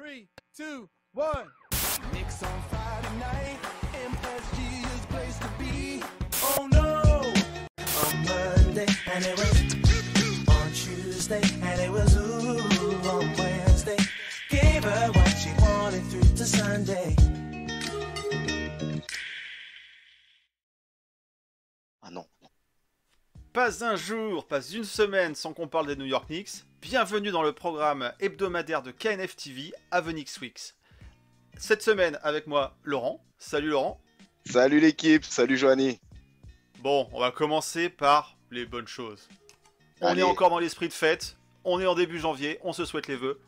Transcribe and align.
Three, 0.00 0.28
two, 0.56 0.88
one. 1.12 1.50
Knicks 2.14 2.42
on 2.42 2.62
Friday 2.70 3.18
night, 3.18 3.58
MSG 3.92 4.94
is 4.94 5.06
place 5.06 5.38
to 5.38 5.50
be. 5.58 6.02
Oh 6.42 6.66
no! 6.72 7.20
On 8.00 8.24
Monday, 8.24 8.86
and 9.12 9.26
it 9.26 9.36
was 9.36 10.48
on 10.48 10.72
Tuesday, 10.72 11.42
and 11.62 11.80
it 11.82 11.90
was 11.90 12.16
ooh 12.16 13.10
on 13.10 13.30
Wednesday. 13.36 13.98
Gave 14.48 14.84
her 14.84 15.12
what 15.12 15.28
she 15.36 15.50
wanted 15.60 16.02
through 16.04 16.34
to 16.34 16.46
Sunday. 16.46 17.14
Pas 23.52 23.84
un 23.84 23.96
jour, 23.96 24.46
pas 24.46 24.62
une 24.62 24.84
semaine 24.84 25.34
sans 25.34 25.52
qu'on 25.52 25.66
parle 25.66 25.88
des 25.88 25.96
New 25.96 26.04
York 26.04 26.28
Knicks. 26.28 26.64
Bienvenue 26.80 27.32
dans 27.32 27.42
le 27.42 27.52
programme 27.52 28.12
hebdomadaire 28.20 28.80
de 28.80 28.92
KNF 28.92 29.34
TV 29.34 29.72
Avenix 29.90 30.40
Weeks. 30.40 30.74
Cette 31.58 31.82
semaine 31.82 32.16
avec 32.22 32.46
moi 32.46 32.76
Laurent. 32.84 33.24
Salut 33.38 33.70
Laurent. 33.70 34.00
Salut 34.46 34.78
l'équipe, 34.78 35.24
salut 35.24 35.56
Joanie. 35.56 35.98
Bon, 36.78 37.08
on 37.12 37.18
va 37.18 37.32
commencer 37.32 37.88
par 37.88 38.36
les 38.52 38.66
bonnes 38.66 38.86
choses. 38.86 39.28
On 40.00 40.06
Allez. 40.06 40.20
est 40.20 40.24
encore 40.24 40.50
dans 40.50 40.60
l'esprit 40.60 40.86
de 40.86 40.92
fête. 40.92 41.36
On 41.64 41.80
est 41.80 41.86
en 41.86 41.96
début 41.96 42.20
janvier. 42.20 42.60
On 42.62 42.72
se 42.72 42.84
souhaite 42.84 43.08
les 43.08 43.16
vœux. 43.16 43.40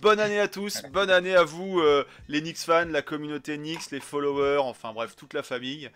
Bonne 0.00 0.18
année 0.18 0.40
à 0.40 0.48
tous, 0.48 0.82
bonne 0.92 1.10
année 1.10 1.36
à 1.36 1.44
vous, 1.44 1.78
euh, 1.78 2.06
les 2.28 2.40
Knicks 2.40 2.56
fans, 2.56 2.86
la 2.86 3.02
communauté 3.02 3.58
Knicks, 3.58 3.90
les 3.90 4.00
followers, 4.00 4.60
enfin 4.60 4.94
bref, 4.94 5.14
toute 5.14 5.34
la 5.34 5.42
famille. 5.42 5.90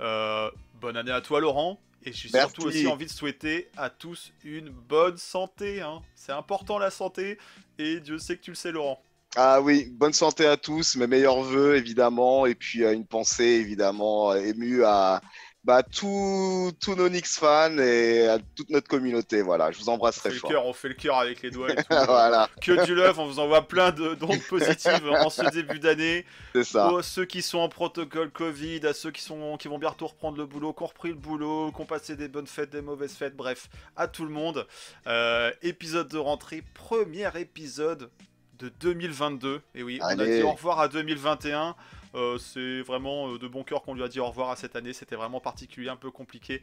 Euh, 0.00 0.48
bonne 0.80 0.96
année 0.96 1.10
à 1.10 1.20
toi, 1.20 1.40
Laurent. 1.40 1.80
Et 2.04 2.12
j'ai 2.12 2.28
surtout 2.28 2.62
aussi 2.62 2.86
envie 2.86 3.06
de 3.06 3.10
souhaiter 3.10 3.68
à 3.76 3.88
tous 3.90 4.32
une 4.44 4.70
bonne 4.70 5.16
santé. 5.16 5.80
hein. 5.80 6.02
C'est 6.14 6.32
important 6.32 6.78
la 6.78 6.90
santé, 6.90 7.38
et 7.78 8.00
Dieu 8.00 8.18
sait 8.18 8.36
que 8.36 8.42
tu 8.42 8.50
le 8.50 8.56
sais, 8.56 8.72
Laurent. 8.72 9.00
Ah 9.34 9.62
oui, 9.62 9.88
bonne 9.90 10.12
santé 10.12 10.46
à 10.46 10.56
tous, 10.58 10.96
mes 10.96 11.06
meilleurs 11.06 11.40
voeux 11.40 11.76
évidemment, 11.76 12.44
et 12.44 12.54
puis 12.54 12.84
euh, 12.84 12.92
une 12.92 13.06
pensée 13.06 13.44
évidemment 13.44 14.32
euh, 14.32 14.36
émue 14.36 14.84
à 14.84 15.22
bah, 15.64 15.82
tous 15.84 16.72
nos 16.88 17.08
Knicks 17.08 17.26
fans 17.26 17.78
et 17.78 18.26
à 18.26 18.38
toute 18.56 18.68
notre 18.70 18.88
communauté. 18.88 19.42
Voilà, 19.42 19.70
je 19.70 19.78
vous 19.78 19.88
embrasse 19.88 20.16
très 20.16 20.30
fort. 20.32 20.50
cœur, 20.50 20.66
on 20.66 20.72
fait 20.72 20.88
le 20.88 20.94
cœur 20.94 21.18
avec 21.18 21.42
les 21.42 21.50
doigts 21.50 21.70
et 21.70 21.76
tout. 21.76 21.84
voilà, 21.88 22.48
que 22.60 22.84
du 22.84 22.94
love, 22.94 23.18
on 23.20 23.26
vous 23.26 23.38
envoie 23.38 23.66
plein 23.68 23.92
de 23.92 24.14
d'ondes 24.14 24.42
positives 24.48 25.08
en 25.08 25.30
ce 25.30 25.48
début 25.50 25.78
d'année. 25.78 26.26
c'est 26.52 26.64
ça. 26.64 26.90
Aux 26.90 27.02
ceux 27.02 27.24
qui 27.24 27.42
sont 27.42 27.58
en 27.58 27.68
protocole 27.68 28.30
Covid, 28.30 28.86
à 28.86 28.92
ceux 28.92 29.12
qui, 29.12 29.22
sont, 29.22 29.56
qui 29.56 29.68
vont 29.68 29.78
bientôt 29.78 30.08
reprendre 30.08 30.38
le 30.38 30.46
boulot, 30.46 30.72
qui 30.72 30.82
ont 30.82 30.86
repris 30.86 31.08
le 31.10 31.14
boulot, 31.14 31.70
qui 31.70 31.80
ont 31.80 31.86
passé 31.86 32.16
des 32.16 32.28
bonnes 32.28 32.48
fêtes, 32.48 32.70
des 32.70 32.82
mauvaises 32.82 33.14
fêtes, 33.14 33.36
bref, 33.36 33.68
à 33.96 34.08
tout 34.08 34.24
le 34.24 34.30
monde. 34.30 34.66
Euh, 35.06 35.52
épisode 35.62 36.08
de 36.08 36.18
rentrée, 36.18 36.64
premier 36.74 37.28
épisode 37.38 38.10
de 38.58 38.68
2022. 38.80 39.60
Et 39.74 39.82
oui, 39.82 40.00
on 40.02 40.18
a 40.18 40.26
dit 40.26 40.42
au 40.42 40.52
revoir 40.52 40.80
à 40.80 40.88
2021. 40.88 41.76
Euh, 42.14 42.38
c'est 42.38 42.82
vraiment 42.82 43.32
euh, 43.32 43.38
de 43.38 43.48
bon 43.48 43.64
cœur 43.64 43.82
qu'on 43.82 43.94
lui 43.94 44.02
a 44.02 44.08
dit 44.08 44.20
au 44.20 44.26
revoir 44.26 44.50
à 44.50 44.56
cette 44.56 44.76
année. 44.76 44.92
C'était 44.92 45.16
vraiment 45.16 45.40
particulier, 45.40 45.88
un 45.88 45.96
peu 45.96 46.10
compliqué. 46.10 46.62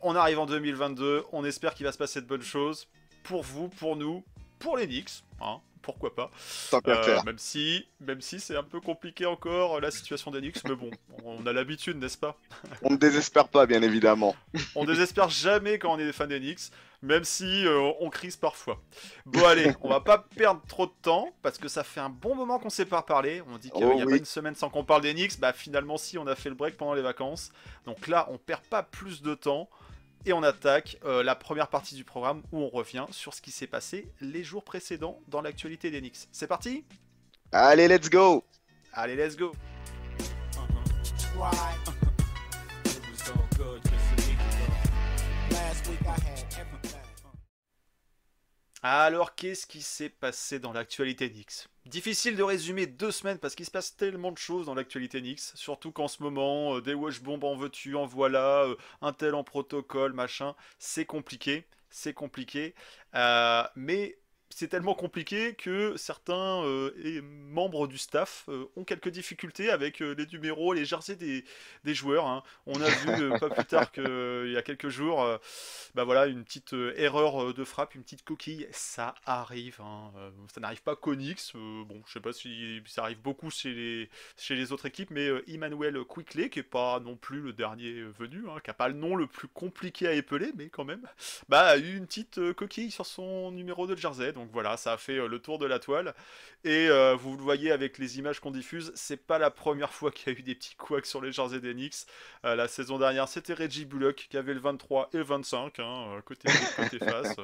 On 0.00 0.14
arrive 0.14 0.38
en 0.38 0.46
2022. 0.46 1.24
On 1.32 1.44
espère 1.44 1.74
qu'il 1.74 1.84
va 1.86 1.92
se 1.92 1.98
passer 1.98 2.20
de 2.20 2.26
bonnes 2.26 2.42
choses 2.42 2.88
pour 3.22 3.42
vous, 3.42 3.68
pour 3.68 3.96
nous, 3.96 4.24
pour 4.58 4.76
les 4.76 4.86
Knicks. 4.86 5.22
Hein, 5.40 5.60
pourquoi 5.82 6.14
pas. 6.14 6.30
Euh, 6.86 7.22
même 7.24 7.38
si, 7.38 7.86
même 8.00 8.20
si 8.20 8.40
c'est 8.40 8.56
un 8.56 8.62
peu 8.62 8.80
compliqué 8.80 9.26
encore 9.26 9.80
la 9.80 9.90
situation 9.90 10.30
des 10.30 10.40
Knicks, 10.40 10.64
mais 10.64 10.74
bon, 10.74 10.90
on 11.24 11.46
a 11.46 11.52
l'habitude, 11.52 11.98
n'est-ce 11.98 12.18
pas? 12.18 12.38
On 12.82 12.90
ne 12.90 12.96
désespère 12.96 13.48
pas, 13.48 13.66
bien 13.66 13.82
évidemment. 13.82 14.34
On 14.74 14.84
désespère 14.84 15.28
jamais 15.28 15.78
quand 15.78 15.92
on 15.92 15.98
est 15.98 16.06
des 16.06 16.12
fans 16.12 16.26
des 16.26 16.40
Knicks, 16.40 16.70
même 17.02 17.24
si 17.24 17.66
euh, 17.66 17.92
on 18.00 18.10
crise 18.10 18.36
parfois. 18.36 18.80
Bon 19.26 19.44
allez, 19.44 19.72
on 19.82 19.88
va 19.88 20.00
pas 20.00 20.18
perdre 20.36 20.60
trop 20.68 20.86
de 20.86 20.92
temps 21.02 21.30
parce 21.42 21.58
que 21.58 21.68
ça 21.68 21.84
fait 21.84 22.00
un 22.00 22.08
bon 22.08 22.34
moment 22.34 22.58
qu'on 22.58 22.70
s'est 22.70 22.84
pas 22.86 23.02
parlé. 23.02 23.42
On 23.48 23.58
dit 23.58 23.70
qu'il 23.70 23.84
Oh 23.84 23.94
n'y 23.94 24.02
a 24.02 24.04
oui. 24.04 24.12
pas 24.12 24.18
une 24.18 24.24
semaine 24.24 24.54
sans 24.54 24.70
qu'on 24.70 24.84
parle 24.84 25.02
des 25.02 25.14
Knicks. 25.14 25.38
Bah 25.38 25.52
finalement 25.52 25.96
si, 25.96 26.18
on 26.18 26.26
a 26.26 26.34
fait 26.34 26.48
le 26.48 26.54
break 26.54 26.76
pendant 26.76 26.94
les 26.94 27.02
vacances. 27.02 27.50
Donc 27.86 28.06
là, 28.08 28.26
on 28.30 28.38
perd 28.38 28.62
pas 28.62 28.82
plus 28.82 29.22
de 29.22 29.34
temps. 29.34 29.68
Et 30.26 30.32
on 30.32 30.42
attaque 30.42 30.98
euh, 31.04 31.22
la 31.22 31.36
première 31.36 31.68
partie 31.68 31.94
du 31.94 32.02
programme 32.04 32.42
où 32.50 32.58
on 32.60 32.68
revient 32.68 33.06
sur 33.12 33.32
ce 33.34 33.40
qui 33.40 33.52
s'est 33.52 33.68
passé 33.68 34.12
les 34.20 34.42
jours 34.42 34.64
précédents 34.64 35.20
dans 35.28 35.40
l'actualité 35.40 35.90
des 35.92 36.00
Knicks. 36.00 36.28
C'est 36.32 36.48
parti 36.48 36.84
Allez, 37.52 37.86
let's 37.86 38.10
go. 38.10 38.44
Allez, 38.92 39.14
let's 39.14 39.36
go. 39.36 39.52
It 41.40 41.97
Alors, 48.82 49.36
qu'est-ce 49.36 49.68
qui 49.68 49.82
s'est 49.82 50.08
passé 50.08 50.58
dans 50.58 50.72
l'actualité 50.72 51.30
Nix? 51.30 51.68
Difficile 51.86 52.36
de 52.36 52.42
résumer 52.42 52.86
deux 52.86 53.10
semaines 53.10 53.38
parce 53.38 53.54
qu'il 53.54 53.64
se 53.64 53.70
passe 53.70 53.96
tellement 53.96 54.30
de 54.30 54.38
choses 54.38 54.66
dans 54.66 54.74
l'actualité 54.74 55.20
Nix, 55.22 55.52
surtout 55.56 55.90
qu'en 55.90 56.06
ce 56.08 56.22
moment, 56.22 56.76
euh, 56.76 56.82
des 56.82 56.92
wash 56.94 57.22
bombes 57.22 57.44
en 57.44 57.56
veux-tu, 57.56 57.96
en 57.96 58.04
voilà, 58.04 58.64
euh, 58.64 58.76
un 59.00 59.12
tel 59.12 59.34
en 59.34 59.42
protocole, 59.42 60.12
machin, 60.12 60.54
c'est 60.78 61.06
compliqué, 61.06 61.66
c'est 61.90 62.14
compliqué, 62.14 62.74
Euh, 63.14 63.64
mais 63.74 64.18
c'est 64.58 64.66
tellement 64.66 64.94
compliqué 64.94 65.54
que 65.54 65.96
certains 65.96 66.64
euh, 66.64 66.90
membres 67.22 67.86
du 67.86 67.96
staff 67.96 68.44
euh, 68.48 68.64
ont 68.74 68.82
quelques 68.82 69.08
difficultés 69.08 69.70
avec 69.70 70.02
euh, 70.02 70.16
les 70.18 70.26
numéros, 70.26 70.72
les 70.72 70.84
jerseys 70.84 71.14
des, 71.14 71.44
joueurs. 71.94 72.26
hein. 72.26 72.42
On 72.66 72.80
a 72.80 72.88
vu 72.88 73.38
pas 73.38 73.50
plus 73.50 73.64
tard 73.64 73.92
qu'il 73.92 74.50
y 74.52 74.56
a 74.56 74.62
quelques 74.62 74.88
jours, 74.88 75.24
bah 75.94 76.02
voilà, 76.02 76.26
une 76.26 76.44
petite 76.44 76.74
erreur 76.96 77.54
de 77.54 77.64
frappe, 77.64 77.94
une 77.94 78.02
petite 78.02 78.24
coquille, 78.24 78.66
ça 78.72 79.14
arrive. 79.24 79.80
hein, 79.80 80.10
ça 80.52 80.60
n'arrive 80.60 80.82
pas 80.82 80.96
euh, 81.06 81.84
bon, 81.84 82.02
je 82.06 82.12
sais 82.12 82.20
pas 82.20 82.32
si 82.32 82.82
ça 82.86 83.02
arrive 83.04 83.20
beaucoup 83.20 83.50
chez 83.50 84.08
les, 84.50 84.72
autres 84.72 84.86
équipes, 84.86 85.10
mais 85.10 85.28
Emmanuel 85.46 86.04
Quickley, 86.04 86.50
qui 86.50 86.58
est 86.58 86.62
pas 86.64 86.98
non 87.00 87.16
plus 87.16 87.40
le 87.40 87.52
dernier 87.52 88.02
venu, 88.18 88.44
hein, 88.50 88.58
qui 88.62 88.70
a 88.70 88.74
pas 88.74 88.88
le 88.88 88.94
nom 88.94 89.14
le 89.14 89.26
plus 89.28 89.48
compliqué 89.48 90.08
à 90.08 90.12
épeler, 90.12 90.52
mais 90.56 90.68
quand 90.68 90.84
même, 90.84 91.06
bah 91.48 91.60
a 91.68 91.76
eu 91.78 91.96
une 91.96 92.06
petite 92.06 92.52
coquille 92.54 92.90
sur 92.90 93.06
son 93.06 93.52
numéro 93.52 93.86
de 93.86 93.96
jersey. 93.96 94.32
Donc 94.32 94.47
voilà, 94.52 94.76
ça 94.76 94.92
a 94.92 94.96
fait 94.96 95.18
euh, 95.18 95.26
le 95.28 95.38
tour 95.38 95.58
de 95.58 95.66
la 95.66 95.78
toile. 95.78 96.14
Et 96.64 96.88
euh, 96.88 97.14
vous 97.14 97.36
le 97.36 97.42
voyez 97.42 97.70
avec 97.70 97.98
les 97.98 98.18
images 98.18 98.40
qu'on 98.40 98.50
diffuse, 98.50 98.90
c'est 98.94 99.16
pas 99.26 99.38
la 99.38 99.50
première 99.50 99.92
fois 99.92 100.10
qu'il 100.12 100.32
y 100.32 100.36
a 100.36 100.38
eu 100.38 100.42
des 100.42 100.54
petits 100.54 100.74
couacs 100.74 101.06
sur 101.06 101.20
les 101.20 101.30
jerseys 101.32 101.60
des 101.60 101.72
Knicks. 101.74 102.06
Euh, 102.44 102.54
la 102.56 102.68
saison 102.68 102.98
dernière, 102.98 103.28
c'était 103.28 103.54
Reggie 103.54 103.84
Bullock 103.84 104.26
qui 104.30 104.36
avait 104.36 104.54
le 104.54 104.60
23 104.60 105.10
et 105.12 105.18
le 105.18 105.22
25, 105.24 105.78
hein, 105.78 106.20
côté, 106.24 106.48
côté 106.76 106.98
face. 107.04 107.36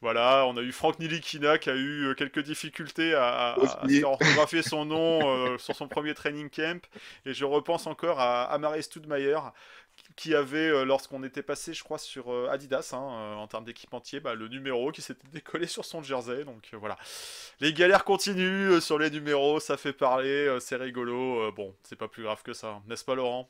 Voilà, 0.00 0.44
on 0.46 0.56
a 0.56 0.62
eu 0.62 0.72
Frank 0.72 0.98
Nilikina 0.98 1.58
qui 1.58 1.70
a 1.70 1.76
eu 1.76 2.14
quelques 2.16 2.40
difficultés 2.42 3.14
à, 3.14 3.52
à- 3.52 3.86
orthographier 4.04 4.62
son 4.62 4.84
nom 4.84 5.20
euh, 5.28 5.58
sur 5.58 5.76
son 5.76 5.88
premier 5.88 6.14
training 6.14 6.48
camp. 6.50 6.80
Et 7.26 7.34
je 7.34 7.44
repense 7.44 7.86
encore 7.86 8.20
à 8.20 8.44
Amare 8.44 8.82
Stoudemire 8.82 9.52
qui 10.16 10.34
avait, 10.34 10.68
euh, 10.68 10.84
lorsqu'on 10.84 11.22
était 11.22 11.42
passé, 11.42 11.74
je 11.74 11.82
crois, 11.82 11.98
sur 11.98 12.32
euh, 12.32 12.48
Adidas, 12.50 12.90
hein, 12.92 13.02
euh, 13.02 13.34
en 13.34 13.46
termes 13.46 13.64
d'équipementier, 13.64 14.20
bah, 14.20 14.34
le 14.34 14.48
numéro 14.48 14.92
qui 14.92 15.02
s'était 15.02 15.26
décollé 15.32 15.66
sur 15.66 15.84
son 15.84 16.02
jersey. 16.02 16.44
Donc 16.44 16.68
voilà. 16.74 16.96
Les 17.60 17.72
galères 17.72 18.04
continuent 18.04 18.80
sur 18.80 18.98
les 18.98 19.10
numéros, 19.10 19.60
ça 19.60 19.76
fait 19.76 19.92
parler, 19.92 20.56
c'est 20.60 20.76
rigolo. 20.76 21.52
bon, 21.52 21.74
c'est 21.82 21.96
pas 21.96 22.08
plus 22.08 22.24
grave 22.24 22.42
que 22.42 22.52
ça, 22.52 22.82
n'est-ce 22.86 23.04
pas, 23.04 23.14
Laurent? 23.14 23.48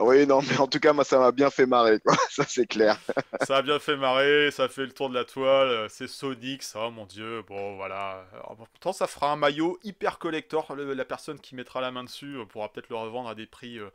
Oui, 0.00 0.26
non, 0.26 0.40
mais 0.42 0.58
en 0.58 0.66
tout 0.66 0.80
cas, 0.80 0.92
moi, 0.92 1.04
ça 1.04 1.18
m'a 1.18 1.32
bien 1.32 1.50
fait 1.50 1.66
marrer, 1.66 2.00
quoi. 2.00 2.14
Ça, 2.30 2.44
c'est 2.48 2.66
clair. 2.66 2.98
Ça 3.36 3.58
a 3.58 3.62
bien 3.62 3.78
fait 3.78 3.96
marrer, 3.96 4.50
ça 4.50 4.68
fait 4.68 4.84
le 4.84 4.90
tour 4.92 5.08
de 5.10 5.14
la 5.14 5.24
toile, 5.24 5.68
euh, 5.68 5.88
c'est 5.88 6.08
Sonic, 6.08 6.62
ça, 6.64 6.86
oh 6.86 6.90
mon 6.90 7.06
dieu, 7.06 7.42
bon 7.46 7.76
voilà. 7.76 8.26
Alors, 8.32 8.56
pourtant, 8.56 8.92
ça 8.92 9.06
fera 9.06 9.30
un 9.30 9.36
maillot 9.36 9.78
hyper 9.84 10.18
collector, 10.18 10.74
le- 10.74 10.92
la 10.92 11.04
personne 11.04 11.38
qui 11.38 11.54
mettra 11.54 11.80
la 11.80 11.92
main 11.92 12.02
dessus 12.02 12.36
euh, 12.36 12.44
pourra 12.46 12.72
peut-être 12.72 12.88
le 12.88 12.96
revendre 12.96 13.28
à 13.28 13.34
des 13.36 13.46
prix 13.46 13.78
euh, 13.78 13.90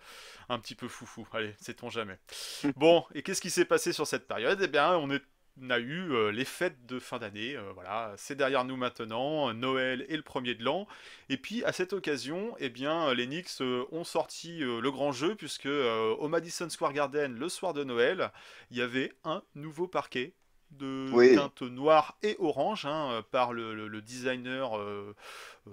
un 0.50 0.60
petit 0.60 0.76
peu 0.76 0.88
foufou. 0.88 1.28
Allez, 1.34 1.56
sait-on 1.60 1.90
jamais. 1.90 2.20
bon, 2.78 3.06
et 3.16 3.24
qu'est-ce 3.24 3.42
qui 3.42 3.50
s'est 3.52 3.66
passé 3.66 3.94
sur 3.94 4.08
cette 4.08 4.28
période? 4.28 4.60
Eh 4.62 4.68
bien, 4.68 4.98
on 4.98 5.12
est 5.12 5.24
on 5.62 5.70
a 5.70 5.80
eu 5.80 6.12
euh, 6.14 6.32
les 6.32 6.46
fêtes 6.46 6.86
de 6.88 7.00
fin 7.00 7.20
d'année, 7.20 7.56
euh, 7.56 7.72
voilà, 7.74 8.14
c'est 8.18 8.36
derrière 8.36 8.66
nous 8.66 8.76
maintenant, 8.76 9.50
euh, 9.50 9.54
Noël 9.54 10.06
et 10.10 10.18
le 10.18 10.24
premier 10.24 10.56
de 10.56 10.64
l'an. 10.64 10.88
Et 11.30 11.38
puis 11.38 11.64
à 11.64 11.72
cette 11.72 11.94
occasion, 11.94 12.56
eh 12.60 12.70
bien, 12.70 13.14
les 13.14 13.28
Knicks 13.28 13.62
euh, 13.62 13.86
ont 13.92 14.04
sorti 14.04 14.64
euh, 14.64 14.82
le 14.82 14.92
grand 14.92 15.12
jeu 15.12 15.36
puisque 15.36 15.68
euh, 15.68 16.16
au 16.16 16.28
Madison 16.28 16.70
Square 16.70 16.94
Garden, 16.94 17.38
le 17.38 17.50
soir 17.50 17.74
de 17.74 17.84
Noël, 17.84 18.32
il 18.72 18.78
y 18.78 18.82
avait 18.82 19.14
un 19.24 19.44
nouveau 19.56 19.88
parquet 19.88 20.34
de 20.72 21.08
Oui. 21.14 21.36
teinte 21.36 21.62
noire 21.62 22.18
et 22.24 22.36
orange 22.40 22.88
hein, 22.88 23.24
par 23.30 23.54
le, 23.54 23.76
le- 23.76 23.88
le 23.88 24.02
designer, 24.02 24.76
euh, 24.80 25.16
euh, 25.68 25.72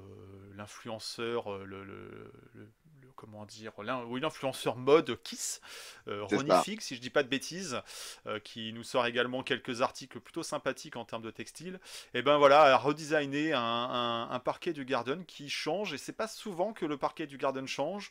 l'influenceur, 0.57 1.51
euh, 1.51 1.65
le- 1.65 2.31
comment 3.17 3.45
dire, 3.47 3.73
oui, 4.09 4.21
l'influenceur 4.21 4.77
mode 4.77 5.21
Kiss, 5.23 5.61
euh, 6.09 6.25
Ronnie 6.25 6.51
si 6.81 6.97
je 6.97 7.01
dis 7.01 7.11
pas 7.11 7.23
de 7.23 7.29
bêtises, 7.29 7.81
euh, 8.27 8.39
qui 8.41 8.73
nous 8.73 8.83
sort 8.85 9.07
également 9.07 9.43
quelques 9.43 9.83
articles 9.83 10.21
plutôt 10.21 10.43
sympathiques 10.43 10.97
en 10.97 11.05
termes 11.05 11.23
de 11.23 11.31
textile. 11.31 11.81
Et 12.15 12.23
ben 12.23 12.39
voilà, 12.39 12.63
a 12.63 12.77
redesigné 12.77 13.53
un, 13.53 13.61
un- 13.61 14.31
un 14.31 14.39
parquet 14.39 14.73
du 14.73 14.85
Garden 14.85 15.25
qui 15.25 15.49
change, 15.49 15.93
et 15.93 15.99
c'est 15.99 16.13
pas 16.13 16.29
souvent 16.29 16.73
que 16.73 16.87
le 16.87 16.97
parquet 16.97 17.27
du 17.27 17.37
Garden 17.39 17.67
change. 17.67 18.11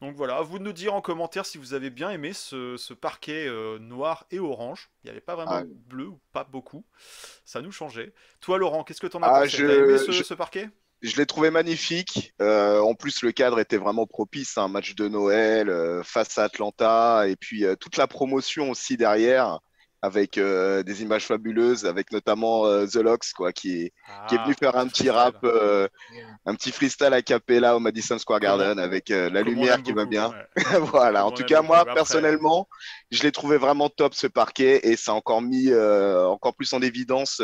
Donc 0.00 0.14
voilà, 0.16 0.36
à 0.36 0.42
vous 0.42 0.58
de 0.58 0.64
nous 0.64 0.72
dire 0.72 0.94
en 0.94 1.00
commentaire 1.00 1.46
si 1.46 1.58
vous 1.58 1.74
avez 1.74 1.90
bien 1.90 2.10
aimé 2.10 2.32
ce, 2.32 2.76
ce 2.76 2.92
parquet 2.94 3.46
euh, 3.48 3.78
noir 3.78 4.26
et 4.30 4.38
orange. 4.38 4.90
Il 5.02 5.06
n'y 5.06 5.10
avait 5.10 5.20
pas 5.20 5.34
vraiment 5.36 5.52
Ah. 5.52 5.62
de 5.64 5.72
bleu 5.72 6.06
ou 6.08 6.20
pas 6.32 6.44
beaucoup. 6.44 6.84
Ça 7.44 7.62
nous 7.62 7.72
changeait. 7.72 8.12
Toi, 8.40 8.58
Laurent, 8.58 8.84
qu'est-ce 8.84 9.00
que 9.00 9.06
t'en 9.06 9.22
as 9.22 9.26
Ah, 9.28 9.42
pensé? 9.42 9.56
Je- 9.56 9.66
T'as 9.66 9.72
aimé 9.74 9.98
ce, 9.98 10.10
je- 10.12 10.22
ce 10.22 10.34
parquet? 10.34 10.68
Je 11.02 11.16
l'ai 11.16 11.26
trouvé 11.26 11.50
magnifique. 11.50 12.34
Euh, 12.40 12.80
en 12.80 12.94
plus, 12.94 13.22
le 13.22 13.32
cadre 13.32 13.60
était 13.60 13.76
vraiment 13.76 14.06
propice. 14.06 14.56
Un 14.58 14.68
match 14.68 14.94
de 14.94 15.08
Noël 15.08 15.68
euh, 15.68 16.02
face 16.02 16.38
à 16.38 16.44
Atlanta. 16.44 17.28
Et 17.28 17.36
puis, 17.36 17.64
euh, 17.64 17.76
toute 17.76 17.96
la 17.96 18.06
promotion 18.06 18.70
aussi 18.70 18.96
derrière, 18.96 19.60
avec 20.06 20.38
euh, 20.38 20.82
des 20.82 21.02
images 21.02 21.26
fabuleuses, 21.26 21.84
avec 21.84 22.12
notamment 22.12 22.66
euh, 22.66 22.86
The 22.86 22.96
Locks, 22.96 23.32
quoi, 23.36 23.52
qui 23.52 23.82
est, 23.82 23.92
qui 24.28 24.34
est 24.34 24.38
Ah, 24.40 24.44
venu 24.44 24.54
faire 24.54 24.76
un 24.76 24.86
petit 24.86 25.10
rap, 25.10 25.36
euh, 25.44 25.88
un 26.46 26.54
petit 26.54 26.70
freestyle 26.70 27.12
a 27.12 27.22
cappella 27.22 27.76
au 27.76 27.80
Madison 27.80 28.18
Square 28.18 28.40
Garden 28.40 28.78
avec 28.78 29.08
la 29.08 29.42
lumière 29.42 29.82
qui 29.82 29.92
va 29.92 30.04
bien. 30.06 30.30
ouais. 30.30 30.62
voilà, 30.80 31.26
en 31.26 31.32
tout 31.32 31.44
cas, 31.44 31.62
moi, 31.62 31.78
Après- 31.78 31.94
personnellement, 31.94 32.68
je 33.10 33.22
l'ai 33.22 33.32
trouvé 33.32 33.56
vraiment 33.58 33.88
top 33.88 34.14
ce 34.14 34.26
parquet 34.26 34.80
et 34.88 34.96
ça 34.96 35.12
a 35.12 35.14
encore 35.14 35.42
mis 35.42 35.72
encore 35.74 36.54
plus 36.54 36.72
en 36.72 36.80
évidence 36.82 37.42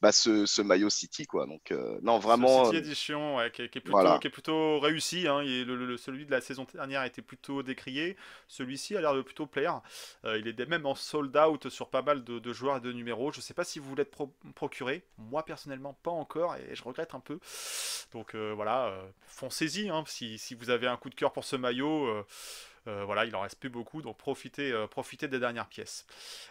bah, 0.00 0.12
ce, 0.12 0.46
ce 0.46 0.62
maillot 0.62 0.90
City, 0.90 1.26
quoi. 1.26 1.46
Donc, 1.46 1.74
non, 2.02 2.18
vraiment. 2.18 2.66
City 2.66 2.76
Edition, 2.76 3.36
ouais, 3.36 3.50
qui, 3.50 3.62
est, 3.62 3.68
qui 3.68 3.78
est 3.78 3.80
plutôt, 3.80 3.98
Voilà. 3.98 4.18
qui 4.18 4.28
est 4.28 4.30
plutôt 4.30 4.78
réussi. 4.80 5.26
Hein. 5.28 5.42
Il 5.42 5.50
est- 5.50 5.64
le- 5.64 5.86
le- 5.86 5.96
celui 5.96 6.26
de 6.26 6.30
la 6.30 6.40
saison 6.40 6.66
dernière 6.72 7.02
était 7.04 7.22
plutôt 7.22 7.62
décrié. 7.62 8.16
Celui-ci 8.48 8.96
a 8.96 9.00
l'air 9.00 9.14
de 9.14 9.22
plutôt 9.22 9.46
plaire. 9.46 9.80
Il 10.24 10.46
est 10.48 10.66
même 10.68 10.86
en 10.86 10.94
sold 10.94 11.36
out 11.36 11.68
sur 11.68 11.88
pas 12.02 12.02
mal 12.02 12.24
de, 12.24 12.38
de 12.38 12.52
joueurs 12.52 12.76
et 12.76 12.80
de 12.80 12.92
numéros. 12.92 13.32
Je 13.32 13.40
sais 13.40 13.54
pas 13.54 13.64
si 13.64 13.78
vous 13.78 13.88
voulez 13.88 14.02
être 14.02 14.10
pro- 14.10 14.34
procuré. 14.54 15.02
Moi, 15.18 15.44
personnellement, 15.44 15.94
pas 16.02 16.10
encore 16.10 16.56
et 16.56 16.74
je 16.74 16.82
regrette 16.82 17.14
un 17.14 17.20
peu. 17.20 17.38
Donc 18.12 18.34
euh, 18.34 18.52
voilà, 18.54 18.86
euh, 18.86 19.02
foncez-y. 19.26 19.88
hein. 19.88 20.04
si, 20.06 20.38
si 20.38 20.54
vous 20.54 20.70
avez 20.70 20.86
un 20.86 20.96
coup 20.96 21.10
de 21.10 21.14
cœur 21.14 21.32
pour 21.32 21.44
ce 21.44 21.56
maillot. 21.56 22.06
euh, 22.06 22.26
euh, 22.88 23.04
voilà, 23.04 23.24
il 23.24 23.34
en 23.34 23.40
reste 23.40 23.58
plus 23.58 23.68
beaucoup, 23.68 24.00
donc 24.00 24.16
profitez, 24.16 24.72
profitez 24.90 25.26
des 25.26 25.40
dernières 25.40 25.66
pièces. 25.66 26.06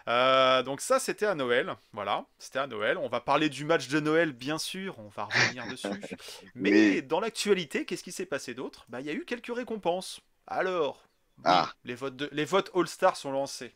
Donc 0.06 0.82
ça, 0.82 1.00
c'était 1.00 1.26
à 1.28 1.34
Noël. 1.36 1.74
Voilà, 1.94 2.26
c'était 2.40 2.60
à 2.60 2.68
Noël. 2.68 2.98
On 2.98 3.08
va 3.08 3.22
parler 3.22 3.48
du 3.48 3.64
match 3.64 3.88
de 3.88 4.02
Noël, 4.02 4.34
bien 4.34 4.58
sûr. 4.58 5.00
On 5.00 5.08
va 5.08 5.24
revenir 5.26 5.66
dessus. 5.68 5.88
Mais 6.56 7.02
dans 7.02 7.22
l'actualité, 7.22 7.86
qu'est-ce 7.86 8.04
qui 8.04 8.12
s'est 8.12 8.26
passé 8.26 8.54
d'autre? 8.54 8.86
Bah, 8.90 9.00
il 9.00 9.08
y 9.08 9.10
a 9.10 9.14
eu 9.14 9.24
quelques 9.24 9.56
récompenses. 9.56 10.20
Alors, 10.46 11.06
Ah. 11.46 11.72
les 11.86 11.96
votes, 11.96 12.18
de- 12.18 12.30
les 12.34 12.44
votes 12.46 12.70
All-Star 12.76 13.16
sont 13.16 13.32
lancés. 13.32 13.74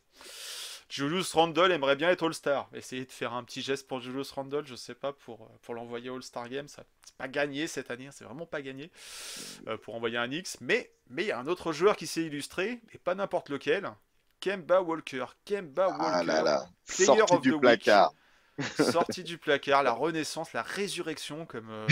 Julius 0.90 1.34
Randle 1.34 1.72
aimerait 1.72 1.96
bien 1.96 2.10
être 2.10 2.26
All-Star. 2.26 2.68
Essayez 2.74 3.06
de 3.06 3.12
faire 3.12 3.34
un 3.34 3.44
petit 3.44 3.62
geste 3.62 3.88
pour 3.88 4.02
Julius 4.02 4.32
Randle, 4.32 4.66
je 4.66 4.76
sais 4.76 4.96
pas, 4.96 5.14
pour, 5.14 5.44
euh, 5.44 5.58
pour 5.62 5.76
l'envoyer 5.76 6.10
All-Star 6.10 6.50
Game. 6.50 6.68
Ça, 6.68 6.84
c'est 7.06 7.16
pas 7.16 7.28
gagné 7.28 7.68
cette 7.68 7.92
année, 7.92 8.08
hein, 8.08 8.12
c'est 8.12 8.26
vraiment 8.26 8.48
pas 8.48 8.62
gagné 8.62 8.92
euh, 9.68 9.78
pour 9.78 9.96
envoyer 9.96 10.18
un 10.18 10.32
X. 10.32 10.58
Mais 10.62 10.92
mais 11.10 11.24
il 11.24 11.28
y 11.28 11.32
a 11.32 11.40
un 11.40 11.48
autre 11.48 11.74
joueur 11.74 11.96
qui 11.96 12.08
s'est 12.08 12.24
illustré, 12.24 12.82
et 12.92 12.98
pas 12.98 13.16
n'importe 13.16 13.50
lequel. 13.50 13.90
Kemba 14.40 14.82
Walker. 14.82 15.26
Kemba 15.46 15.90
Walker. 15.90 16.04
Ah 16.06 16.24
là 16.24 16.42
là, 16.42 16.70
Player 16.86 17.06
sorti 17.06 17.34
of 17.34 17.42
du 17.42 17.52
the 17.52 17.56
week. 17.56 17.90
Placard. 18.64 18.92
sorti 18.92 19.24
du 19.24 19.38
placard, 19.38 19.84
la 19.84 19.92
renaissance, 19.92 20.54
la 20.54 20.62
résurrection, 20.62 21.46
comme, 21.46 21.70
euh, 21.70 21.88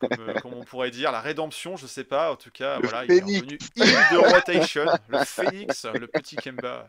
comme, 0.00 0.28
euh, 0.28 0.34
comme 0.40 0.54
on 0.54 0.64
pourrait 0.64 0.90
dire, 0.90 1.12
la 1.12 1.20
rédemption, 1.20 1.76
je 1.76 1.86
sais 1.86 2.04
pas, 2.04 2.32
en 2.32 2.36
tout 2.36 2.50
cas, 2.50 2.78
Le 2.80 2.88
voilà, 2.88 3.04
il 3.04 3.12
est 3.12 3.20
phénix. 3.20 3.40
revenu 3.40 3.58
in 3.80 4.14
de 4.14 4.18
rotation, 4.34 4.84
le 5.08 5.24
phoenix, 5.24 5.84
le 5.86 6.06
petit 6.06 6.36
Kemba. 6.36 6.86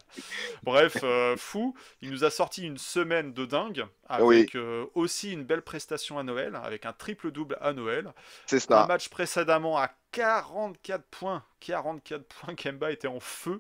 Bref, 0.63 0.97
euh, 1.03 1.35
fou, 1.38 1.75
il 2.01 2.12
nous 2.12 2.24
a 2.24 2.30
sorti 2.30 2.63
une 2.65 2.77
semaine 2.77 3.33
de 3.33 3.45
dingue, 3.45 3.85
avec 4.07 4.51
Oui. 4.56 4.89
aussi 4.95 5.31
une 5.31 5.44
belle 5.44 5.62
prestation 5.62 6.18
à 6.19 6.24
Noël, 6.24 6.56
avec 6.63 6.85
un 6.85 6.94
triple-double 6.94 7.57
à 7.62 7.74
Noël, 7.74 8.13
C'est 8.45 8.71
un 8.71 8.81
ça. 8.81 8.85
match 8.88 9.09
précédemment 9.09 9.77
à 9.77 9.91
44 10.13 11.04
points. 11.10 11.44
44 11.60 12.24
points, 12.25 12.56
Kemba 12.56 12.92
était 12.92 13.07
en 13.07 13.19
feu 13.21 13.60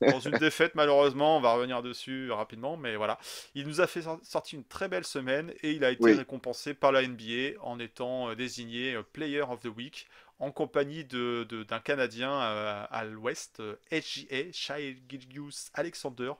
dans 0.00 0.20
une 0.20 0.38
défaite 0.38 0.74
malheureusement, 0.76 1.36
on 1.36 1.40
va 1.40 1.54
revenir 1.54 1.82
dessus 1.82 2.30
rapidement, 2.30 2.76
mais 2.76 2.94
voilà. 2.96 3.18
Il 3.54 3.66
nous 3.66 3.80
a 3.80 3.86
fait 3.86 4.02
sor- 4.02 4.20
sortir 4.22 4.58
une 4.58 4.64
très 4.64 4.88
belle 4.88 5.04
semaine 5.04 5.52
et 5.62 5.72
il 5.72 5.84
a 5.84 5.90
été 5.90 6.02
Oui. 6.04 6.12
récompensé 6.14 6.74
par 6.74 6.92
la 6.92 7.02
NBA 7.06 7.58
en 7.60 7.78
étant 7.80 8.30
euh, 8.30 8.34
désigné 8.36 8.94
euh, 8.94 9.02
Player 9.02 9.42
of 9.42 9.60
the 9.60 9.66
Week 9.76 10.06
en 10.40 10.50
compagnie 10.52 11.04
de- 11.04 11.44
de- 11.48 11.62
d'un 11.62 11.78
Canadien 11.80 12.32
euh, 12.32 12.84
à 12.90 13.04
l'ouest, 13.04 13.60
euh, 13.60 13.76
SGA, 13.90 14.52
Shai 14.52 14.96
Gilgeous 15.08 15.70
Alexander. 15.74 16.32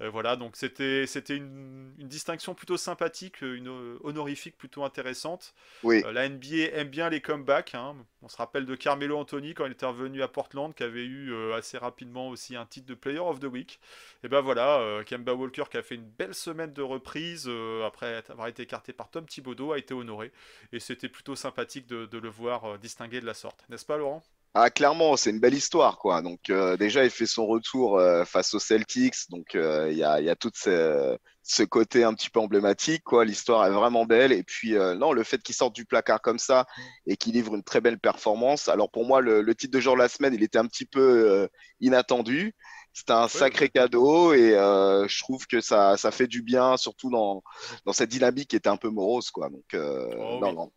Euh, 0.00 0.10
voilà, 0.10 0.36
donc 0.36 0.56
c'était 0.56 1.06
c'était 1.06 1.36
une, 1.36 1.94
une 1.98 2.08
distinction 2.08 2.54
plutôt 2.54 2.76
sympathique, 2.76 3.42
une 3.42 3.68
honorifique 4.02 4.56
plutôt 4.58 4.84
intéressante. 4.84 5.54
Oui. 5.82 6.02
Euh, 6.04 6.12
la 6.12 6.28
NBA 6.28 6.70
aime 6.74 6.88
bien 6.88 7.08
les 7.10 7.20
comebacks. 7.20 7.74
hein. 7.74 7.96
On 8.22 8.28
se 8.28 8.36
rappelle 8.36 8.66
de 8.66 8.74
Carmelo 8.76 9.18
Anthony 9.18 9.54
quand 9.54 9.66
il 9.66 9.72
était 9.72 9.86
revenu 9.86 10.22
à 10.22 10.28
Portland, 10.28 10.74
qui 10.74 10.82
avait 10.84 11.04
eu 11.04 11.32
euh, 11.32 11.54
assez 11.56 11.76
rapidement 11.78 12.28
aussi 12.28 12.54
un 12.56 12.66
titre 12.66 12.86
de 12.86 12.94
Player 12.94 13.18
of 13.18 13.40
the 13.40 13.44
Week. 13.44 13.80
Et 14.24 14.28
ben 14.28 14.40
voilà, 14.40 15.02
Kemba 15.06 15.34
Walker 15.34 15.64
qui 15.70 15.76
a 15.76 15.82
fait 15.82 15.96
une 15.96 16.04
belle 16.08 16.34
semaine 16.34 16.72
de 16.72 16.82
reprise 16.82 17.48
après 17.84 18.22
avoir 18.28 18.46
été 18.46 18.62
écarté 18.62 18.92
par 18.92 19.10
Tom 19.10 19.26
Thibodeau 19.26 19.72
a 19.72 19.78
été 19.78 19.94
honoré. 19.94 20.32
Et 20.72 20.78
c'était 20.80 21.08
plutôt 21.08 21.34
sympathique 21.34 21.86
de, 21.86 22.06
de 22.06 22.18
le 22.18 22.28
voir 22.28 22.64
euh, 22.64 22.78
de 23.20 23.26
la 23.26 23.34
sorte. 23.34 23.64
N'est-ce 23.68 23.84
pas 23.84 23.96
Laurent? 23.96 24.22
Ah, 24.54 24.68
clairement, 24.68 25.16
c'est 25.16 25.30
une 25.30 25.40
belle 25.40 25.54
histoire, 25.54 25.96
quoi. 25.96 26.20
Donc, 26.20 26.50
euh, 26.50 26.76
déjà, 26.76 27.04
il 27.04 27.10
fait 27.10 27.24
son 27.24 27.46
retour 27.46 27.98
euh, 27.98 28.26
face 28.26 28.52
aux 28.52 28.58
Celtics. 28.58 29.14
Donc, 29.30 29.54
euh, 29.54 29.88
il 29.90 29.96
y 29.96 30.04
a, 30.04 30.20
il 30.20 30.26
y 30.26 30.30
a 30.30 30.36
tout 30.36 30.50
ce, 30.54 31.16
ce 31.42 31.62
côté 31.62 32.04
un 32.04 32.12
petit 32.12 32.28
peu 32.28 32.38
emblématique, 32.38 33.02
quoi. 33.02 33.24
L'histoire 33.24 33.64
est 33.66 33.70
vraiment 33.70 34.04
belle. 34.04 34.30
Et 34.30 34.42
puis, 34.42 34.72
non, 34.74 35.14
le 35.14 35.22
fait 35.22 35.42
qu'il 35.42 35.54
sorte 35.54 35.74
du 35.74 35.86
placard 35.86 36.20
comme 36.20 36.38
ça 36.38 36.66
et 37.06 37.16
qu'il 37.16 37.32
livre 37.32 37.54
une 37.54 37.62
très 37.64 37.80
belle 37.80 37.98
performance. 37.98 38.68
Alors, 38.68 38.90
pour 38.90 39.06
moi, 39.06 39.22
le, 39.22 39.40
le 39.40 39.54
titre 39.54 39.72
de 39.72 39.80
jour 39.80 39.94
de 39.94 40.00
la 40.00 40.08
semaine, 40.10 40.34
il 40.34 40.42
était 40.42 40.58
un 40.58 40.66
petit 40.66 40.84
peu 40.86 41.48
inattendu. 41.80 42.54
C'était 42.94 43.14
un 43.14 43.28
sacré 43.28 43.70
cadeau 43.70 44.34
et 44.34 44.50
je 44.50 45.22
trouve 45.22 45.46
que 45.46 45.62
ça, 45.62 45.96
ça 45.96 46.10
fait 46.10 46.26
du 46.26 46.42
bien, 46.42 46.76
surtout 46.76 47.08
dans, 47.08 47.42
dans 47.86 47.94
cette 47.94 48.10
dynamique 48.10 48.50
qui 48.50 48.56
était 48.56 48.68
un 48.68 48.76
peu 48.76 48.90
morose, 48.90 49.30
quoi. 49.30 49.48
Donc, 49.48 49.64
Oh 49.74 50.38
non, 50.42 50.50
oui. 50.50 50.54
non. 50.54 50.72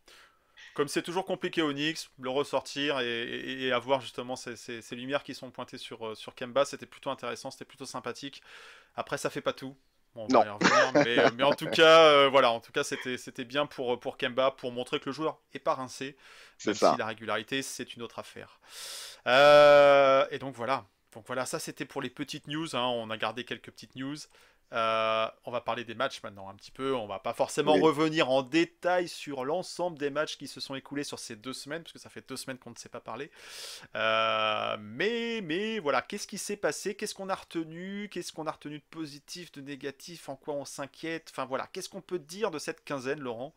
Comme 0.76 0.88
c'est 0.88 1.02
toujours 1.02 1.24
compliqué 1.24 1.62
au 1.62 1.72
Knicks, 1.72 2.10
le 2.20 2.30
ressortir 2.30 3.00
et, 3.00 3.06
et- 3.24 3.66
et 3.66 3.72
avoir 3.72 4.00
justement 4.02 4.36
ces, 4.36 4.56
ces- 4.56 4.82
ces 4.82 4.94
lumières 4.94 5.22
qui 5.24 5.34
sont 5.34 5.50
pointées 5.50 5.78
sur, 5.78 6.08
euh, 6.08 6.14
sur 6.14 6.34
Kemba, 6.34 6.66
c'était 6.66 6.86
plutôt 6.86 7.10
intéressant, 7.10 7.50
c'était 7.50 7.64
plutôt 7.64 7.86
sympathique. 7.86 8.42
Après, 8.94 9.18
ça 9.18 9.30
fait 9.30 9.40
pas 9.40 9.54
tout. 9.54 9.74
Bon, 10.14 10.24
on 10.24 10.28
va 10.40 10.46
y 10.46 10.48
revenir, 10.50 10.92
mais, 11.08 11.18
euh, 11.18 11.30
mais 11.36 11.42
en 11.44 11.54
tout 11.54 11.68
cas, 11.68 12.04
euh, 12.04 12.28
voilà, 12.28 12.50
en 12.50 12.60
tout 12.60 12.72
cas, 12.72 12.84
c'était 12.84 13.44
bien 13.44 13.66
pour, 13.66 13.98
pour 14.00 14.18
Kemba, 14.18 14.50
pour 14.52 14.70
montrer 14.72 15.00
que 15.00 15.06
le 15.06 15.12
joueur 15.12 15.38
est 15.54 15.58
pas 15.58 15.74
rincé, 15.74 16.16
C'est 16.58 16.74
ça. 16.74 16.92
si 16.92 16.98
la 16.98 17.06
régularité, 17.06 17.62
c'est 17.62 17.94
une 17.96 18.02
autre 18.02 18.18
affaire. 18.18 18.60
Euh, 19.26 20.26
et 20.30 20.38
donc 20.38 20.54
voilà. 20.54 20.84
Donc 21.12 21.24
voilà, 21.26 21.46
ça 21.46 21.58
c'était 21.58 21.86
pour 21.86 22.02
les 22.02 22.10
petites 22.10 22.46
news. 22.48 22.76
hein. 22.76 22.84
On 22.86 23.10
a 23.10 23.16
gardé 23.16 23.44
quelques 23.44 23.70
petites 23.70 23.96
news. 23.96 24.16
Euh, 24.72 25.26
on 25.44 25.52
va 25.52 25.60
parler 25.60 25.84
des 25.84 25.94
matchs 25.94 26.22
maintenant 26.24 26.48
un 26.48 26.54
petit 26.54 26.72
peu. 26.72 26.94
On 26.94 27.06
va 27.06 27.18
pas 27.20 27.32
forcément 27.34 27.74
Oui. 27.74 27.80
revenir 27.80 28.30
en 28.30 28.42
détail 28.42 29.06
sur 29.08 29.44
l'ensemble 29.44 29.96
des 29.98 30.10
matchs 30.10 30.36
qui 30.36 30.48
se 30.48 30.58
sont 30.60 30.74
écoulés 30.74 31.04
sur 31.04 31.18
ces 31.20 31.36
deux 31.36 31.52
semaines, 31.52 31.82
parce 31.82 31.92
que 31.92 31.98
ça 32.00 32.10
fait 32.10 32.28
deux 32.28 32.36
semaines 32.36 32.58
qu'on 32.58 32.70
ne 32.70 32.76
s'est 32.76 32.88
pas 32.88 33.00
parlé. 33.00 33.30
Euh, 33.94 34.76
mais, 34.80 35.40
mais 35.42 35.78
voilà, 35.78 36.02
qu'est-ce 36.02 36.26
qui 36.26 36.38
s'est 36.38 36.56
passé? 36.56 36.94
Qu'est-ce 36.96 37.14
qu'on 37.14 37.28
a 37.28 37.34
retenu? 37.34 38.08
Qu'est-ce 38.12 38.32
qu'on 38.32 38.46
a 38.46 38.50
retenu 38.52 38.78
de 38.78 38.84
positif, 38.90 39.52
de 39.52 39.60
négatif? 39.60 40.28
En 40.28 40.36
quoi 40.36 40.54
on 40.54 40.64
s'inquiète? 40.64 41.28
Enfin 41.30 41.44
voilà, 41.46 41.68
qu'est-ce 41.72 41.88
qu'on 41.88 42.00
peut 42.02 42.18
dire 42.18 42.50
de 42.50 42.58
cette 42.58 42.82
quinzaine, 42.84 43.20
Laurent? 43.20 43.54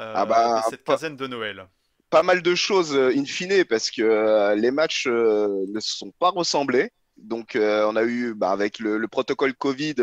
Euh, 0.00 0.12
Ah 0.16 0.26
bah, 0.26 0.62
De 0.66 0.70
cette 0.70 0.84
pas- 0.84 0.94
quinzaine 0.94 1.16
de 1.16 1.26
Noël? 1.26 1.66
pas 2.10 2.22
mal 2.22 2.40
de 2.42 2.54
choses 2.54 2.96
in 2.96 3.26
fine 3.26 3.64
parce 3.66 3.90
que 3.90 4.54
les 4.54 4.70
matchs 4.70 5.06
ne 5.06 5.78
se 5.78 5.96
sont 5.98 6.10
pas 6.12 6.30
ressemblés. 6.30 6.90
Donc, 7.18 7.56
on 7.60 7.96
a 7.96 8.02
eu, 8.02 8.32
bah, 8.34 8.50
avec 8.50 8.78
le, 8.78 8.96
le 8.96 9.08
protocole 9.08 9.52
Covid, 9.54 9.94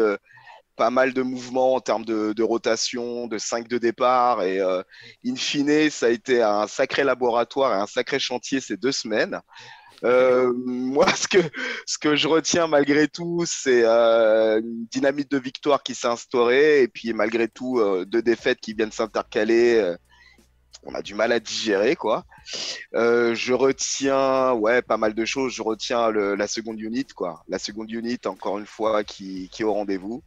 pas 0.75 0.89
mal 0.89 1.13
de 1.13 1.21
mouvements 1.21 1.75
en 1.75 1.79
termes 1.79 2.05
de, 2.05 2.43
rotation, 2.43 3.27
de 3.27 3.37
5 3.37 3.67
de 3.67 3.77
départ. 3.77 4.43
Et 4.43 4.59
euh, 4.59 4.83
in 5.25 5.35
fine, 5.35 5.89
ça 5.89 6.07
a 6.07 6.09
été 6.09 6.41
un 6.41 6.67
sacré 6.67 7.03
laboratoire 7.03 7.73
et 7.73 7.81
un 7.81 7.87
sacré 7.87 8.19
chantier 8.19 8.59
ces 8.59 8.77
deux 8.77 8.91
semaines. 8.91 9.39
Euh, 10.03 10.53
moi, 10.65 11.07
ce 11.15 11.27
que, 11.27 11.37
ce 11.85 11.97
que 11.97 12.15
je 12.15 12.27
retiens 12.27 12.67
malgré 12.67 13.07
tout, 13.07 13.43
c'est 13.45 13.83
euh, 13.83 14.59
une 14.59 14.85
dynamique 14.91 15.31
de 15.31 15.37
victoire 15.37 15.83
qui 15.83 15.95
s'est 15.95 16.07
instaurée. 16.07 16.81
Et 16.81 16.87
puis, 16.87 17.13
malgré 17.13 17.47
tout, 17.47 17.79
euh, 17.79 18.05
deux 18.05 18.21
défaites 18.21 18.59
qui 18.59 18.73
viennent 18.73 18.91
s'intercaler. 18.91 19.75
euh, 19.75 19.97
on 20.87 20.93
a 20.93 21.01
du 21.01 21.15
mal 21.15 21.31
à 21.31 21.39
digérer, 21.39 21.95
quoi. 21.95 22.25
Je 22.93 23.53
retiens, 23.53 24.53
ouais, 24.53 24.83
pas 24.83 24.97
mal 24.97 25.15
de 25.15 25.25
choses. 25.25 25.51
Je 25.53 25.63
retiens 25.63 26.11
la 26.11 26.47
seconde 26.47 26.79
unit, 26.79 27.07
quoi. 27.07 27.43
La 27.47 27.57
seconde 27.57 27.89
unit, 27.89 28.19
encore 28.25 28.59
une 28.59 28.67
fois, 28.67 29.03
qui, 29.03 29.49
qui 29.49 29.63
est 29.63 29.65
au 29.65 29.73
rendez-vous. 29.73 30.21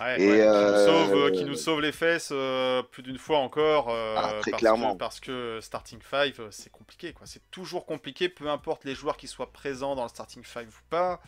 Ouais, 0.00 0.20
Et, 0.20 0.28
ouais, 0.30 0.36
qui, 0.36 0.42
nous 0.42 0.48
euh, 0.52 0.86
sauve, 0.86 1.14
euh, 1.16 1.30
qui 1.30 1.44
nous 1.44 1.56
sauve 1.56 1.80
les 1.80 1.92
fesses 1.92 2.30
euh, 2.32 2.82
plus 2.82 3.02
d'une 3.02 3.18
fois 3.18 3.38
encore. 3.38 3.88
euh, 3.90 4.14
Ah, 4.16 4.34
très 4.40 4.50
parce 4.52 4.60
clairement. 4.60 4.92
Que, 4.94 4.98
parce 4.98 5.20
que 5.20 5.58
starting 5.60 5.98
5, 6.08 6.34
c'est 6.50 6.70
compliqué. 6.70 7.12
quoi. 7.12 7.26
C'est 7.26 7.50
toujours 7.50 7.84
compliqué, 7.86 8.28
peu 8.28 8.48
importe 8.48 8.84
les 8.84 8.94
joueurs 8.94 9.16
qui 9.16 9.26
soient 9.26 9.52
présents 9.52 9.94
dans 9.96 10.04
le 10.04 10.08
starting 10.08 10.44
5 10.44 10.68
ou 10.68 10.72
pas. 10.90 11.20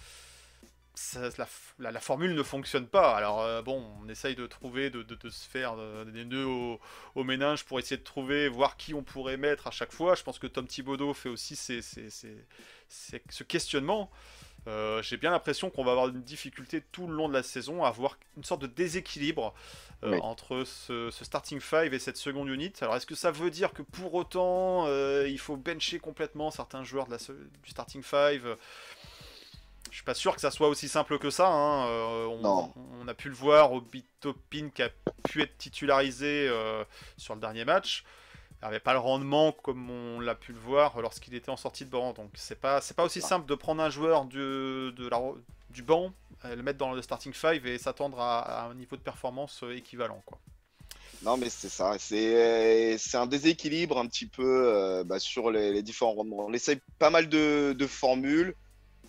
ça- 0.95 1.31
la, 1.39 1.47
la- 1.79 1.93
la 1.93 2.01
formule 2.01 2.35
ne 2.35 2.43
fonctionne 2.43 2.87
pas. 2.87 3.17
Alors 3.17 3.63
bon, 3.63 3.83
on 4.05 4.09
essaye 4.09 4.35
de 4.35 4.47
trouver, 4.47 4.91
de, 4.91 5.03
de- 5.03 5.15
de 5.15 5.31
se 5.31 5.49
faire 5.49 5.75
des 6.05 6.25
nœuds 6.25 6.45
au, 6.47 6.81
au 7.15 7.25
méninge 7.25 7.65
pour 7.65 7.79
essayer 7.79 7.97
de 7.97 8.03
trouver, 8.05 8.49
voir 8.49 8.77
qui 8.77 8.93
on 8.93 9.03
pourrait 9.03 9.37
mettre 9.39 9.67
à 9.67 9.71
chaque 9.71 9.93
fois. 9.93 10.15
Je 10.15 10.23
pense 10.25 10.39
que 10.39 10.47
Tom 10.47 10.67
Thibodeau 10.67 11.15
fait 11.15 11.29
aussi 11.31 11.57
ces- 11.57 11.81
ces- 11.81 12.11
ces- 12.11 12.37
ce 13.31 13.45
questionnement. 13.45 14.11
Euh, 14.69 15.03
J'ai 15.03 15.17
bien 15.17 15.31
l'impression 15.31 15.71
qu'on 15.71 15.85
va 15.85 15.93
avoir 15.93 16.09
une 16.09 16.23
difficulté 16.23 16.83
tout 16.93 17.07
le 17.07 17.15
long 17.15 17.29
de 17.29 17.33
la 17.33 17.43
saison 17.43 17.85
à 17.85 17.89
avoir 17.89 18.19
une 18.37 18.45
sorte 18.45 18.63
de 18.63 18.67
déséquilibre 18.67 19.55
euh, 20.05 20.13
Oui. 20.13 20.19
entre 20.23 20.65
ce, 20.65 21.11
ce 21.11 21.25
starting 21.25 21.61
five 21.61 21.95
et 21.95 21.99
cette 21.99 22.17
seconde 22.19 22.49
unit. 22.49 22.73
Alors 22.81 22.97
est-ce 22.97 23.07
que 23.07 23.15
ça 23.15 23.31
veut 23.31 23.51
dire 23.51 23.73
que 23.73 23.83
pour 23.83 24.15
autant 24.15 24.85
euh, 24.87 25.27
il 25.29 25.39
faut 25.39 25.57
bencher 25.57 25.99
complètement 25.99 26.51
certains 26.51 26.85
joueurs 26.85 27.07
de 27.07 27.13
la, 27.13 27.19
du 27.63 27.71
starting 27.71 28.03
five? 28.03 28.57
Je 29.91 29.97
suis 29.97 30.05
pas 30.05 30.15
sûr 30.15 30.35
que 30.35 30.41
ça 30.41 30.51
soit 30.51 30.69
aussi 30.69 30.89
simple 30.89 31.19
que 31.19 31.31
ça. 31.31 31.49
hein. 31.49 31.87
On, 32.43 33.09
a 33.09 33.15
pu 33.15 33.29
le 33.29 33.35
voir 33.35 33.73
au 33.73 33.81
Bitopin 33.81 34.71
qui 34.73 34.83
a 34.83 34.91
pu 35.25 35.43
être 35.43 35.57
titularisé 35.59 36.49
sur 37.17 37.35
le 37.35 37.41
dernier 37.41 37.65
match. 37.65 38.05
Il 38.63 38.67
n'avait 38.67 38.81
pas 38.81 38.93
le 38.93 38.99
rendement 38.99 39.53
comme 39.53 39.89
on 39.91 40.21
l'a 40.21 40.35
pu 40.35 40.53
le 40.53 40.59
voir 40.59 41.01
lorsqu'il 41.01 41.35
était 41.35 41.51
en 41.51 41.57
sortie 41.57 41.85
de 41.87 41.91
banc. 41.91 42.13
Donc 42.13 42.31
c'est 42.35 42.61
pas 42.61 42.81
c'est 42.83 42.95
pas 42.95 43.05
aussi 43.05 43.21
Ah. 43.25 43.29
simple 43.29 43.47
de 43.49 43.55
prendre 43.55 43.83
un 43.83 43.89
joueur 43.91 44.25
du, 44.27 44.37
de 44.39 45.09
la, 45.11 45.21
du 45.71 45.83
banc, 45.83 46.13
euh, 46.45 46.55
le 46.55 46.63
mettre 46.63 46.79
dans 46.79 46.93
le 46.93 47.01
starting 47.01 47.33
five 47.33 47.67
et 47.67 47.79
s'attendre 47.79 48.21
à, 48.21 48.41
à 48.41 48.69
un 48.69 48.75
niveau 48.75 48.97
de 48.97 49.01
performance 49.03 49.63
euh, 49.63 49.75
équivalent. 49.77 50.23
Quoi. 50.27 50.39
Non, 51.23 51.37
mais 51.39 51.49
c'est 51.51 51.69
ça. 51.71 51.97
C'est 51.99 52.99
un 53.15 53.27
déséquilibre 53.27 53.99
un 53.99 54.07
petit 54.07 54.27
peu 54.27 54.45
euh, 54.47 55.05
bah, 55.05 55.19
sur 55.19 55.51
les, 55.51 55.73
les 55.73 55.83
différents 55.83 56.13
rendements. 56.15 56.47
On 56.47 56.53
essaye 56.53 56.81
pas 56.99 57.11
mal 57.11 57.29
de, 57.29 57.75
de 57.79 57.87
formules 57.87 58.55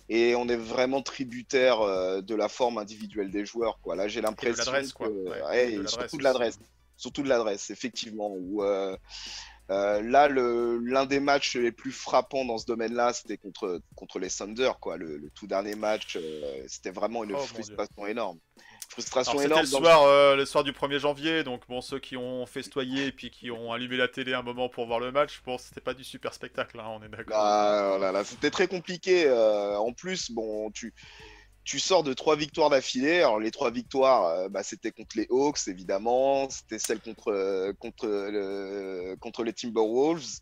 et 0.08 0.34
on 0.34 0.46
est 0.48 0.56
vraiment 0.56 1.00
tributaire 1.02 1.80
euh, 1.80 2.20
de 2.20 2.34
la 2.34 2.48
forme 2.48 2.76
individuelle 2.78 3.30
des 3.30 3.46
joueurs. 3.46 3.78
Quoi. 3.82 3.96
Là, 3.96 4.08
j'ai 4.08 4.20
l'impression 4.20 4.64
quoi. 4.94 5.08
que- 5.08 5.12
Ouais, 5.12 5.42
ouais, 5.42 5.66
de 5.66 5.70
et 5.72 5.76
l'adresse 5.76 5.90
surtout 5.92 6.16
de 6.18 6.22
l'adresse. 6.22 6.58
Surtout 6.96 7.22
de 7.22 7.28
l'adresse, 7.28 7.70
effectivement. 7.70 8.30
Où, 8.32 8.62
euh, 8.62 8.96
euh, 9.70 10.02
là, 10.02 10.28
l'un 10.28 11.06
des 11.06 11.20
matchs 11.20 11.56
les 11.56 11.72
plus 11.72 11.92
frappants 11.92 12.44
dans 12.44 12.58
ce 12.58 12.66
domaine-là, 12.66 13.12
c'était 13.12 13.36
contre, 13.36 13.80
contre 13.96 14.18
les 14.18 14.30
Thunder. 14.30 14.72
Quoi. 14.80 14.96
Le, 14.96 15.16
le 15.16 15.30
tout 15.30 15.46
dernier 15.46 15.74
match, 15.74 16.16
euh, 16.16 16.62
c'était 16.66 16.90
vraiment 16.90 17.24
une 17.24 17.34
Oh, 17.34 17.38
frustration 17.38 18.06
énorme. 18.06 18.38
Frustration 18.88 19.32
Alors, 19.38 19.44
énorme. 19.44 19.60
le 19.62 19.66
soir, 19.66 20.36
le 20.36 20.44
soir 20.44 20.64
du 20.64 20.72
1er 20.72 20.98
janvier, 20.98 21.44
donc 21.44 21.62
bon, 21.66 21.80
ceux 21.80 21.98
qui 21.98 22.16
ont 22.18 22.44
festoyé 22.44 23.06
et 23.06 23.12
puis 23.12 23.30
qui 23.30 23.50
ont 23.50 23.72
allumé 23.72 23.96
la 23.96 24.06
télé 24.06 24.34
un 24.34 24.42
moment 24.42 24.68
pour 24.68 24.86
voir 24.86 25.00
le 25.00 25.10
match, 25.10 25.40
bon, 25.46 25.56
c'était 25.56 25.80
pas 25.80 25.94
du 25.94 26.04
super 26.04 26.34
spectacle, 26.34 26.78
hein, 26.78 26.84
on 27.00 27.02
est 27.02 27.08
d'accord. 27.08 27.36
Ah, 27.38 27.94
oh 27.96 27.98
là 27.98 28.12
là, 28.12 28.22
c'était 28.22 28.50
très 28.50 28.68
compliqué. 28.68 29.30
en 29.30 29.92
plus, 29.94 30.30
bon, 30.30 30.70
tu, 30.72 30.92
tu 31.64 31.78
sors 31.78 32.02
de 32.02 32.12
trois 32.12 32.34
victoires 32.36 32.70
d'affilée. 32.70 33.18
Alors, 33.18 33.38
les 33.38 33.50
trois 33.50 33.70
victoires, 33.70 34.24
euh, 34.26 34.48
bah, 34.48 34.62
c'était 34.62 34.90
contre 34.90 35.16
les 35.16 35.26
Hawks, 35.30 35.68
évidemment. 35.68 36.48
C'était 36.50 36.78
celle 36.78 37.00
contre, 37.00 37.28
euh, 37.32 37.72
contre, 37.78 38.06
le, 38.06 39.16
contre 39.20 39.44
les 39.44 39.52
Timberwolves. 39.52 40.40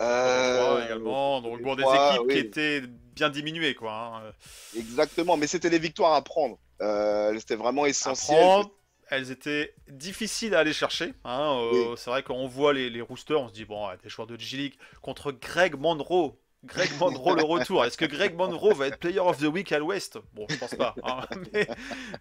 Euh, 0.00 0.84
également, 0.84 1.40
donc 1.40 1.62
bon, 1.62 1.74
des 1.74 1.82
équipes 1.82 2.28
qui 2.28 2.34
oui. 2.34 2.38
étaient 2.38 2.82
bien 3.14 3.30
diminuées, 3.30 3.74
quoi. 3.74 3.92
hein. 3.92 4.32
Exactement, 4.76 5.36
mais 5.38 5.46
c'était 5.46 5.70
des 5.70 5.78
victoires 5.78 6.12
à 6.12 6.22
prendre. 6.22 6.58
C'était 7.38 7.56
vraiment 7.56 7.84
À 7.84 7.88
essentiel. 7.88 8.36
prendre, 8.38 8.70
elles 9.08 9.30
étaient 9.30 9.72
difficiles 9.88 10.54
à 10.54 10.58
aller 10.58 10.74
chercher. 10.74 11.14
hein, 11.24 11.58
euh, 11.72 11.96
C'est 11.96 12.10
vrai 12.10 12.22
quand 12.22 12.34
on 12.34 12.46
voit 12.48 12.74
les, 12.74 12.90
les 12.90 13.00
roosters, 13.00 13.40
on 13.40 13.48
se 13.48 13.54
dit 13.54 13.64
bon, 13.64 13.88
des 14.02 14.08
joueurs 14.10 14.26
de 14.26 14.36
G-League 14.38 14.74
contre 15.00 15.32
Greg 15.32 15.76
Monroe. 15.76 16.36
Greg 16.66 16.90
Monroe 16.98 17.34
le 17.36 17.42
retour. 17.42 17.84
Est-ce 17.84 17.96
que 17.96 18.04
Greg 18.04 18.34
Monroe 18.34 18.74
va 18.74 18.88
être 18.88 18.98
Player 18.98 19.20
of 19.20 19.38
the 19.38 19.44
Week 19.44 19.70
à 19.72 19.78
l'Ouest? 19.78 20.18
Bon, 20.34 20.46
je 20.50 20.56
pense 20.56 20.74
pas. 20.74 20.94
hein, 21.04 21.20
Mais, 21.52 21.68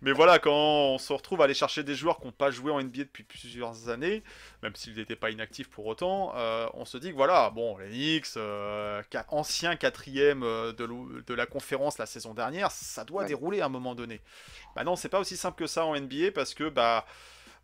mais 0.01 0.11
voilà, 0.11 0.39
quand 0.39 0.53
on 0.53 0.97
se 0.97 1.11
retrouve 1.13 1.41
à 1.41 1.45
aller 1.45 1.53
chercher 1.53 1.83
des 1.83 1.95
joueurs 1.95 2.19
qui 2.19 2.25
n'ont 2.27 2.31
pas 2.31 2.51
joué 2.51 2.71
en 2.71 2.81
NBA 2.81 3.03
depuis 3.03 3.23
plusieurs 3.23 3.89
années, 3.89 4.23
même 4.63 4.75
s'ils 4.75 4.95
n'étaient 4.95 5.15
pas 5.15 5.31
inactifs 5.31 5.69
pour 5.69 5.85
autant, 5.85 6.33
euh, 6.35 6.67
on 6.73 6.85
se 6.85 6.97
dit 6.97 7.09
que 7.11 7.15
voilà, 7.15 7.49
bon, 7.49 7.77
les 7.77 7.89
Knicks, 7.89 8.37
euh, 8.37 9.01
ancien 9.29 9.75
quatrième 9.75 10.43
euh, 10.43 10.71
de, 10.73 11.33
la 11.33 11.45
conférence 11.45 11.97
la 11.97 12.05
saison 12.05 12.33
dernière, 12.33 12.71
ça 12.71 13.03
doit 13.03 13.21
Ouais. 13.23 13.27
dérouler 13.27 13.61
à 13.61 13.65
un 13.65 13.69
moment 13.69 13.95
donné. 13.95 14.21
Bah 14.75 14.83
non, 14.83 14.95
c'est 14.95 15.09
pas 15.09 15.19
aussi 15.19 15.37
simple 15.37 15.57
que 15.57 15.67
ça 15.67 15.85
en 15.85 15.95
NBA 15.99 16.31
parce 16.33 16.53
que 16.53 16.67
bah 16.69 17.05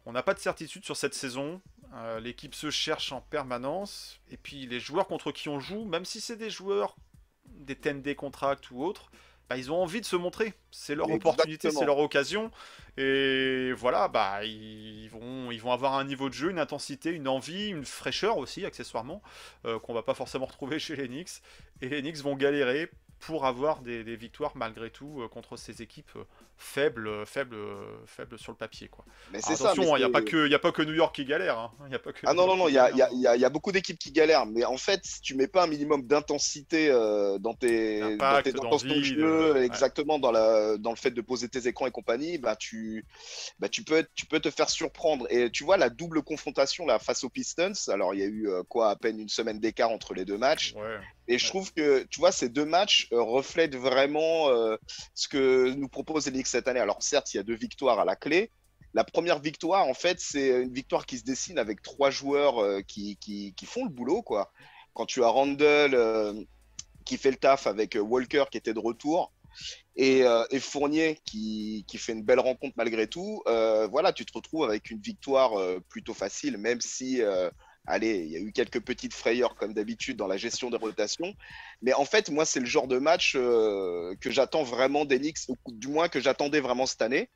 on 0.05 0.13
n'a 0.13 0.23
pas 0.23 0.33
de 0.33 0.39
certitude 0.39 0.83
sur 0.85 0.95
cette 0.97 1.13
saison. 1.13 1.61
Euh, 1.93 2.19
L'équipe 2.19 2.55
se 2.55 2.69
cherche 2.69 3.12
en 3.12 3.21
permanence 3.21 4.19
et 4.29 4.38
puis 4.38 4.65
les 4.65 4.79
joueurs 4.79 5.07
contre 5.07 5.31
qui 5.31 5.50
on 5.50 5.60
joue, 5.60 5.83
même 5.86 6.05
si 6.05 6.21
c'est 6.21 6.38
des 6.38 6.50
joueurs 6.50 6.95
des 7.45 7.75
10D 7.75 8.15
contract 8.15 8.71
ou 8.71 8.83
autres, 8.83 9.12
bah, 9.51 9.57
ils 9.57 9.69
ont 9.69 9.81
envie 9.83 10.00
de 10.00 10.05
se 10.05 10.15
montrer. 10.15 10.53
C'est 10.71 10.95
leur 10.95 11.12
opportunité, 11.12 11.71
c'est 11.71 11.86
leur 11.86 11.98
occasion. 11.98 12.51
Et 12.95 13.74
voilà, 13.74 14.07
bah 14.07 14.45
ils 14.45 15.10
vont, 15.10 15.51
ils 15.51 15.62
vont 15.62 15.74
avoir 15.74 15.95
un 15.95 16.05
niveau 16.05 16.29
de 16.29 16.33
jeu, 16.33 16.51
une 16.51 16.60
intensité, 16.60 17.10
une 17.10 17.27
envie, 17.27 17.67
une 17.67 17.83
fraîcheur 17.83 18.38
aussi 18.38 18.65
accessoirement 18.65 19.21
euh, 19.65 19.77
qu'on 19.79 19.93
va 19.93 20.03
pas 20.03 20.13
forcément 20.13 20.45
retrouver 20.51 20.79
chez 20.79 20.95
les 20.95 21.10
Knicks. 21.10 21.41
Et 21.81 21.89
les 21.89 22.01
Knicks 22.01 22.19
vont 22.19 22.38
galérer 22.38 22.89
pour 23.19 23.45
avoir 23.45 23.81
des, 23.81 24.05
des 24.05 24.15
victoires 24.15 24.53
malgré 24.55 24.89
tout 24.89 25.21
euh, 25.21 25.27
contre 25.27 25.57
ces 25.57 25.81
équipes 25.81 26.12
euh, 26.15 26.24
faibles, 26.62 27.08
euh, 27.08 27.25
faibles, 27.25 27.56
euh, 27.56 27.84
faibles 28.06 28.38
sur 28.38 28.51
le 28.51 28.58
papier. 28.58 28.88
Quoi. 28.88 29.03
Mais 29.34 29.41
c'est 29.41 29.53
attention, 29.53 29.96
il 29.96 30.00
n'y 30.00 30.03
a, 30.03 30.08
c'est- 30.08 30.12
pas 30.12 30.22
que- 30.22 30.48
y 30.48 30.53
a 30.53 30.60
pas 30.60 30.72
que 30.72 30.84
New 30.84 30.94
York 30.94 31.15
qui 31.15 31.25
galère. 31.25 31.58
hein. 31.58 31.72
Y 31.89 31.96
a 31.96 32.00
pas 32.00 32.13
que 32.13 32.20
Ah 32.25 32.34
non, 32.34 32.46
non, 32.46 32.56
non, 32.56 32.68
il 32.68 32.74
y 32.75 32.77
a, 32.77 32.91
y 32.91 33.01
a- 33.01 33.08
hein. 33.08 33.10
y 33.13 33.27
a- 33.27 33.36
y 33.36 33.46
a 33.46 33.50
beaucoup 33.50 33.72
d'équipes 33.72 33.98
qui 33.98 34.12
galèrent, 34.12 34.46
mais 34.46 34.63
en 34.63 34.77
fait, 34.77 35.01
si 35.03 35.22
tu 35.22 35.36
mets 35.36 35.48
pas 35.48 35.63
un 35.63 35.68
minimum 35.68 36.03
d'intensité 36.06 36.89
euh, 36.91 37.39
dans 37.39 37.53
tes, 37.56 38.00
dans 38.18 38.41
tes 38.44 38.51
de 38.53 38.58
d'envie, 38.60 39.03
jeu, 39.03 39.53
ouais. 39.53 39.65
exactement 39.65 40.20
dans, 40.20 40.32
la, 40.32 40.77
dans 40.77 40.91
le 40.91 40.96
fait 40.98 41.12
de 41.12 41.22
poser 41.22 41.50
tes 41.50 41.68
écrans 41.68 41.88
et 41.88 41.91
compagnie, 41.91 42.38
bah, 42.38 42.56
tu, 42.56 43.06
bah, 43.60 43.68
tu, 43.68 43.84
peux, 43.84 44.06
tu 44.15 44.25
peux 44.27 44.39
te 44.39 44.51
faire 44.51 44.70
surprendre. 44.70 45.25
Et 45.32 45.50
tu 45.50 45.63
vois, 45.63 45.77
la 45.77 45.89
double 45.89 46.22
confrontation 46.22 46.86
là, 46.86 47.00
face 47.00 47.24
aux 47.24 47.30
Pistons, 47.30 47.74
alors 47.88 48.13
il 48.13 48.20
y 48.20 48.24
a 48.24 48.27
eu 48.27 48.48
quoi, 48.70 48.91
à 48.91 48.96
peine 48.96 49.20
une 49.20 49.30
semaine 49.30 49.60
d'écart 49.60 49.89
entre 49.89 50.13
les 50.13 50.25
deux 50.25 50.38
matchs, 50.38 50.74
Ouais. 50.75 51.00
et 51.27 51.38
je 51.39 51.48
trouve 51.48 51.74
que, 51.74 52.03
tu 52.03 52.20
vois, 52.20 52.32
ces 52.32 52.50
deux 52.50 52.65
matchs 52.65 53.08
reflètent 53.12 53.75
vraiment 53.75 54.50
euh, 54.50 54.75
ce 55.15 55.27
que 55.27 55.70
nous 55.72 55.88
propose 55.88 56.25
Knicks 56.25 56.50
cette 56.51 56.67
année. 56.67 56.79
Alors 56.79 57.01
certes, 57.01 57.34
il 57.34 57.38
y 57.38 57.39
a 57.39 57.43
deux 57.43 57.55
victoires 57.55 58.00
à 58.00 58.05
la 58.05 58.15
clé. 58.15 58.51
La 58.93 59.03
première 59.03 59.39
victoire, 59.39 59.88
en 59.88 59.93
fait, 59.93 60.20
c'est 60.20 60.62
une 60.62 60.74
victoire 60.74 61.05
qui 61.05 61.17
se 61.17 61.24
dessine 61.24 61.58
avec 61.58 61.81
trois 61.81 62.12
joueurs 62.12 62.62
euh, 62.62 62.81
qui, 62.81 63.17
qui, 63.17 63.65
font 63.65 63.86
le 63.86 63.89
boulot, 63.89 64.22
quoi. 64.22 64.51
Quand 64.93 65.05
tu 65.05 65.24
as 65.24 65.27
Randall 65.27 65.96
euh, 65.96 66.34
qui 67.05 67.17
fait 67.17 67.31
le 67.31 67.38
taf 67.38 67.67
avec 67.67 67.96
euh, 67.96 68.01
Walker 68.01 68.46
qui 68.51 68.58
était 68.58 68.74
de 68.74 68.79
retour 68.79 69.31
et, 69.96 70.24
Fournier 70.60 71.20
qui, 71.25 71.86
qui 71.88 71.98
fait 71.98 72.13
une 72.13 72.24
belle 72.24 72.39
rencontre 72.39 72.74
malgré 72.77 73.08
tout, 73.08 73.43
voilà, 73.46 74.13
tu 74.13 74.25
te 74.25 74.31
retrouves 74.34 74.63
avec 74.63 74.89
une 74.89 75.00
victoire 75.00 75.51
plutôt 75.89 76.13
facile, 76.13 76.58
même 76.58 76.79
si, 76.79 77.22
allez, 77.88 78.19
il 78.19 78.31
y 78.31 78.35
a 78.35 78.39
eu 78.39 78.51
quelques 78.51 78.79
petites 78.79 79.13
frayeurs 79.13 79.55
comme 79.55 79.73
d'habitude 79.73 80.17
dans 80.17 80.27
la 80.27 80.38
gestion 80.38 80.69
des 80.69 80.77
rotations. 80.77 81.33
Mais 81.81 81.93
en 81.93 82.05
fait, 82.05 82.29
moi, 82.29 82.45
c'est 82.45 82.59
le 82.59 82.65
genre 82.65 82.88
de 82.88 82.97
match 82.97 83.33
euh, 83.35 84.15
que 84.21 84.29
j'attends 84.29 84.63
vraiment 84.63 85.05
Knicks, 85.05 85.50
ou 85.50 85.55
du 85.71 85.88
moins 85.88 86.07
que 86.07 86.19
j'attendais 86.19 86.59
vraiment 86.59 86.85
cette 86.85 87.01
année. 87.01 87.29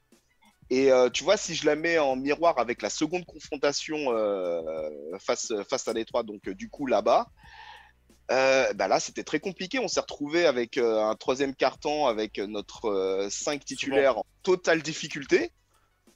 Et 0.69 0.91
euh, 0.91 1.09
tu 1.09 1.23
vois, 1.23 1.37
si 1.37 1.53
je 1.53 1.65
la 1.65 1.75
mets 1.75 1.99
en 1.99 2.15
miroir 2.15 2.57
avec 2.57 2.81
la 2.81 2.89
seconde 2.89 3.25
confrontation 3.25 4.11
euh, 4.11 4.61
face, 5.19 5.53
face 5.69 5.87
à 5.87 5.93
Détroit, 5.93 6.23
donc 6.23 6.49
du 6.49 6.69
coup 6.69 6.87
là-bas, 6.87 7.27
bah 8.29 8.87
là 8.87 8.99
c'était 8.99 9.23
très 9.23 9.39
compliqué. 9.39 9.77
On 9.77 9.87
s'est 9.87 9.99
retrouvé 9.99 10.47
avec 10.47 10.79
un 10.79 11.13
troisième 11.15 11.53
carton 11.53 12.07
avec 12.07 12.39
notre 12.39 13.27
5 13.29 13.63
titulaires 13.63 14.17
en 14.17 14.25
totale 14.41 14.81
difficulté. 14.81 15.51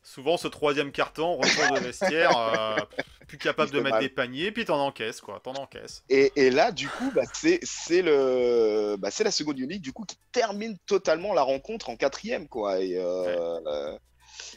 Souvent, 0.01 0.37
ce 0.37 0.47
troisième 0.47 0.91
carton, 0.91 1.35
retour 1.37 1.75
de 1.75 1.79
vestiaire, 1.81 2.31
euh, 2.37 2.77
plus 3.27 3.37
capable 3.37 3.71
de 3.71 3.79
mettre 3.79 3.95
mal. 3.95 4.01
des 4.03 4.09
paniers, 4.09 4.51
puis 4.51 4.65
t'en 4.65 4.79
encaisses, 4.79 5.21
quoi. 5.21 5.39
T'en 5.43 5.53
encaisses. 5.53 6.03
Et, 6.09 6.31
et 6.35 6.49
là, 6.49 6.71
du 6.71 6.87
coup, 6.87 7.11
bah, 7.13 7.23
c'est 7.33 8.01
le, 8.01 8.95
bah, 8.97 9.11
c'est 9.11 9.23
la 9.23 9.31
seconde 9.31 9.59
unique 9.59 9.81
du 9.81 9.91
coup 9.93 10.05
qui 10.05 10.17
termine 10.31 10.77
totalement 10.87 11.33
la 11.33 11.41
rencontre 11.43 11.89
en 11.89 11.95
quatrième, 11.97 12.47
quoi. 12.47 12.79
Et, 12.81 12.95
euh, 12.97 13.97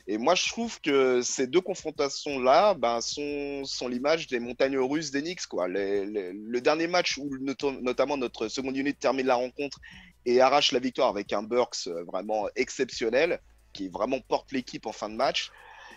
et 0.06 0.16
moi, 0.16 0.34
je 0.34 0.48
trouve 0.48 0.80
que 0.80 1.20
ces 1.22 1.46
deux 1.48 1.60
confrontations-là 1.60 2.74
bah, 2.74 3.00
sont, 3.00 3.64
sont 3.64 3.88
l'image 3.88 4.28
des 4.28 4.38
montagnes 4.38 4.78
russes 4.78 5.10
d'Enix, 5.10 5.46
quoi. 5.46 5.68
Les- 5.68 6.06
les- 6.06 6.32
le 6.32 6.60
dernier 6.60 6.86
match 6.86 7.18
où 7.18 7.28
noto- 7.38 7.80
notamment 7.82 8.16
notre 8.16 8.48
seconde 8.48 8.76
unité 8.76 8.98
termine 9.00 9.26
la 9.26 9.34
rencontre 9.34 9.78
et 10.24 10.40
arrache 10.40 10.72
la 10.72 10.78
victoire 10.78 11.08
avec 11.08 11.32
un 11.32 11.42
Burks 11.42 11.88
euh, 11.88 12.04
vraiment 12.04 12.46
exceptionnel, 12.54 13.40
qui 13.72 13.88
vraiment 13.88 14.20
porte 14.20 14.52
l'équipe 14.52 14.86
en 14.86 14.92
fin 14.92 15.08
de 15.08 15.14
match. 15.16 15.50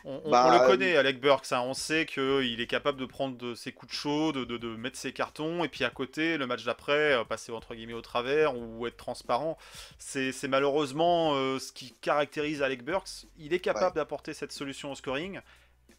On, 0.07 0.21
on- 0.23 0.29
Bah, 0.29 0.45
on 0.47 0.51
le 0.51 0.67
connaît, 0.67 0.95
Alec 0.97 1.19
Burks. 1.19 1.51
hein. 1.51 1.61
On 1.61 1.73
sait 1.73 2.05
qu'il 2.05 2.61
est 2.61 2.67
capable 2.67 2.99
de 2.99 3.05
prendre 3.05 3.37
de 3.37 3.55
ses 3.55 3.71
coups 3.71 3.91
de 3.91 3.95
chaud, 3.97 4.31
de, 4.31 4.45
de- 4.45 4.57
de 4.57 4.75
mettre 4.75 4.97
ses 4.97 5.11
cartons, 5.13 5.63
et 5.63 5.67
puis 5.67 5.83
à 5.83 5.89
côté, 5.89 6.37
le 6.37 6.45
match 6.45 6.63
d'après, 6.63 7.13
euh, 7.13 7.23
passer 7.23 7.51
entre 7.51 7.73
guillemets 7.73 7.93
au 7.93 8.01
travers 8.01 8.55
ou 8.55 8.85
être 8.85 8.97
transparent. 8.97 9.57
C'est 9.97 10.31
c'est 10.31 10.47
malheureusement 10.47 11.33
euh, 11.35 11.57
ce 11.59 11.71
qui 11.71 11.91
caractérise 12.01 12.61
Alec 12.61 12.83
Burks. 12.83 13.25
Il 13.37 13.53
est 13.53 13.59
capable 13.59 13.95
d'apporter 13.95 14.33
cette 14.35 14.51
solution 14.51 14.91
au 14.91 14.95
scoring, 14.95 15.39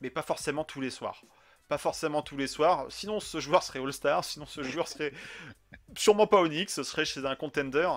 mais 0.00 0.10
pas 0.10 0.22
forcément 0.22 0.62
tous 0.62 0.80
les 0.80 0.90
soirs. 0.90 1.22
Pas 1.68 1.78
forcément 1.78 2.22
tous 2.22 2.36
les 2.36 2.46
soirs. 2.46 2.86
Sinon, 2.90 3.18
ce 3.18 3.40
joueur 3.40 3.64
serait 3.64 3.80
All-Star. 3.80 4.22
Sinon, 4.24 4.46
ce 4.46 4.62
joueur 4.62 4.86
serait 4.86 5.12
sûrement 5.96 6.26
pas 6.26 6.38
Onyx. 6.40 6.72
Ce 6.74 6.82
serait 6.82 7.04
chez 7.04 7.24
un 7.26 7.34
contender. 7.36 7.88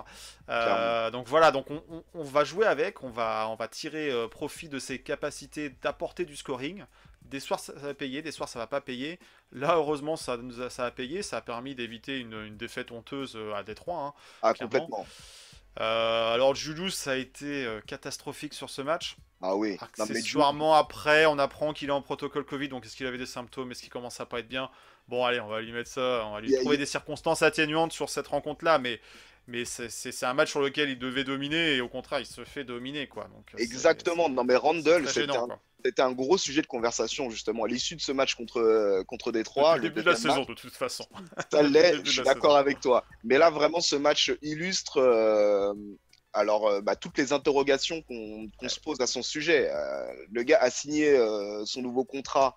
Euh, 0.50 1.12
donc 1.12 1.28
voilà. 1.28 1.52
Donc 1.52 1.70
on, 1.72 1.84
on- 1.92 2.04
on 2.14 2.24
va 2.24 2.44
jouer 2.44 2.66
avec. 2.66 3.04
On 3.04 3.10
va, 3.10 3.48
on 3.50 3.56
va 3.56 3.68
tirer 3.68 4.10
euh, 4.12 4.28
profit 4.28 4.70
de 4.70 4.80
ses 4.80 5.00
capacités 5.00 5.70
d'apporter 5.82 6.26
du 6.26 6.36
scoring. 6.36 6.86
Des 7.24 7.40
soirs 7.40 7.60
ça, 7.60 7.74
va 7.74 7.94
payer, 7.94 8.22
des 8.24 8.32
soirs 8.32 8.50
ça 8.50 8.60
va 8.60 8.68
pas 8.68 8.82
payer. 8.82 9.20
Là, 9.52 9.76
heureusement, 9.76 10.16
ça 10.16 10.38
nous 10.38 10.62
a, 10.62 10.70
ça 10.70 10.86
a 10.86 10.92
payé. 10.92 11.22
Ça 11.24 11.38
a 11.38 11.42
permis 11.42 11.76
d'éviter 11.76 12.18
une, 12.20 12.34
une 12.46 12.58
défaite 12.58 12.92
honteuse 12.92 13.34
euh, 13.36 13.54
à 13.54 13.64
Détroit. 13.64 13.98
hein. 14.04 14.14
Ah, 14.42 14.54
complètement. 14.54 15.06
Euh, 15.80 16.34
alors 16.34 16.56
Julius 16.56 16.96
ça 16.96 17.12
a 17.12 17.16
été 17.16 17.66
euh, 17.66 17.80
catastrophique 17.82 18.54
sur 18.54 18.70
ce 18.70 18.82
match. 18.82 19.18
Ah 19.42 19.56
oui. 19.56 19.78
Non, 19.98 20.06
mais 20.10 20.18
Accessoirement 20.20 20.76
après, 20.76 21.26
on 21.26 21.40
apprend 21.40 21.72
qu'il 21.74 21.90
est 21.90 21.94
en 21.94 22.02
protocole 22.02 22.44
Covid, 22.46 22.68
donc 22.70 22.86
est-ce 22.86 22.98
qu'il 22.98 23.06
avait 23.08 23.18
des 23.18 23.26
symptômes, 23.26 23.72
est-ce 23.72 23.82
qu'il 23.82 23.90
commence 23.92 24.20
à 24.20 24.26
pas 24.26 24.40
être 24.40 24.50
bien? 24.50 24.70
Bon 25.10 25.26
allez, 25.26 25.40
on 25.40 25.48
va 25.48 25.60
lui 25.62 25.72
mettre 25.72 25.90
ça, 25.90 26.24
on 26.28 26.34
va 26.34 26.42
lui 26.42 26.52
trouver 26.62 26.78
des 26.78 26.86
circonstances 26.86 27.42
atténuantes 27.42 27.92
sur 27.92 28.10
cette 28.10 28.28
rencontre-là, 28.28 28.78
mais 28.78 29.02
mais 29.48 29.66
c'est- 29.66 30.24
un 30.24 30.36
match 30.36 30.52
sur 30.52 30.62
lequel 30.62 30.92
il 30.92 31.00
devait 31.00 31.24
dominer 31.24 31.76
et 31.76 31.82
au 31.82 31.90
contraire 31.90 32.20
il 32.20 32.28
se 32.28 32.44
fait 32.46 32.64
dominer 32.64 33.08
quoi. 33.08 33.24
Donc 33.36 33.48
c'est- 33.58 33.64
Exactement. 33.64 34.30
Non, 34.30 34.44
mais 34.44 34.56
Randall, 34.56 35.08
c'était 35.84 36.02
un, 36.02 36.12
gros 36.12 36.38
sujet 36.38 36.62
de 36.62 36.68
conversation 36.68 37.32
justement 37.32 37.64
à 37.64 37.68
l'issue 37.68 37.96
de 37.96 38.02
ce 38.02 38.12
match 38.12 38.36
contre, 38.36 38.60
euh, 38.60 39.04
contre 39.06 39.32
Détroit. 39.32 39.78
Le 39.78 39.82
le 39.84 39.90
début 39.90 40.02
de 40.04 40.10
la 40.12 40.16
saison 40.16 40.44
de 40.44 40.54
toute 40.54 40.74
façon. 40.76 41.06
Ça 41.52 41.64
l'est, 41.64 41.96
je 42.06 42.12
suis 42.12 42.22
d'accord 42.22 42.58
avec 42.58 42.80
toi. 42.80 43.04
Mais 43.24 43.40
là, 43.40 43.50
vraiment, 43.50 43.82
ce 43.82 43.96
match 43.96 44.32
illustre 44.44 44.98
euh, 44.98 45.74
alors 46.34 46.68
euh, 46.68 46.82
bah, 46.82 46.96
toutes 46.96 47.18
les 47.18 47.34
interrogations 47.34 48.04
qu'on 48.04 48.48
se 48.68 48.80
pose 48.80 49.02
à 49.02 49.08
son 49.08 49.24
sujet. 49.24 49.72
Euh, 49.74 50.14
le 50.32 50.44
gars 50.44 50.60
a 50.62 50.70
signé 50.70 51.10
euh, 51.18 51.66
son 51.66 51.82
nouveau 51.82 52.04
contrat. 52.04 52.56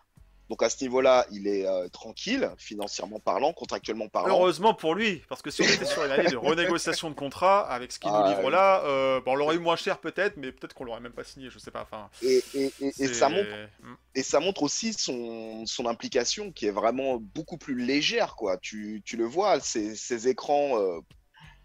Donc 0.52 0.62
à 0.62 0.68
ce 0.68 0.84
niveau-là, 0.84 1.24
il 1.30 1.48
est 1.48 1.66
euh, 1.66 1.88
tranquille, 1.88 2.50
financièrement 2.58 3.18
parlant, 3.18 3.54
contractuellement 3.54 4.08
parlant. 4.08 4.34
Heureusement 4.34 4.74
pour 4.74 4.94
lui, 4.94 5.22
parce 5.26 5.40
que 5.40 5.50
si 5.50 5.62
on 5.62 5.64
était 5.64 5.86
sur 5.86 6.04
une 6.04 6.10
année 6.10 6.28
de 6.28 6.36
renégociation 6.36 7.08
de 7.08 7.14
contrat 7.14 7.60
avec 7.60 7.90
ce 7.90 7.98
qu'il 7.98 8.10
nous 8.10 8.18
Ah, 8.22 8.28
livre 8.36 8.50
là, 8.50 8.84
euh, 8.84 9.18
bon, 9.22 9.32
on 9.32 9.34
l'aurait 9.36 9.56
eu 9.56 9.60
moins 9.60 9.76
cher 9.76 9.98
peut-être, 9.98 10.36
mais 10.36 10.52
peut-être 10.52 10.74
qu'on 10.74 10.84
l'aurait 10.84 11.00
même 11.00 11.14
pas 11.14 11.24
signé, 11.24 11.48
je 11.48 11.58
sais 11.58 11.70
pas. 11.70 11.80
Enfin, 11.90 12.10
Et, 12.20 12.44
et- 12.52 12.64
et- 12.80 12.88
et 12.88 12.92
c'est- 12.92 13.14
ça 13.14 13.30
montre, 13.30 13.48
Hmm. 13.82 13.94
et 14.14 14.22
ça 14.22 14.40
montre 14.40 14.62
aussi 14.62 14.92
son, 14.92 15.64
son 15.64 15.86
implication 15.86 16.52
qui 16.52 16.66
est 16.66 16.70
vraiment 16.70 17.16
beaucoup 17.16 17.56
plus 17.56 17.74
légère. 17.74 18.36
Quoi. 18.36 18.58
Tu, 18.58 19.00
tu 19.06 19.16
le 19.16 19.24
vois, 19.24 19.58
ses, 19.58 20.28
écrans 20.28 20.78
euh, 20.78 21.00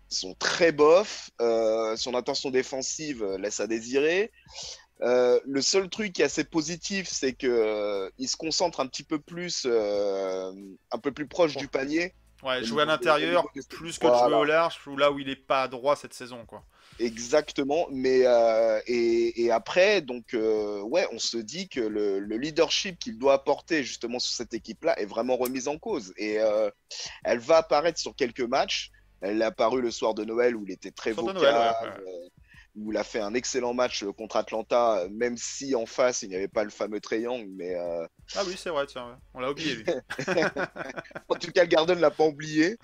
sont 0.08 0.34
très 0.36 0.72
bofs, 0.72 1.30
euh, 1.42 1.98
son 1.98 2.16
intention 2.16 2.52
défensive 2.52 3.26
laisse 3.38 3.60
à 3.60 3.68
désirer. 3.68 4.32
Euh, 5.02 5.40
le 5.46 5.62
seul 5.62 5.90
truc 5.90 6.14
qui 6.14 6.22
est 6.22 6.26
assez 6.26 6.44
positif, 6.44 7.08
c'est 7.08 7.34
que 7.34 7.48
euh, 7.48 8.10
il 8.18 8.28
se 8.28 8.36
concentre 8.36 8.80
un 8.80 8.88
petit 8.88 9.04
peu 9.04 9.20
plus, 9.20 9.64
euh, 9.66 10.52
un 10.92 10.98
peu 10.98 11.12
plus 11.12 11.28
proche 11.28 11.56
du 11.56 11.68
panier. 11.68 12.14
Ouais, 12.44 12.64
jouer 12.64 12.84
à 12.84 12.86
l'intérieur 12.86 13.48
plus 13.70 13.98
que 13.98 14.06
de 14.06 14.12
Voilà. 14.12 14.28
jouer 14.28 14.36
au 14.38 14.44
large, 14.44 14.80
ou 14.88 14.96
là 14.96 15.12
où 15.12 15.20
il 15.20 15.30
est 15.30 15.36
pas 15.36 15.68
droit 15.68 15.96
cette 15.96 16.14
saison, 16.14 16.46
quoi. 16.46 16.64
Exactement, 17.00 17.88
mais 17.92 18.22
euh, 18.26 18.80
et, 18.88 19.44
et 19.44 19.52
après, 19.52 20.02
donc 20.02 20.26
ouais, 20.34 21.08
on 21.12 21.20
se 21.20 21.38
dit 21.38 21.70
que 21.70 21.80
le, 21.80 22.20
le 22.20 22.38
leadership 22.38 22.98
qu'il 22.98 23.20
doit 23.20 23.34
apporter 23.34 23.84
justement 23.84 24.18
sur 24.20 24.34
cette 24.36 24.54
équipe-là 24.54 25.00
est 25.00 25.06
vraiment 25.06 25.36
remis 25.36 25.68
en 25.68 25.78
cause. 25.78 26.14
Et 26.18 26.38
elle 27.24 27.40
va 27.40 27.58
apparaître 27.58 28.00
sur 28.00 28.16
quelques 28.16 28.42
matchs. 28.42 28.92
Elle 29.22 29.42
est 29.42 29.46
apparue 29.46 29.82
le 29.82 29.90
soir 29.92 30.14
de 30.14 30.24
Noël 30.24 30.56
où 30.56 30.64
il 30.64 30.72
était 30.72 30.92
très 30.92 31.12
vocal, 31.12 31.36
Noël, 31.36 31.56
ouais, 31.56 31.88
ouais. 31.88 32.30
Où 32.80 32.92
il 32.92 32.98
a 32.98 33.04
fait 33.04 33.20
un 33.20 33.34
excellent 33.34 33.74
match 33.74 34.04
euh, 34.04 34.12
contre 34.14 34.36
Atlanta, 34.38 35.00
euh, 35.00 35.10
même 35.12 35.36
si 35.36 35.74
en 35.76 35.86
face 35.86 36.22
il 36.22 36.30
n'y 36.30 36.36
avait 36.36 36.48
pas 36.48 36.64
le 36.64 36.70
fameux 36.70 37.00
triangle, 37.02 37.48
mais 37.50 37.76
euh, 37.76 38.06
Ah 38.36 38.42
oui, 38.46 38.54
c'est 38.58 38.70
vrai, 38.70 38.86
tiens, 38.86 39.18
on 39.34 39.40
l'a 39.40 39.50
oublié 39.52 39.76
lui. 39.76 39.86
en 41.30 41.36
tout 41.36 41.52
cas, 41.52 41.62
le 41.64 41.68
Garden 41.68 42.00
l'a 42.00 42.12
pas 42.12 42.26
oublié. 42.26 42.78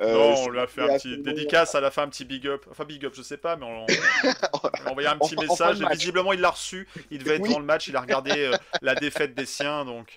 Euh, 0.00 0.12
non, 0.12 0.34
on 0.44 0.48
lui 0.50 0.60
a 0.60 0.66
fait 0.66 0.82
un 0.82 0.88
à 0.94 0.98
petit 0.98 1.18
dédicace, 1.18 1.74
elle 1.74 1.84
a 1.84 1.90
fait 1.90 2.00
un 2.00 2.08
petit 2.08 2.24
big 2.24 2.46
up. 2.46 2.64
Enfin, 2.70 2.84
big 2.84 3.04
up, 3.04 3.12
je 3.16 3.22
sais 3.22 3.36
pas, 3.36 3.56
mais 3.56 3.66
on, 3.66 3.86
on 3.86 3.88
lui 3.88 4.86
a 4.86 4.90
envoyé 4.90 5.08
un 5.08 5.18
petit 5.18 5.36
En- 5.36 5.42
en 5.50 5.56
fin 5.56 5.66
de 5.66 5.70
message. 5.72 5.80
match. 5.80 5.98
Visiblement, 5.98 6.32
il 6.32 6.40
l'a 6.40 6.50
reçu. 6.50 6.88
Il 7.10 7.18
devait 7.18 7.36
être 7.36 7.42
Oui. 7.42 7.48
devant 7.48 7.60
le 7.60 7.66
match, 7.66 7.88
il 7.88 7.96
a 7.96 8.00
regardé 8.00 8.32
euh, 8.36 8.56
la 8.82 8.94
défaite 8.94 9.34
des 9.34 9.46
siens, 9.46 9.84
donc 9.84 10.16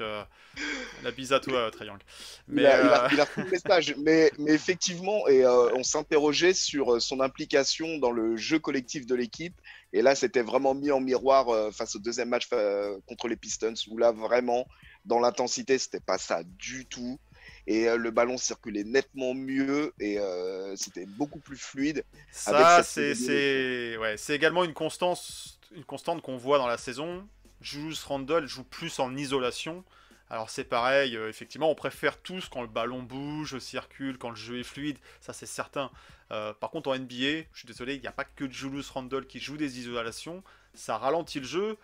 la 1.04 1.12
bise 1.12 1.34
à 1.34 1.40
toi, 1.40 1.70
Triangle. 1.72 2.04
Mais 2.48 2.64
il, 2.64 2.68
a, 2.68 2.82
il, 2.82 2.88
a, 2.88 3.04
euh, 3.06 3.10
il 3.14 3.22
a 3.22 3.26
reçu 3.26 3.42
le 3.42 3.50
message, 3.50 3.96
mais, 4.04 4.32
mais 4.38 4.52
effectivement, 4.52 5.28
et, 5.28 5.46
euh, 5.46 5.74
on 5.76 5.84
s'interrogeait 5.84 6.54
sur 6.54 6.96
euh, 6.96 7.00
son 7.00 7.20
implication 7.22 7.98
dans 7.98 8.12
le 8.12 8.38
jeu 8.38 8.60
collectif 8.60 9.06
de 9.06 9.16
l'équipe. 9.16 9.56
Et 9.94 10.02
là, 10.02 10.16
c'était 10.16 10.42
vraiment 10.42 10.76
mis 10.76 10.92
en 10.92 11.00
miroir 11.00 11.50
euh, 11.50 11.72
face 11.72 11.96
au 11.96 12.00
deuxième 12.00 12.30
match 12.30 12.48
euh, 12.54 12.98
contre 13.08 13.28
les 13.28 13.36
Pistons, 13.36 13.74
où 13.90 13.98
là, 13.98 14.12
vraiment, 14.12 14.68
dans 15.06 15.20
l'intensité, 15.20 15.78
c'était 15.78 16.00
pas 16.00 16.18
ça 16.18 16.42
du 16.44 16.86
tout. 16.86 17.20
Et 17.68 17.90
euh, 17.90 17.98
le 17.98 18.12
ballon 18.12 18.38
circulait 18.38 18.86
nettement 18.86 19.34
mieux 19.34 19.94
et 20.00 20.20
euh, 20.20 20.76
c'était 20.78 21.06
beaucoup 21.06 21.40
plus 21.40 21.58
fluide. 21.58 22.04
Ça, 22.32 22.82
c'est 22.82 23.14
cette 23.14 24.00
ouais, 24.00 24.16
également 24.30 24.64
une 24.64 24.74
constance, 24.74 25.60
une 25.76 25.84
constante 25.84 26.22
qu'on 26.22 26.38
voit 26.38 26.58
dans 26.58 26.68
la 26.68 26.78
saison. 26.78 27.28
Julius 27.60 28.04
Randle 28.04 28.46
joue 28.46 28.64
plus 28.64 29.00
en 29.00 29.16
isolation. 29.18 29.84
Alors 30.30 30.50
c'est 30.50 30.66
pareil, 30.66 31.16
euh, 31.16 31.30
effectivement, 31.30 31.72
on 31.72 31.76
préfère 31.76 32.22
tous 32.22 32.50
quand 32.50 32.62
le 32.62 32.68
ballon 32.68 33.02
bouge, 33.02 33.60
circule, 33.60 34.18
quand 34.18 34.30
le 34.30 34.36
jeu 34.36 34.60
est 34.60 34.64
fluide, 34.64 34.98
ça 35.22 35.32
c'est 35.32 35.46
certain. 35.46 35.90
Euh, 36.32 36.54
par 36.54 36.70
contre 36.70 36.90
en 36.90 36.96
NBA, 36.98 37.46
je 37.54 37.60
suis 37.60 37.68
désolé, 37.68 37.96
il 37.96 38.02
n'y 38.02 38.08
a 38.08 38.12
pas 38.12 38.26
que 38.26 38.50
Julius 38.50 38.90
Randle 38.90 39.26
qui 39.26 39.40
joue 39.40 39.56
des 39.56 39.80
isolations, 39.80 40.44
ça 40.74 40.98
ralentit 40.98 41.40
le 41.40 41.46
jeu. 41.46 41.78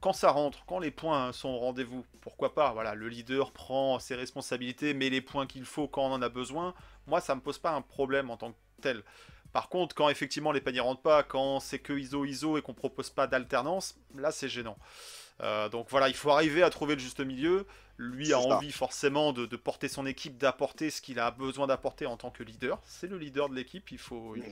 Quand 0.00 0.12
ça 0.12 0.30
rentre, 0.30 0.64
quand 0.64 0.78
les 0.78 0.92
points 0.92 1.32
sont 1.32 1.48
au 1.48 1.58
rendez-vous, 1.58 2.06
pourquoi 2.20 2.54
pas 2.54 2.72
Voilà, 2.72 2.94
le 2.94 3.08
leader 3.08 3.50
prend 3.50 3.98
ses 3.98 4.14
responsabilités, 4.14 4.94
met 4.94 5.10
les 5.10 5.20
points 5.20 5.46
qu'il 5.46 5.64
faut 5.64 5.88
quand 5.88 6.06
on 6.06 6.12
en 6.12 6.22
a 6.22 6.28
besoin. 6.28 6.72
Moi, 7.08 7.20
ça 7.20 7.34
me 7.34 7.40
pose 7.40 7.58
pas 7.58 7.72
un 7.72 7.82
problème 7.82 8.30
en 8.30 8.36
tant 8.36 8.52
que 8.52 8.56
tel. 8.80 9.02
Par 9.52 9.68
contre, 9.68 9.94
quand 9.94 10.08
effectivement 10.08 10.52
les 10.52 10.60
paniers 10.60 10.80
rentrent 10.80 11.02
pas, 11.02 11.22
quand 11.22 11.58
c'est 11.58 11.78
que 11.80 11.92
ISO 11.92 12.24
ISO 12.24 12.58
et 12.58 12.62
qu'on 12.62 12.74
propose 12.74 13.10
pas 13.10 13.26
d'alternance, 13.26 13.96
là 14.14 14.30
c'est 14.30 14.48
gênant. 14.48 14.76
Euh, 15.40 15.68
donc 15.68 15.86
voilà, 15.90 16.08
il 16.08 16.14
faut 16.14 16.30
arriver 16.30 16.62
à 16.62 16.70
trouver 16.70 16.94
le 16.94 17.00
juste 17.00 17.20
milieu. 17.20 17.66
Lui 18.00 18.32
a 18.32 18.40
ça. 18.40 18.46
envie 18.46 18.70
forcément 18.70 19.32
de, 19.32 19.44
de 19.44 19.56
porter 19.56 19.88
son 19.88 20.06
équipe, 20.06 20.38
d'apporter 20.38 20.88
ce 20.90 21.00
qu'il 21.02 21.18
a 21.18 21.32
besoin 21.32 21.66
d'apporter 21.66 22.06
en 22.06 22.16
tant 22.16 22.30
que 22.30 22.44
leader. 22.44 22.78
C'est 22.84 23.08
le 23.08 23.18
leader 23.18 23.48
de 23.48 23.56
l'équipe, 23.56 23.90
il 23.90 23.98
faut, 23.98 24.36
il, 24.36 24.44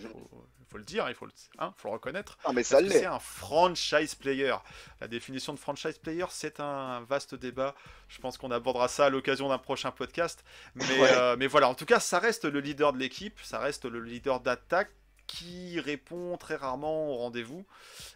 faut, 0.69 0.79
le 0.79 0.83
dire, 0.85 1.09
il 1.09 1.15
faut 1.15 1.27
le, 1.27 1.33
hein, 1.61 1.73
faut 1.77 1.87
le 1.87 1.95
reconnaître. 1.95 2.39
Ah, 2.45 2.53
mais 2.53 2.65
ça 2.65 2.81
l'est. 2.81 2.91
c'est 2.91 3.07
un 3.07 3.21
franchise 3.21 4.17
player. 4.17 4.57
La 5.01 5.07
définition 5.07 5.53
de 5.55 5.61
franchise 5.61 5.97
player, 5.99 6.25
c'est 6.31 6.59
un 6.59 7.03
vaste 7.03 7.37
débat. 7.37 7.77
Je 8.09 8.19
pense 8.19 8.37
qu'on 8.37 8.51
abordera 8.51 8.89
ça 8.89 9.07
à 9.07 9.11
l'occasion 9.11 9.49
d'un 9.49 9.59
prochain 9.59 9.93
podcast. 9.93 10.45
Mais, 10.75 10.85
Ouais. 10.99 11.13
euh, 11.13 11.37
mais 11.39 11.47
voilà, 11.47 11.69
en 11.69 11.75
tout 11.75 11.87
cas, 11.87 12.01
ça 12.01 12.19
reste 12.19 12.47
le 12.47 12.59
leader 12.59 12.93
de 12.93 12.99
l'équipe, 12.99 13.39
ça 13.45 13.61
reste 13.61 13.85
le 13.85 14.01
leader 14.01 14.41
d'attaque 14.41 14.91
qui 15.29 15.79
répond 15.81 16.37
très 16.37 16.57
rarement 16.57 17.11
au 17.11 17.17
rendez-vous 17.17 17.65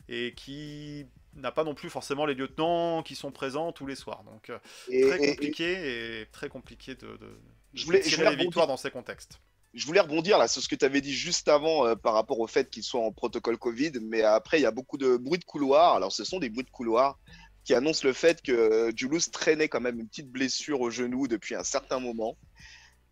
et 0.08 0.32
qui 0.36 1.06
n'a 1.34 1.52
pas 1.52 1.64
non 1.64 1.74
plus 1.74 1.90
forcément 1.90 2.26
les 2.26 2.34
lieutenants 2.34 3.02
qui 3.02 3.14
sont 3.14 3.30
présents 3.30 3.72
tous 3.72 3.86
les 3.86 3.94
soirs. 3.96 4.24
Donc 4.24 4.50
euh, 4.50 4.58
Et- 4.88 5.02
très 5.02 5.22
et- 5.24 5.30
compliqué 5.30 6.20
et, 6.22 6.26
très 6.32 6.48
compliqué 6.48 6.94
de, 6.94 7.06
de, 7.06 7.16
de 7.16 7.30
Je 7.74 7.84
voulais- 7.84 8.02
je 8.02 8.08
tirer 8.08 8.24
voulais 8.24 8.36
les 8.36 8.42
victoires 8.44 8.66
dans 8.66 8.76
ces 8.76 8.90
contextes. 8.90 9.38
je 9.72 9.86
voulais 9.86 10.00
rebondir 10.00 10.36
là 10.38 10.48
sur 10.48 10.60
ce 10.62 10.68
que 10.68 10.74
tu 10.74 10.84
avais 10.84 11.00
dit 11.00 11.14
juste 11.14 11.48
avant 11.48 11.86
euh, 11.86 11.94
par 11.94 12.14
rapport 12.14 12.40
au 12.40 12.46
fait 12.48 12.68
qu'il 12.70 12.82
soit 12.82 13.00
en 13.00 13.12
protocole 13.12 13.56
Covid, 13.58 13.92
mais 14.02 14.22
après 14.22 14.58
il 14.58 14.62
y 14.62 14.66
a 14.66 14.72
beaucoup 14.72 14.98
de 14.98 15.16
bruits 15.16 15.38
de 15.38 15.44
couloir. 15.44 15.94
Alors 15.94 16.10
ce 16.12 16.24
sont 16.24 16.38
des 16.40 16.48
bruits 16.50 16.64
de 16.64 16.70
couloir 16.70 17.18
qui 17.64 17.74
annoncent 17.74 18.06
le 18.08 18.12
fait 18.14 18.42
que 18.42 18.52
euh, 18.52 18.92
Julius 18.96 19.30
traînait 19.30 19.68
quand 19.68 19.80
même 19.80 20.00
une 20.00 20.08
petite 20.08 20.30
blessure 20.30 20.80
au 20.80 20.90
genou 20.90 21.28
depuis 21.28 21.54
un 21.54 21.62
certain 21.62 22.00
moment. 22.00 22.36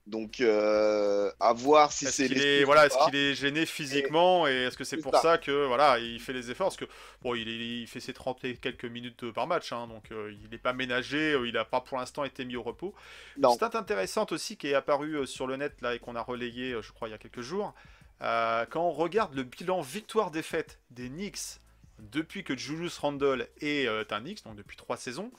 Donc 0.09 0.41
euh, 0.41 1.31
à 1.39 1.53
voir 1.53 1.93
si 1.93 2.07
c'est 2.07 2.29
qu'il 2.29 2.41
est, 2.41 2.65
voilà, 2.65 2.87
est-ce 2.87 2.97
qu'il 3.05 3.15
est 3.15 3.35
gêné 3.35 3.67
physiquement 3.67 4.49
et 4.49 4.65
est-ce 4.65 4.79
que 4.79 4.85
c'est 4.85 4.97
pour 4.97 5.15
ça. 5.15 5.21
ça. 5.21 5.39
que 5.39 5.67
voilà, 5.67 5.99
il 5.99 6.19
fait 6.19 6.33
les 6.33 6.51
efforts? 6.51 6.69
Parce 6.69 6.79
que 6.79 6.87
bon, 7.21 7.35
il, 7.35 7.87
fait 7.87 8.01
ses 8.01 8.15
30 8.15 8.43
et 8.45 8.57
quelques 8.57 8.87
minutes 8.87 9.25
euh, 9.25 9.33
par 9.33 9.47
match, 9.47 9.71
hein, 9.71 9.87
donc 9.87 10.11
euh, 10.11 10.35
il 10.43 10.49
n'est 10.49 10.57
pas 10.57 10.73
ménagé, 10.73 11.35
euh, 11.35 11.47
il 11.47 11.53
n'a 11.53 11.67
pas 11.67 11.83
pour 11.83 11.99
l'instant 11.99 12.25
été 12.25 12.47
mis 12.47 12.57
au 12.57 12.63
repos. 12.63 12.95
Non. 13.37 13.53
Stat 13.53 13.73
intéressante 13.75 14.33
aussi 14.33 14.57
qui 14.57 14.69
est 14.69 14.75
apparue 14.75 15.27
sur 15.27 15.47
le 15.47 15.57
net 15.57 15.79
là 15.83 15.95
et 15.95 15.99
qu'on 15.99 16.17
a 16.17 16.23
relayé, 16.23 16.75
je 16.81 16.91
crois, 16.93 17.09
il 17.09 17.11
y 17.11 17.15
a 17.15 17.19
quelques 17.19 17.43
jours. 17.43 17.75
Quand 18.21 18.81
on 18.81 18.93
regarde 18.93 19.35
le 19.35 19.43
bilan 19.43 19.83
victoire-défaite 19.83 20.79
des 20.91 21.09
Knicks 21.09 21.61
depuis 21.99 22.45
que 22.45 22.57
Julius 22.57 22.97
Randle 22.97 23.47
est 23.61 23.87
un 23.87 24.21
Knicks, 24.21 24.43
donc 24.45 24.57
depuis 24.57 24.79
trois 24.79 24.97
saisons, 24.97 25.31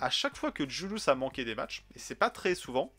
à 0.00 0.08
chaque 0.08 0.36
fois 0.36 0.50
que 0.50 0.66
Julius 0.66 1.08
a 1.08 1.14
manqué 1.14 1.44
des 1.44 1.54
matchs, 1.54 1.84
et 1.94 1.98
c'est 1.98 2.14
pas 2.14 2.30
très 2.30 2.54
souvent, 2.54 2.92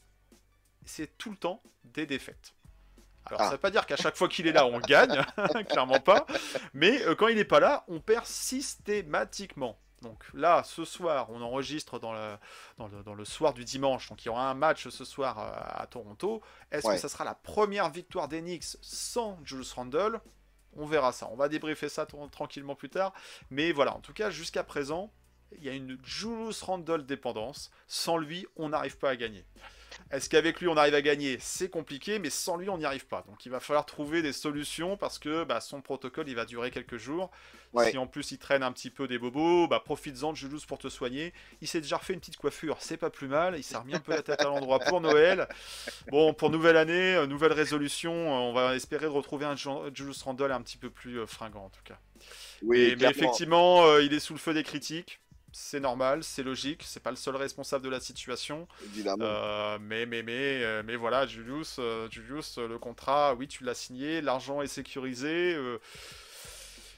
c'est 0.90 1.18
tout 1.18 1.30
le 1.32 1.38
temps 1.38 1.62
des 1.84 2.06
défaites. 2.06 2.54
Alors, 3.26 3.42
Ah. 3.42 3.46
ça 3.46 3.52
veut 3.52 3.58
pas 3.58 3.70
dire 3.72 3.86
qu'à 3.86 3.96
chaque 3.98 4.16
fois 4.16 4.28
qu'il 4.28 4.48
est 4.48 4.52
là, 4.52 4.66
on 4.66 4.80
gagne, 4.80 5.22
clairement 5.70 6.00
pas. 6.00 6.26
Mais 6.74 7.02
euh, 7.04 7.16
quand 7.16 7.28
il 7.28 7.36
n'est 7.36 7.46
pas 7.46 7.60
là, 7.60 7.84
on 7.88 8.00
perd 8.00 8.26
systématiquement. 8.26 9.78
Donc 10.02 10.24
là, 10.34 10.64
ce 10.64 10.86
soir, 10.86 11.30
on 11.30 11.42
enregistre 11.42 12.00
dans, 12.00 12.14
le, 12.14 12.38
dans 12.78 13.14
le 13.14 13.26
soir 13.26 13.54
du 13.54 13.66
dimanche. 13.66 14.10
Donc 14.10 14.24
il 14.24 14.28
y 14.28 14.30
aura 14.30 14.50
un 14.50 14.54
match 14.54 14.88
ce 14.88 15.04
soir 15.06 15.38
euh, 15.40 15.52
à 15.84 15.86
Toronto. 15.88 16.42
Est-ce 16.72 16.88
Ouais. 16.88 16.96
que 16.96 17.02
ça 17.02 17.10
sera 17.10 17.26
la 17.26 17.36
première 17.36 17.90
victoire 17.90 18.28
d'Enix 18.30 18.78
sans 18.82 19.38
Julius 19.44 19.74
Randle? 19.74 20.22
On 20.78 20.86
verra 20.86 21.12
ça. 21.12 21.28
On 21.32 21.36
va 21.36 21.50
débriefer 21.50 21.90
ça 21.90 22.06
tr- 22.06 22.30
tranquillement 22.30 22.76
plus 22.76 22.90
tard. 22.90 23.14
Mais 23.50 23.72
voilà, 23.74 23.94
en 23.96 24.00
tout 24.00 24.14
cas, 24.14 24.30
jusqu'à 24.30 24.64
présent, 24.64 25.12
il 25.58 25.64
y 25.66 25.70
a 25.70 25.74
une 25.74 25.98
Julius 26.04 26.62
Randle 26.62 27.06
dépendance. 27.06 27.70
Sans 27.88 28.18
lui, 28.18 28.48
on 28.56 28.70
n'arrive 28.70 28.98
pas 28.98 29.10
à 29.10 29.16
gagner. 29.18 29.46
Est-ce 30.12 30.30
qu'avec 30.30 30.60
lui 30.60 30.68
on 30.68 30.76
arrive 30.78 30.96
à 30.96 31.02
gagner? 31.02 31.38
C'est 31.40 31.70
compliqué, 31.70 32.18
mais 32.20 32.30
sans 32.30 32.58
lui 32.58 32.70
on 32.70 32.78
n'y 32.78 32.86
arrive 32.86 33.06
pas. 33.06 33.24
Donc 33.28 33.46
il 33.46 33.50
va 33.52 33.60
falloir 33.60 33.86
trouver 33.86 34.22
des 34.22 34.34
solutions 34.34 34.98
parce 34.98 35.20
que 35.20 35.44
bah, 35.44 35.62
son 35.62 35.82
protocole 35.82 36.28
il 36.28 36.36
va 36.36 36.46
durer 36.46 36.72
quelques 36.72 36.98
jours. 36.98 37.30
Ouais. 37.74 37.92
Si 37.92 37.98
en 38.00 38.08
plus 38.08 38.32
il 38.32 38.40
traîne 38.40 38.64
un 38.64 38.72
petit 38.72 38.90
peu 38.90 39.08
des 39.08 39.20
bobos, 39.20 39.68
bah 39.68 39.80
profites-en 39.80 40.32
de 40.32 40.38
Julius 40.38 40.66
pour 40.66 40.80
te 40.80 40.90
soigner. 40.90 41.34
Il 41.62 41.68
s'est 41.68 41.82
déjà 41.82 41.98
refait 41.98 42.14
une 42.14 42.20
petite 42.20 42.38
coiffure, 42.38 42.78
c'est 42.80 42.98
pas 42.98 43.12
plus 43.12 43.28
mal. 43.28 43.56
Il 43.58 43.64
s'est 43.64 43.78
remis 43.78 43.94
un 43.94 44.00
peu 44.00 44.12
la 44.12 44.24
tête 44.24 44.42
à 44.42 44.46
l'endroit 44.46 44.80
pour 44.80 45.02
Noël. 45.02 45.48
Bon, 46.10 46.34
pour 46.34 46.50
nouvelle 46.50 46.78
année, 46.78 47.16
euh, 47.16 47.28
nouvelle 47.28 47.54
résolution, 47.54 48.12
euh, 48.14 48.50
on 48.50 48.54
va 48.54 48.76
espérer 48.76 49.06
retrouver 49.06 49.46
un 49.46 49.56
Ju- 49.56 49.70
Julius 49.94 50.24
Randle 50.24 50.52
un 50.52 50.62
petit 50.64 50.78
peu 50.78 50.90
plus 50.90 51.20
euh, 51.20 51.28
fringant 51.28 51.66
en 51.66 51.70
tout 51.70 51.84
cas. 51.84 52.00
Oui, 52.64 52.80
Et- 52.80 52.96
mais 52.96 53.06
effectivement, 53.12 53.86
euh, 53.86 54.02
il 54.02 54.14
est 54.14 54.20
sous 54.20 54.34
le 54.34 54.40
feu 54.40 54.54
des 54.56 54.64
critiques. 54.64 55.20
C'est 55.52 55.80
normal, 55.80 56.24
c'est 56.24 56.44
logique, 56.44 56.84
c'est 56.86 57.00
pas 57.02 57.10
le 57.10 57.16
seul 57.16 57.36
responsable 57.36 57.84
de 57.84 57.90
la 57.90 58.00
situation. 58.00 58.68
évidemment. 58.86 59.26
Euh, 59.26 59.78
mais, 59.82 60.06
mais, 60.06 60.22
mais, 60.24 60.64
euh, 60.64 60.84
mais 60.86 60.96
voilà, 60.96 61.26
Julius, 61.26 61.78
euh, 61.80 62.08
Julius, 62.10 62.58
le 62.58 62.78
contrat, 62.78 63.34
oui, 63.36 63.48
tu 63.48 63.64
l'as 63.64 63.74
signé, 63.74 64.22
l'argent 64.22 64.62
est 64.62 64.68
sécurisé. 64.68 65.54
euh, 65.56 65.80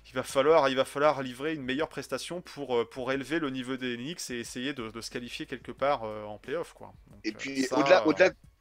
il, 0.07 0.13
va 0.13 0.23
falloir, 0.23 0.67
il 0.69 0.75
va 0.75 0.85
falloir 0.85 1.21
livrer 1.21 1.53
une 1.53 1.63
meilleure 1.63 1.87
prestation 1.89 2.41
pour, 2.41 2.89
pour 2.89 3.11
élever 3.11 3.39
le 3.39 3.49
niveau 3.49 3.77
des 3.77 3.95
Knicks 3.95 4.29
et 4.29 4.39
essayer 4.39 4.73
de, 4.73 4.89
de 4.89 5.01
se 5.01 5.09
qualifier 5.09 5.45
quelque 5.45 5.71
part 5.71 6.03
en 6.03 6.37
playoff. 6.37 6.73
Quoi. 6.73 6.93
Donc, 7.07 7.19
Et 7.23 7.31
puis 7.31 7.67
au-delà, 7.71 8.03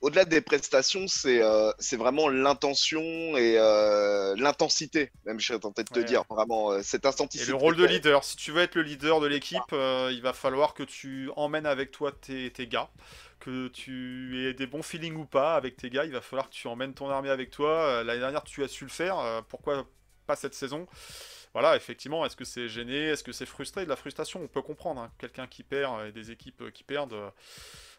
au-delà 0.00 0.24
des 0.24 0.40
prestations, 0.40 1.06
c'est 1.06 1.42
euh, 1.42 1.72
vraiment 1.92 2.28
l'intention 2.28 3.00
et 3.36 3.56
euh, 3.58 4.34
l'intensité. 4.36 5.10
Même 5.26 5.38
je 5.40 5.46
serais 5.46 5.58
tenté 5.60 5.82
de 5.84 5.88
te 5.88 5.98
Ouais. 5.98 6.06
dire 6.06 6.24
vraiment 6.30 6.72
euh, 6.72 6.80
cette 6.82 7.06
Et 7.34 7.44
le 7.44 7.54
rôle 7.54 7.76
de 7.76 7.84
leader, 7.84 8.24
si 8.24 8.36
tu 8.36 8.52
veux 8.52 8.62
être 8.62 8.74
le 8.76 8.82
leader 8.82 9.20
de 9.20 9.26
l'équipe, 9.26 9.60
euh, 9.72 10.10
il 10.12 10.22
va 10.22 10.32
falloir 10.32 10.74
que 10.74 10.82
tu 10.82 11.30
emmènes 11.36 11.66
avec 11.66 11.90
toi 11.90 12.12
tes, 12.12 12.50
tes 12.50 12.66
gars, 12.66 12.90
que 13.40 13.68
tu 13.68 14.46
aies 14.48 14.54
des 14.54 14.66
bons 14.66 14.82
feelings 14.82 15.16
ou 15.16 15.24
pas 15.24 15.54
avec 15.56 15.76
tes 15.76 15.90
gars, 15.90 16.04
il 16.04 16.12
va 16.12 16.20
falloir 16.20 16.48
que 16.48 16.54
tu 16.54 16.68
emmènes 16.68 16.94
ton 16.94 17.08
armée 17.10 17.30
avec 17.30 17.50
toi. 17.50 18.02
L'année 18.04 18.20
dernière, 18.20 18.44
tu 18.44 18.62
as 18.64 18.68
su 18.68 18.84
le 18.84 18.90
faire, 18.90 19.42
pourquoi 19.48 19.86
pas 20.26 20.36
cette 20.36 20.54
saison? 20.54 20.86
Voilà, 21.52 21.76
effectivement, 21.76 22.24
est-ce 22.24 22.36
que 22.36 22.44
c'est 22.44 22.68
gêné, 22.68 23.08
est-ce 23.08 23.24
que 23.24 23.32
c'est 23.32 23.46
frustré? 23.46 23.84
De 23.84 23.88
la 23.90 23.96
frustration, 23.96 24.40
on 24.42 24.48
peut 24.48 24.62
comprendre. 24.62 25.00
hein. 25.00 25.10
Quelqu'un 25.18 25.46
qui 25.48 25.64
perd 25.64 26.06
et 26.06 26.12
des 26.12 26.30
équipes 26.30 26.70
qui 26.72 26.84
perdent, 26.84 27.16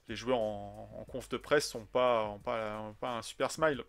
les 0.08 0.16
joueurs 0.16 0.40
en, 0.40 0.90
en 1.00 1.04
conf 1.06 1.30
de 1.30 1.38
presse 1.38 1.68
sont 1.70 1.86
pas, 1.86 2.26
ont 2.26 2.40
pas, 2.40 2.80
ont 2.80 2.94
pas 2.94 3.18
un 3.18 3.22
super 3.22 3.50
smile. 3.52 3.84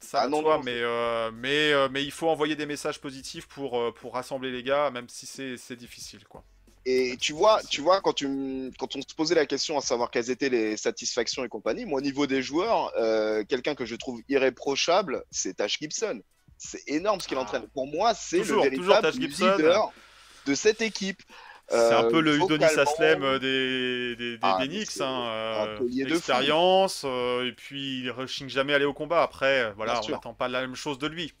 Ça 0.00 0.22
Ah 0.22 0.28
non, 0.28 0.42
mais, 0.62 0.80
euh, 0.82 1.30
mais, 1.32 1.72
euh, 1.72 1.88
mais 1.90 2.04
il 2.04 2.10
faut 2.10 2.28
envoyer 2.28 2.56
des 2.56 2.66
messages 2.66 3.00
positifs 3.00 3.46
pour, 3.46 3.78
euh, 3.80 3.90
pour 3.92 4.14
rassembler 4.14 4.50
les 4.50 4.62
gars, 4.62 4.90
même 4.90 5.08
si 5.08 5.26
c'est 5.26 5.76
difficile. 5.76 6.24
Quoi. 6.28 6.44
Et 6.86 7.16
tu 7.18 7.32
vois, 7.32 7.62
tu 7.62 7.80
vois 7.80 8.02
quand, 8.02 8.12
tu, 8.12 8.26
m- 8.26 8.70
quand 8.78 8.94
on 8.96 9.00
se 9.00 9.14
posait 9.14 9.34
la 9.34 9.46
question 9.46 9.78
à 9.78 9.80
savoir 9.80 10.10
quelles 10.10 10.28
étaient 10.30 10.50
les 10.50 10.76
satisfactions 10.76 11.42
et 11.42 11.48
compagnie, 11.48 11.86
moi 11.86 11.98
au 11.98 12.02
niveau 12.02 12.26
des 12.26 12.42
joueurs, 12.42 12.92
euh, 12.98 13.42
quelqu'un 13.44 13.74
que 13.74 13.86
je 13.86 13.96
trouve 13.96 14.20
irréprochable, 14.28 15.24
c'est 15.30 15.54
Tash 15.54 15.78
Gibson. 15.80 16.20
C'est 16.58 16.82
énorme 16.86 17.20
ce 17.20 17.26
qu'il 17.28 17.38
Ah. 17.38 17.42
entraîne. 17.42 17.66
Pour 17.68 17.86
moi, 17.86 18.12
c'est 18.14 18.38
le 18.44 18.60
véritable 18.60 19.08
leader 19.18 19.90
de 20.46 20.54
cette 20.54 20.82
équipe. 20.82 21.22
C'est 21.68 21.76
Euh, 21.76 21.98
un 22.00 22.10
peu 22.10 22.20
le 22.20 22.36
Udonis 22.36 22.64
Aslem 22.64 23.22
euh, 23.22 23.38
des, 23.38 24.16
des, 24.16 24.32
des, 24.32 24.38
Ah, 24.42 24.58
des 24.60 24.68
Knicks. 24.68 25.00
Hein, 25.00 25.26
euh, 25.28 25.78
euh, 27.04 27.46
et 27.46 27.52
puis 27.52 28.00
il 28.00 28.10
rushing 28.10 28.48
jamais 28.48 28.74
aller 28.74 28.84
au 28.84 28.92
combat. 28.92 29.22
Après, 29.22 29.62
euh, 29.64 29.72
voilà, 29.76 29.94
Bien 29.94 30.02
on 30.08 30.10
n'attend 30.12 30.34
pas 30.34 30.48
la 30.48 30.60
même 30.60 30.74
chose 30.74 30.98
de 30.98 31.06
lui. 31.06 31.32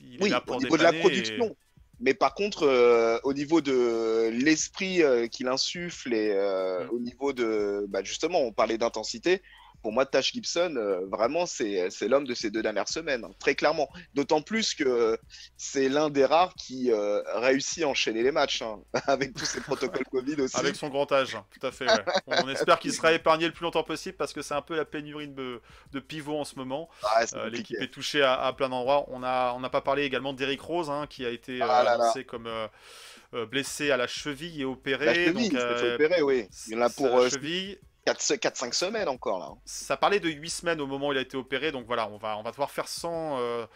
Il 0.00 0.16
est 0.16 0.22
Oui, 0.24 0.30
là 0.30 0.40
pour 0.40 0.56
au 0.56 0.60
niveau 0.60 0.76
de 0.76 0.82
la 0.82 0.94
et- 0.94 1.00
production. 1.00 1.56
Mais 2.00 2.14
par 2.14 2.34
contre, 2.34 2.64
euh, 2.66 3.18
au 3.22 3.32
niveau 3.32 3.60
de 3.60 4.28
l'esprit 4.32 5.02
euh, 5.02 5.28
qu'il 5.28 5.46
insuffle 5.48 6.12
et 6.12 6.32
euh, 6.32 6.84
Mm. 6.84 6.90
au 6.90 6.98
niveau 6.98 7.32
de, 7.32 7.86
bah, 7.88 8.02
justement, 8.02 8.40
on 8.40 8.52
parlait 8.52 8.76
d'intensité. 8.78 9.40
Pour 9.82 9.92
moi, 9.92 10.06
Tash 10.06 10.32
Gibson, 10.32 10.74
euh, 10.76 11.04
vraiment, 11.06 11.44
c'est 11.44 11.90
l'homme 12.02 12.24
de 12.26 12.34
ces 12.34 12.50
deux 12.50 12.62
dernières 12.62 12.88
semaines, 12.88 13.24
hein, 13.24 13.32
très 13.40 13.56
clairement. 13.56 13.88
D'autant 14.14 14.40
plus 14.40 14.74
que 14.74 15.18
c'est 15.56 15.88
l'un 15.88 16.08
des 16.08 16.24
rares 16.24 16.54
qui 16.54 16.92
euh, 16.92 17.20
réussit 17.40 17.82
à 17.82 17.88
enchaîner 17.88 18.22
les 18.22 18.30
matchs, 18.30 18.62
hein, 18.62 18.80
avec 19.08 19.34
tous 19.34 19.44
ces 19.44 19.60
protocoles 19.60 20.04
Covid 20.04 20.40
aussi. 20.40 20.56
Avec 20.56 20.76
son 20.76 20.88
grand 20.88 21.10
âge, 21.10 21.36
tout 21.50 21.66
à 21.66 21.72
fait. 21.72 21.86
ouais. 21.86 22.04
On 22.28 22.48
espère 22.48 22.78
qu'il 22.78 22.92
sera 22.92 23.12
épargné 23.12 23.46
le 23.46 23.52
plus 23.52 23.64
longtemps 23.64 23.82
possible 23.82 24.16
parce 24.16 24.32
que 24.32 24.40
c'est 24.40 24.54
un 24.54 24.62
peu 24.62 24.76
la 24.76 24.84
pénurie 24.84 25.28
de, 25.28 25.60
de 25.92 26.00
pivots 26.00 26.38
en 26.38 26.44
ce 26.44 26.54
moment. 26.56 26.88
Ah, 27.02 27.24
Euh. 27.34 27.50
L'équipe 27.50 27.80
est 27.80 27.88
touchée 27.92 28.22
à, 28.22 28.34
à 28.40 28.52
plein 28.52 28.68
d'endroits. 28.68 29.04
On 29.08 29.18
n'a 29.18 29.54
on 29.56 29.62
pas 29.68 29.80
parlé 29.80 30.04
également 30.04 30.32
d'Eric 30.32 30.60
Rose 30.60 30.90
hein, 30.90 31.06
qui 31.08 31.26
a 31.26 31.30
été 31.30 31.60
Ah 31.60 31.66
là 31.66 31.82
là. 31.82 31.92
annoncé 31.94 32.24
comme 32.24 32.48
blessé 33.50 33.90
à 33.90 33.96
la 33.96 34.06
cheville 34.06 34.60
et 34.60 34.64
opéré. 34.64 35.06
La 35.06 35.14
cheville, 35.14 35.48
donc, 35.50 35.60
opérer, 35.94 36.22
oui. 36.22 36.46
Il 36.68 36.74
y 36.74 36.76
en 36.76 36.82
a 36.82 36.90
pour 36.90 37.08
la 37.08 37.28
cheville. 37.30 37.78
4-5 38.06 38.72
semaines 38.72 39.08
encore, 39.08 39.38
là. 39.38 39.50
Ça 39.64 39.96
parlait 39.96 40.20
de 40.20 40.28
8 40.28 40.50
semaines 40.50 40.80
au 40.80 40.86
moment 40.86 41.08
où 41.08 41.12
il 41.12 41.18
a 41.18 41.22
été 41.22 41.36
opéré, 41.36 41.72
donc 41.72 41.86
voilà, 41.86 42.08
on 42.08 42.16
va, 42.18 42.36
on 42.36 42.42
va 42.42 42.50
devoir 42.50 42.70
faire 42.70 42.88
sans, 42.88 43.38
euh, 43.40 43.66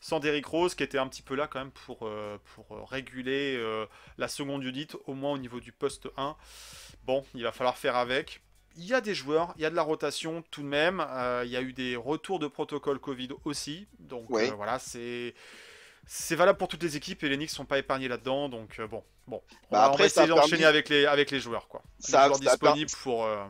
sans 0.00 0.20
Derrick 0.20 0.46
Rose, 0.46 0.74
qui 0.74 0.82
était 0.82 0.98
un 0.98 1.08
petit 1.08 1.22
peu 1.22 1.34
là 1.34 1.46
quand 1.46 1.58
même 1.60 1.70
pour, 1.70 2.00
euh, 2.06 2.38
pour 2.54 2.76
euh, 2.76 2.84
réguler 2.84 3.56
euh, 3.56 3.86
la 4.18 4.28
seconde 4.28 4.64
unité, 4.64 4.96
au 5.06 5.14
moins 5.14 5.32
au 5.32 5.38
niveau 5.38 5.60
du 5.60 5.72
poste 5.72 6.08
1. 6.16 6.36
Bon, 7.04 7.24
il 7.34 7.42
va 7.42 7.52
falloir 7.52 7.76
faire 7.78 7.96
avec. 7.96 8.40
Il 8.76 8.84
y 8.86 8.94
a 8.94 9.00
des 9.00 9.14
joueurs, 9.14 9.52
il 9.56 9.62
y 9.62 9.64
a 9.66 9.70
de 9.70 9.74
la 9.76 9.82
rotation 9.82 10.42
tout 10.50 10.62
de 10.62 10.66
même, 10.68 11.04
il 11.44 11.50
y 11.50 11.56
a 11.56 11.60
eu 11.60 11.72
des 11.72 11.96
retours 11.96 12.38
de 12.38 12.46
protocole 12.46 12.98
Covid 13.00 13.30
aussi, 13.44 13.88
donc 13.98 14.26
voilà, 14.30 14.78
c'est... 14.78 15.34
C'est 16.06 16.34
valable 16.34 16.58
pour 16.58 16.66
toutes 16.66 16.82
les 16.82 16.96
équipes 16.96 17.22
et 17.22 17.28
les 17.28 17.36
Knicks 17.36 17.50
sont 17.50 17.66
pas 17.66 17.78
épargnés 17.78 18.08
là-dedans, 18.08 18.48
donc 18.48 18.80
euh, 18.80 18.88
bon, 18.88 19.04
bon. 19.28 19.40
On, 19.70 19.72
Bah 19.74 19.84
après, 19.84 19.98
va 19.98 20.06
essayer 20.06 20.26
d'enchaîner 20.26 20.50
permis- 20.62 20.64
avec 20.64 20.88
les, 20.88 21.06
avec 21.06 21.30
les 21.30 21.38
joueurs, 21.38 21.68
quoi. 21.68 21.82
Les 22.00 22.10
Ça- 22.10 22.24
joueurs 22.26 22.38
ça 22.38 22.42
a 22.50 22.56
disponibles 22.56 22.90
pour... 23.02 23.24
euh, 23.26 23.44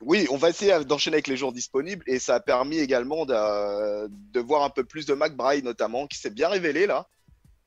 Oui, 0.00 0.26
on 0.30 0.36
va 0.36 0.48
essayer 0.50 0.84
d'enchaîner 0.84 1.16
avec 1.16 1.26
les 1.26 1.36
jours 1.36 1.52
disponibles 1.52 2.04
et 2.06 2.18
ça 2.18 2.36
a 2.36 2.40
permis 2.40 2.78
également 2.78 3.26
de, 3.26 4.08
de 4.08 4.40
voir 4.40 4.62
un 4.62 4.70
peu 4.70 4.84
plus 4.84 5.04
de 5.06 5.14
McBride 5.14 5.64
notamment 5.64 6.06
qui 6.06 6.18
s'est 6.18 6.30
bien 6.30 6.48
révélé 6.48 6.86
là. 6.86 7.06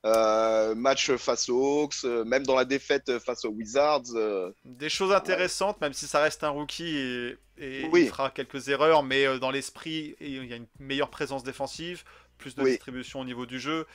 Euh, 0.06 0.74
match 0.74 1.12
face 1.12 1.48
aux 1.48 1.84
Hawks, 1.84 2.04
euh, 2.04 2.24
même 2.24 2.44
dans 2.44 2.54
la 2.56 2.66
défaite 2.66 3.18
face 3.20 3.46
aux 3.46 3.50
Wizards. 3.50 4.02
euh, 4.16 4.50
Des 4.66 4.90
choses 4.90 5.12
intéressantes, 5.12 5.80
même 5.80 5.94
si 5.94 6.06
ça 6.06 6.20
reste 6.20 6.44
un 6.44 6.50
rookie 6.50 6.94
et, 6.98 7.38
et 7.56 7.88
Oui. 7.90 8.02
il 8.02 8.08
fera 8.08 8.30
quelques 8.30 8.68
erreurs, 8.68 9.02
mais 9.02 9.38
dans 9.38 9.50
l'esprit, 9.50 10.14
il 10.20 10.44
y 10.44 10.52
a 10.52 10.56
une 10.56 10.66
meilleure 10.78 11.08
présence 11.08 11.42
défensive, 11.42 12.04
plus 12.36 12.54
de 12.54 12.62
Oui. 12.62 12.70
distribution 12.72 13.20
au 13.20 13.24
niveau 13.24 13.46
du 13.46 13.58
jeu. 13.58 13.86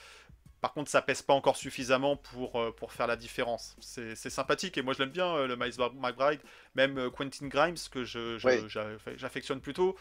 Par 0.61 0.73
contre, 0.73 0.89
ça 0.91 1.01
pèse 1.01 1.21
pas 1.21 1.33
encore 1.33 1.55
suffisamment 1.55 2.17
pour, 2.17 2.59
euh, 2.59 2.71
pour 2.75 2.91
faire 2.91 3.07
la 3.07 3.15
différence. 3.15 3.75
C'est 3.79 4.15
sympathique 4.29 4.77
et 4.77 4.81
moi 4.81 4.93
je 4.93 4.99
l'aime 4.99 5.09
bien, 5.11 5.27
euh, 5.35 5.47
le 5.47 5.55
Miles 5.55 5.73
McBride, 5.95 6.41
même 6.75 6.97
euh, 6.97 7.09
Quentin 7.09 7.47
Grimes, 7.47 7.75
que 7.91 8.03
je- 8.03 8.37
je- 8.37 8.67
j'affectionne 9.15 9.61
plutôt. 9.61 9.95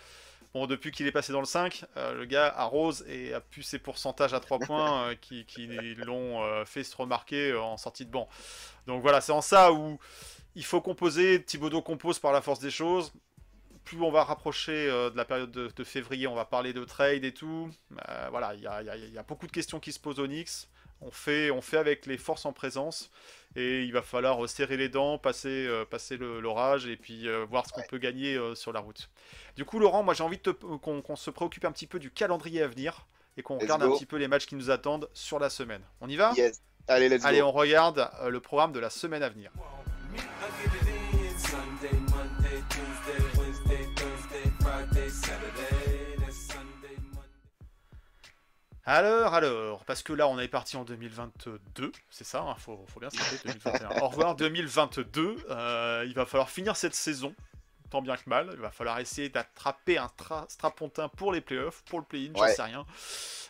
Bon, 0.55 0.67
depuis 0.67 0.91
qu'il 0.91 1.07
est 1.07 1.13
passé 1.13 1.31
dans 1.33 1.41
le 1.41 1.47
5, 1.47 1.85
euh, 1.97 2.15
le 2.15 2.25
gars 2.25 2.49
arrose 2.57 3.05
et 3.07 3.35
a 3.35 3.41
pu 3.41 3.63
ses 3.63 3.79
pourcentages 3.79 4.33
à 4.35 4.41
3 4.41 4.59
points 4.73 5.15
qui, 5.21 5.45
qui 5.45 5.67
l'ont 5.97 6.65
fait 6.65 6.83
se 6.85 6.97
remarquer 6.97 7.55
en 7.55 7.77
sortie 7.77 8.05
de 8.07 8.11
banc. 8.11 8.29
Donc 8.87 9.03
voilà, 9.03 9.21
c'est 9.21 9.33
en 9.33 9.43
ça 9.43 9.73
où 9.73 9.99
il 10.55 10.65
faut 10.65 10.81
composer. 10.81 11.45
Thibodeau 11.45 11.83
compose 11.83 12.19
par 12.19 12.33
la 12.33 12.41
force 12.41 12.59
des 12.61 12.71
choses. 12.71 13.13
Plus 13.89 14.03
on 14.03 14.11
va 14.11 14.23
rapprocher 14.25 14.89
euh, 14.91 15.09
de 15.09 15.17
la 15.17 15.25
période 15.25 15.51
de, 15.51 15.71
de 15.75 15.85
février, 15.85 16.27
on 16.27 16.35
va 16.35 16.45
parler 16.45 16.75
de 16.75 16.85
trade 16.85 17.25
et 17.25 17.33
tout. 17.33 17.71
Euh, 18.09 18.27
voilà, 18.31 18.53
il 18.55 18.61
y 18.61 18.67
a, 18.67 18.83
il 18.83 18.87
y 18.87 18.91
a- 18.91 18.97
il 18.97 19.13
y 19.15 19.19
a 19.19 19.23
beaucoup 19.23 19.47
de 19.47 19.53
questions 19.53 19.81
qui 19.81 19.93
se 19.93 19.99
posent 19.99 20.19
au 20.21 20.27
Knicks. 20.27 20.69
On 21.01 21.11
fait, 21.11 21.51
on 21.51 21.63
fait 21.63 21.79
avec 21.79 22.05
les 22.07 22.19
forces 22.19 22.45
en 22.45 22.53
présence 22.53 23.11
et 23.57 23.85
il 23.85 23.93
va 23.93 24.03
falloir 24.03 24.45
euh, 24.45 24.47
serrer 24.49 24.77
les 24.77 24.89
dents, 24.91 25.17
passer, 25.17 25.67
euh, 25.67 25.85
passer 25.87 26.19
l'orage 26.19 26.87
et 26.87 26.97
puis 26.97 27.29
euh, 27.29 27.47
voir 27.49 27.65
ce 27.67 27.73
qu'on 27.73 27.83
peut 27.89 27.97
gagner 27.99 28.35
euh, 28.37 28.55
sur 28.55 28.73
la 28.73 28.81
route. 28.81 29.09
Du 29.57 29.65
coup, 29.65 29.79
Laurent, 29.79 30.03
moi 30.03 30.13
j'ai 30.13 30.25
envie 30.25 30.37
de 30.39 30.43
te- 30.43 30.51
qu'on 30.53 31.17
se 31.17 31.31
préoccupe 31.31 31.65
un 31.65 31.73
petit 31.73 31.87
peu 31.87 31.99
du 31.99 32.11
calendrier 32.11 32.63
à 32.63 32.67
venir 32.67 33.07
et 33.39 33.43
qu'on 33.43 33.57
regarde 33.59 33.83
un 33.85 33.91
petit 33.93 34.07
peu 34.07 34.17
les 34.17 34.29
matchs 34.29 34.47
qui 34.47 34.57
nous 34.57 34.71
attendent 34.71 35.09
sur 35.15 35.39
la 35.39 35.49
semaine. 35.51 35.83
On 36.03 36.09
y 36.09 36.17
va? 36.17 36.33
Yes. 36.37 36.61
Allez, 36.89 37.09
let's 37.09 37.25
Allez, 37.25 37.41
go. 37.41 37.47
on 37.47 37.53
regarde 37.53 38.11
euh, 38.21 38.29
le 38.29 38.41
programme 38.41 38.73
de 38.73 38.81
la 38.81 38.91
semaine 38.91 39.23
à 39.23 39.29
venir. 39.31 39.51
Alors, 48.91 49.35
alors, 49.35 49.85
parce 49.85 50.03
que 50.03 50.15
là 50.15 50.27
on 50.29 50.39
est 50.39 50.49
parti 50.49 50.79
en 50.79 50.85
2022, 50.85 51.93
c'est 52.09 52.25
ça, 52.25 52.43
il 52.57 52.63
faut, 52.63 52.87
faut 52.89 53.01
bien 53.01 53.11
se 53.11 53.19
rappeler 53.19 53.39
2021. 53.45 54.01
Au 54.03 54.09
revoir 54.09 54.35
2022, 54.35 55.45
euh, 55.51 56.05
il 56.07 56.15
va 56.15 56.25
falloir 56.25 56.49
finir 56.49 56.75
cette 56.75 56.95
saison, 56.95 57.35
tant 57.91 58.01
bien 58.01 58.17
que 58.17 58.27
mal. 58.31 58.49
Il 58.55 58.61
va 58.61 58.71
falloir 58.71 58.99
essayer 58.99 59.29
d'attraper 59.29 59.99
un 59.99 60.07
tra- 60.19 60.49
strapontin 60.49 61.11
pour 61.11 61.33
les 61.33 61.43
playoffs, 61.43 61.83
pour 61.85 61.99
le 61.99 62.05
play-in, 62.07 62.33
j'en 62.35 62.47
sais 62.55 62.63
rien. 62.63 62.87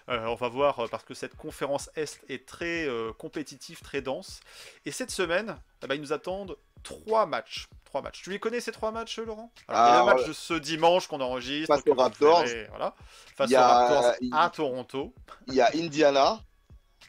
Euh, 0.08 0.26
on 0.26 0.34
va 0.34 0.48
voir, 0.48 0.80
euh, 0.80 0.88
parce 0.88 1.04
que 1.04 1.14
cette 1.14 1.36
conférence 1.36 1.88
Est 1.94 2.20
est 2.28 2.44
très 2.44 2.88
euh, 2.88 3.12
compétitive, 3.12 3.80
très 3.80 4.02
dense. 4.02 4.40
Et 4.86 4.90
cette 4.90 5.12
semaine, 5.12 5.56
eh 5.84 5.86
ben, 5.86 5.94
ils 5.94 6.00
nous 6.00 6.12
attendent 6.12 6.56
trois 6.82 7.26
matchs. 7.26 7.68
Trois 7.88 8.02
matchs. 8.02 8.20
Tu 8.22 8.30
les 8.30 8.38
connais 8.38 8.60
ces 8.60 8.70
trois 8.70 8.90
matchs, 8.92 9.18
Laurent? 9.18 9.50
Alors, 9.66 9.80
Il 9.80 9.88
y 9.88 9.90
a 9.90 9.94
Ah, 9.96 9.98
le 10.00 10.14
match 10.18 10.26
de 10.28 10.32
ce 10.34 10.52
dimanche 10.52 11.06
qu'on 11.06 11.22
enregistre. 11.22 11.74
Face 11.74 11.82
aux 11.88 11.94
Raptors. 11.94 12.44
verrez, 12.44 12.66
voilà. 12.68 12.94
Face 13.34 13.50
aux 13.50 13.56
Raptors 13.56 14.12
à 14.32 14.50
Toronto. 14.50 15.14
Il 15.46 15.54
y 15.54 15.62
a 15.62 15.70
Indiana 15.74 16.38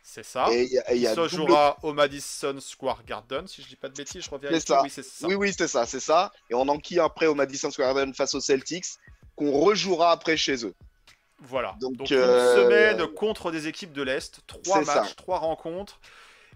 C'est 0.03 0.23
ça. 0.23 0.47
Et 0.51 0.63
il 0.63 0.71
y 0.71 0.79
a, 0.79 0.93
et 0.93 0.97
y 0.97 1.05
a 1.05 1.09
ça 1.09 1.15
double- 1.15 1.29
jouera 1.35 1.77
au 1.83 1.91
Madison 1.91 2.55
Square 2.61 3.03
Garden, 3.05 3.45
si 3.45 3.61
je 3.61 3.67
dis 3.67 3.75
pas 3.75 3.89
de 3.89 3.93
bêtises, 3.93 4.23
je 4.23 4.29
reviens. 4.29 4.49
C'est 4.53 4.65
ça. 4.67 4.81
Oui, 4.81 4.89
c'est 4.89 5.03
ça. 5.03 5.27
Oui, 5.27 5.35
oui, 5.35 5.53
c'est 5.55 5.67
ça, 5.67 5.85
c'est 5.85 5.99
ça. 5.99 6.31
Et 6.49 6.55
on 6.55 6.67
enquille 6.69 6.99
après 7.01 7.25
au 7.27 7.35
Madison 7.35 7.69
Square 7.71 7.93
Garden 7.93 8.13
face 8.13 8.33
aux 8.33 8.39
Celtics, 8.39 8.85
qu'on 9.35 9.51
rejouera 9.51 10.11
après 10.11 10.37
chez 10.37 10.65
eux. 10.65 10.73
Voilà. 11.41 11.75
Donc, 11.81 11.97
Donc, 11.97 12.11
euh, 12.13 12.55
une 12.55 12.63
semaine 12.63 13.07
contre 13.13 13.51
des 13.51 13.67
équipes 13.67 13.91
de 13.93 14.01
l'Est, 14.01 14.39
trois 14.47 14.83
ça. 14.85 15.01
matchs, 15.01 15.15
trois 15.17 15.39
rencontres, 15.39 15.99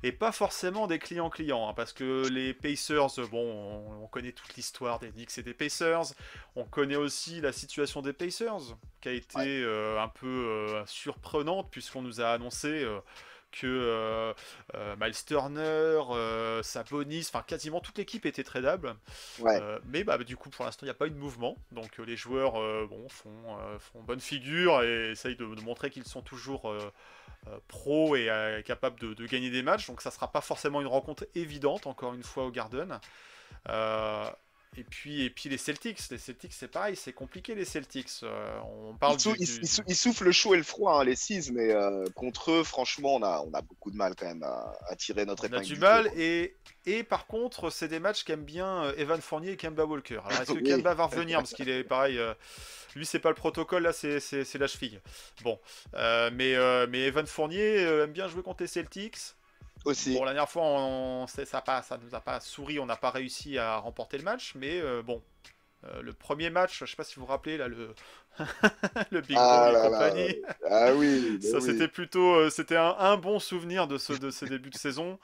et 0.04 0.12
pas 0.12 0.32
forcément 0.34 0.88
des 0.88 1.00
clients-clients, 1.00 1.70
hein, 1.70 1.74
parce 1.74 1.94
que 1.94 2.28
les 2.28 2.54
Pacers, 2.54 3.08
bon, 3.32 3.39
on, 3.42 4.04
on 4.04 4.08
connaît 4.08 4.34
toute 4.34 4.56
l'histoire 4.56 5.00
des 5.00 5.12
Knicks 5.12 5.38
et 5.38 5.44
des 5.44 5.54
Pacers, 5.54 6.13
on 6.56 6.66
connaît 6.66 6.98
aussi 6.98 7.42
la 7.42 7.52
situation 7.54 8.02
des 8.02 8.13
Pacers, 8.13 8.78
qui 9.02 9.10
a 9.10 9.13
été 9.13 9.38
Ouais. 9.38 9.48
euh, 9.63 10.00
un 10.02 10.10
peu 10.10 10.28
euh, 10.28 10.86
surprenante, 10.86 11.70
puisqu'on 11.72 12.02
nous 12.02 12.22
a 12.22 12.28
annoncé 12.32 12.68
euh, 12.84 13.00
que 13.54 13.68
euh, 13.68 14.34
euh, 14.76 14.96
Miles 15.00 15.26
Turner, 15.26 16.02
euh, 16.10 16.62
Sabonis, 16.63 17.28
enfin 17.30 17.44
quasiment 17.46 17.80
toute 17.80 17.98
l'équipe 17.98 18.26
était 18.26 18.44
tradable. 18.44 18.96
Ouais. 19.39 19.62
Mais 19.86 20.04
bah, 20.04 20.18
du 20.18 20.36
coup, 20.36 20.50
pour 20.50 20.66
l'instant, 20.66 20.86
il 20.86 20.88
n'y 20.88 20.92
a 20.92 20.96
pas 20.96 21.08
eu 21.08 21.12
de 21.12 21.18
mouvement. 21.18 21.58
Donc 21.72 21.98
les 22.00 22.18
joueurs 22.18 22.54
bon, 22.88 23.08
font, 23.10 23.58
font 23.80 24.02
bonne 24.04 24.20
figure 24.20 24.84
et 24.84 25.12
essayent 25.12 25.38
de, 25.38 25.46
de 25.46 25.62
montrer 25.62 25.89
qu'ils 25.89 26.06
sont 26.06 26.22
toujours 26.22 26.74
pros 27.68 28.16
et 28.16 28.63
capables 28.66 29.00
de, 29.00 29.13
de 29.13 29.26
gagner 29.26 29.50
des 29.50 29.63
matchs. 29.63 29.88
Donc 29.88 30.02
ça 30.02 30.10
ne 30.10 30.13
sera 30.13 30.32
pas 30.32 30.42
forcément 30.42 30.82
une 30.82 30.88
rencontre 30.88 31.26
évidente, 31.36 31.88
encore 31.88 32.13
une 32.13 32.24
fois, 32.24 32.46
au 32.46 32.52
Garden. 32.52 33.00
Euh, 33.70 34.30
et 34.77 34.83
puis, 34.83 35.23
et 35.23 35.29
puis 35.29 35.49
les 35.49 35.57
Celtics, 35.57 35.99
les 36.09 36.17
Celtics 36.17 36.53
c'est 36.53 36.67
pareil, 36.67 36.95
c'est 36.95 37.13
compliqué 37.13 37.55
les 37.55 37.65
Celtics. 37.65 38.09
Euh, 38.23 38.59
on 38.89 38.95
parle 38.95 39.15
Ils, 39.15 39.19
sou- 39.19 39.33
du- 39.33 39.38
ils- 39.39 39.45
du- 39.47 39.59
ils 39.62 39.67
sou- 39.67 39.83
ils 39.88 39.95
soufflent 39.95 40.23
le 40.25 40.31
chaud 40.31 40.53
et 40.53 40.57
le 40.57 40.63
froid, 40.63 40.99
hein, 40.99 41.03
les 41.03 41.15
Six, 41.15 41.51
mais 41.51 41.71
euh, 41.71 42.05
contre 42.15 42.51
eux, 42.51 42.63
franchement, 42.63 43.15
on 43.15 43.23
a, 43.23 43.43
on 43.47 43.53
a 43.53 43.62
beaucoup 43.62 43.91
de 43.91 43.95
mal 43.95 44.15
quand 44.15 44.25
même 44.25 44.43
à, 44.43 44.73
à 44.89 44.95
tirer 44.95 45.25
notre 45.25 45.43
On 45.43 45.45
a 45.45 45.57
épingle. 45.57 45.65
du 45.65 45.73
du 45.75 45.79
mal 45.79 46.12
et, 46.17 46.55
et 46.86 47.03
par 47.03 47.27
contre 47.27 47.69
c'est 47.69 47.88
des 47.88 47.99
matchs 47.99 48.23
qu'aiment 48.23 48.43
bien 48.45 48.86
euh, 48.86 48.93
Evan 48.97 49.21
Fournier 49.21 49.51
et 49.51 49.57
Kemba 49.57 49.86
Walker. 49.86 50.19
Alors 50.25 50.41
est-ce 50.41 50.51
que 50.53 50.57
Oui. 50.57 50.63
Kemba 50.63 50.93
va 50.93 51.05
revenir? 51.05 51.38
Parce 51.39 51.53
qu'il 51.53 51.69
est 51.69 51.83
pareil 51.83 52.17
euh, 52.19 52.33
lui 52.95 53.05
c'est 53.05 53.19
pas 53.19 53.29
le 53.29 53.36
protocole 53.36 53.83
là 53.83 53.93
c'est, 53.93 54.19
la 54.55 54.67
cheville. 54.67 54.99
Bon 55.43 55.59
mais, 55.93 56.55
mais 56.88 57.01
Evan 57.07 57.25
Fournier 57.25 57.77
aime 57.81 58.12
bien 58.12 58.27
jouer 58.27 58.43
contre 58.43 58.63
les 58.63 58.67
Celtics. 58.67 59.17
Aussi. 59.86 60.15
Bon 60.15 60.24
la 60.24 60.34
dernière 60.34 60.50
fois 60.50 60.63
on, 60.65 61.28
c'est- 61.28 61.46
ça, 61.46 61.60
a 61.60 61.62
pas, 61.62 61.82
ça 61.82 61.98
nous 61.98 62.13
a 62.15 62.22
pas 62.22 62.39
souri, 62.39 62.80
on 62.80 62.86
n'a 62.86 62.96
pas 62.98 63.12
réussi 63.12 63.58
à 63.58 63.78
remporter 63.78 64.17
le 64.17 64.24
match 64.24 64.54
mais 64.56 64.80
euh, 64.80 65.02
bon. 65.02 65.22
Euh, 65.86 66.02
le 66.02 66.13
premier 66.13 66.50
match, 66.50 66.80
je 66.80 66.86
sais 66.86 66.96
pas 66.96 67.04
si 67.04 67.15
vous 67.15 67.22
vous 67.22 67.28
rappelez 67.28 67.58
là 67.58 67.67
le 67.67 67.96
le 69.12 69.22
Big 69.22 69.38
Ah 69.38 69.48
Ball 69.48 69.72
et 69.72 69.76
là 69.76 69.89
là, 69.89 69.89
compagnie. 69.89 70.36
Ah 70.69 70.93
oui, 70.93 71.39
Ça, 71.39 71.60
oui. 71.60 71.62
c'était 71.62 71.88
plutôt, 71.88 72.36
euh, 72.36 72.50
c'était 72.50 72.78
un, 72.78 72.96
un 73.00 73.17
bon 73.17 73.39
souvenir 73.39 73.88
de 73.88 73.98
ce, 73.98 74.13
de 74.13 74.32
débuts 74.48 74.69
de 74.69 74.78
saison. 74.78 75.19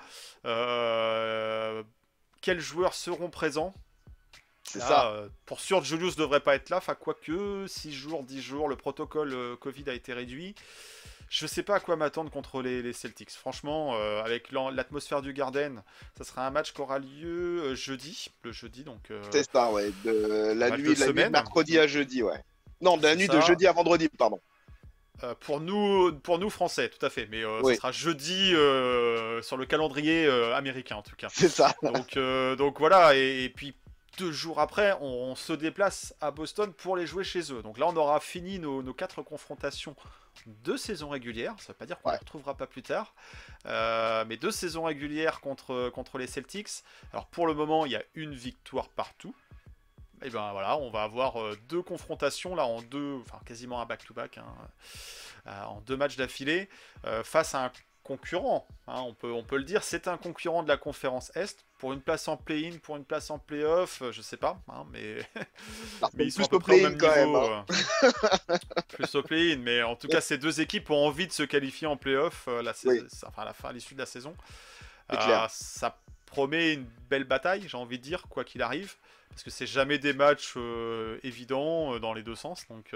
Quels 2.41 2.59
joueurs 2.59 2.93
seront 2.93 3.29
présents? 3.29 3.73
C'est 4.63 4.81
ça. 4.81 5.11
euh, 5.13 5.29
pour 5.45 5.59
sûr, 5.59 5.83
Julius 5.83 6.15
devrait 6.15 6.41
pas 6.41 6.55
être 6.55 6.69
là. 6.69 6.77
Enfin, 6.77 6.95
quoique, 6.95 7.65
6 7.67 7.91
jours, 7.93 8.23
10 8.23 8.41
jours, 8.41 8.67
le 8.69 8.75
protocole 8.75 9.33
euh, 9.33 9.55
Covid 9.55 9.85
a 9.89 9.93
été 9.93 10.13
réduit. 10.13 10.53
Je 11.29 11.45
sais 11.45 11.61
pas 11.63 11.75
à 11.75 11.79
quoi 11.79 11.95
m'attendre 11.95 12.31
contre 12.31 12.61
les, 12.61 12.81
les 12.81 12.91
Celtics. 12.93 13.31
Franchement, 13.31 13.95
euh, 13.95 14.21
avec 14.23 14.51
l'atmosphère 14.51 15.21
du 15.21 15.31
Garden, 15.31 15.83
ça 16.17 16.23
sera 16.23 16.45
un 16.47 16.49
match 16.49 16.73
qui 16.73 16.81
aura 16.81 16.97
lieu 16.99 17.61
euh, 17.61 17.75
jeudi. 17.75 18.29
Le 18.43 18.51
jeudi, 18.51 18.83
donc. 18.83 19.11
euh, 19.11 19.21
C'est 19.31 19.49
ça, 19.49 19.71
ouais. 19.71 19.91
De 20.03 20.11
la 20.11 20.15
nuit, 20.15 20.53
de 20.53 20.59
la 20.59 20.77
nuit 20.77 20.83
de 20.89 20.95
semaine. 20.95 21.31
mercredi 21.31 21.77
à 21.77 21.85
jeudi, 21.87 22.23
ouais. 22.23 22.43
Non, 22.81 22.97
de 22.97 23.03
la 23.03 23.15
nuit 23.15 23.27
ça. 23.27 23.35
de 23.35 23.41
jeudi 23.41 23.67
à 23.67 23.71
vendredi, 23.73 24.09
pardon. 24.09 24.39
Euh, 25.23 25.35
pour 25.39 25.59
nous, 25.59 26.13
pour 26.23 26.39
nous 26.39 26.49
français, 26.49 26.89
tout 26.89 27.05
à 27.05 27.09
fait. 27.09 27.27
Mais 27.29 27.43
euh, 27.43 27.59
Oui. 27.61 27.73
ce 27.73 27.77
sera 27.81 27.91
jeudi 27.91 28.53
euh, 28.55 29.41
sur 29.41 29.57
le 29.57 29.65
calendrier 29.65 30.27
américain 30.55 30.95
en 30.95 31.01
tout 31.03 31.15
cas. 31.15 31.27
C'est 31.31 31.49
ça. 31.49 31.75
Donc, 31.83 32.17
donc 32.57 32.79
voilà. 32.79 33.15
Et, 33.15 33.43
et 33.43 33.49
puis 33.49 33.75
deux 34.19 34.31
jours 34.33 34.59
après, 34.59 34.93
on, 35.01 35.05
on 35.31 35.35
se 35.35 35.53
déplace 35.53 36.13
à 36.21 36.29
Boston 36.31 36.73
pour 36.73 36.95
les 36.97 37.07
jouer 37.07 37.23
chez 37.23 37.51
eux. 37.53 37.61
Donc 37.63 37.77
là, 37.79 37.87
on 37.87 37.95
aura 37.95 38.19
fini 38.19 38.59
nos, 38.59 38.83
nos 38.83 38.93
quatre 38.93 39.21
confrontations 39.23 39.95
de 40.45 40.75
saison 40.77 41.09
régulière. 41.09 41.55
Ça 41.59 41.69
veut 41.73 41.77
pas 41.77 41.85
dire 41.85 41.99
qu'on 42.01 42.09
ne 42.09 42.13
Ouais. 42.13 42.19
les 42.19 42.25
retrouvera 42.25 42.55
pas 42.55 42.67
plus 42.67 42.83
tard. 42.83 43.13
Euh, 43.65 44.25
mais 44.27 44.37
deux 44.37 44.51
saisons 44.51 44.83
régulières 44.83 45.39
contre, 45.41 45.89
contre 45.89 46.17
les 46.17 46.27
Celtics. 46.27 46.83
Alors 47.13 47.27
pour 47.27 47.47
le 47.47 47.53
moment, 47.53 47.85
il 47.85 47.93
y 47.93 47.95
a 47.95 48.03
une 48.13 48.33
victoire 48.35 48.89
partout. 48.89 49.33
Et 50.21 50.29
ben 50.29 50.51
voilà, 50.51 50.75
on 50.77 50.89
va 50.91 51.03
avoir 51.03 51.41
euh, 51.41 51.57
deux 51.69 51.81
confrontations 51.81 52.53
là 52.53 52.65
en 52.65 52.81
deux, 52.81 53.19
enfin 53.21 53.39
quasiment 53.45 53.79
un 53.81 53.85
back-to-back, 53.85 54.37
hein, 54.37 54.53
euh, 55.47 55.63
en 55.63 55.79
deux 55.81 55.95
matchs 55.95 56.17
d'affilée, 56.17 56.67
euh, 57.05 57.23
face 57.23 57.55
à 57.55 57.63
un 57.65 57.71
concurrent. 58.03 58.67
hein, 58.87 59.01
on, 59.01 59.13
peut, 59.13 59.31
on 59.31 59.43
peut 59.43 59.55
le 59.57 59.63
dire, 59.63 59.81
c'est 59.81 60.09
un 60.09 60.17
concurrent 60.17 60.61
de 60.63 60.67
la 60.67 60.75
conférence 60.75 61.31
Est. 61.37 61.65
Pour 61.79 61.93
une 61.93 62.01
place 62.01 62.27
en 62.27 62.35
play-in, 62.37 62.77
pour 62.77 62.97
une 62.97 63.05
place 63.05 63.29
en 63.31 63.39
play-off, 63.39 64.01
euh, 64.01 64.11
je 64.11 64.21
sais 64.21 64.35
pas, 64.37 64.59
hein, 64.67 64.85
mais, 64.91 65.17
ils 66.19 66.31
sont 66.31 66.41
plus 66.41 66.45
à 66.45 66.49
peu 66.49 66.55
au 66.57 66.59
près 66.59 66.73
au 66.73 66.75
play-in 66.75 66.89
même 66.89 66.97
quand 66.99 67.15
même. 67.15 67.27
niveau. 67.27 67.45
hein. 67.45 67.65
euh, 68.03 68.57
plus 68.89 69.15
au 69.15 69.23
play-in, 69.23 69.57
mais 69.59 69.81
en 69.81 69.95
tout 69.95 70.07
cas, 70.07 70.19
ces 70.21 70.37
deux 70.37 70.59
équipes 70.61 70.89
ont 70.91 71.07
envie 71.07 71.25
de 71.27 71.31
se 71.31 71.43
qualifier 71.43 71.87
en 71.87 71.95
play-off 71.97 72.45
euh, 72.49 72.61
la 72.61 72.73
sais- 72.73 72.87
Oui. 72.89 73.01
enfin, 73.25 73.41
à 73.41 73.45
la 73.45 73.53
fin, 73.53 73.69
à 73.69 73.71
l'issue 73.73 73.93
de 73.95 73.99
la 73.99 74.05
saison. 74.05 74.35
Euh, 75.11 75.47
ça 75.49 75.97
promet 76.25 76.73
une 76.73 76.85
belle 77.09 77.23
bataille, 77.23 77.63
j'ai 77.67 77.77
envie 77.77 77.97
de 77.97 78.03
dire, 78.03 78.23
quoi 78.29 78.43
qu'il 78.43 78.61
arrive, 78.61 78.95
parce 79.29 79.41
que 79.43 79.49
c'est 79.49 79.65
jamais 79.65 79.97
des 79.97 80.13
matchs 80.13 80.53
euh, 80.57 81.17
évidents 81.23 81.97
dans 81.99 82.13
les 82.13 82.21
deux 82.23 82.35
sens. 82.35 82.67
Donc, 82.69 82.93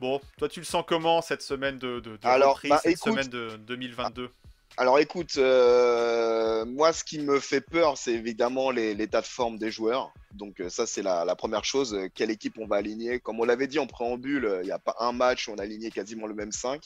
bon, 0.00 0.20
toi, 0.38 0.48
tu 0.48 0.60
le 0.60 0.64
sens 0.64 0.84
comment 0.86 1.20
cette 1.22 1.42
semaine 1.42 1.78
de, 1.78 2.00
de, 2.00 2.16
de 2.16 2.26
Alors, 2.26 2.54
reprise, 2.54 2.70
bah, 2.70 2.78
cette 2.82 2.92
écoute- 2.92 3.12
semaine 3.12 3.28
de 3.28 3.56
2022 3.66 4.30
Alors 4.76 4.98
écoute, 4.98 5.36
euh, 5.36 6.64
moi 6.64 6.92
ce 6.92 7.04
qui 7.04 7.20
me 7.20 7.38
fait 7.38 7.60
peur, 7.60 7.96
c'est 7.96 8.12
évidemment 8.12 8.72
l'état 8.72 9.20
de 9.20 9.26
forme 9.26 9.56
des 9.56 9.70
joueurs. 9.70 10.12
Donc 10.32 10.60
euh, 10.60 10.68
ça 10.68 10.84
c'est 10.84 11.02
la, 11.02 11.36
première 11.36 11.64
chose. 11.64 11.94
Euh, 11.94 12.08
Quelle 12.12 12.32
équipe 12.32 12.58
on 12.58 12.66
va 12.66 12.76
aligner? 12.76 13.20
Comme 13.20 13.38
on 13.38 13.44
l'avait 13.44 13.68
dit 13.68 13.78
en 13.78 13.86
préambule, 13.86 14.58
il 14.62 14.66
n'y 14.66 14.72
a 14.72 14.80
pas 14.80 14.96
un 14.98 15.12
match 15.12 15.46
où 15.46 15.52
on 15.52 15.58
a 15.58 15.62
aligné 15.62 15.92
quasiment 15.92 16.26
le 16.26 16.34
même 16.34 16.50
5. 16.50 16.82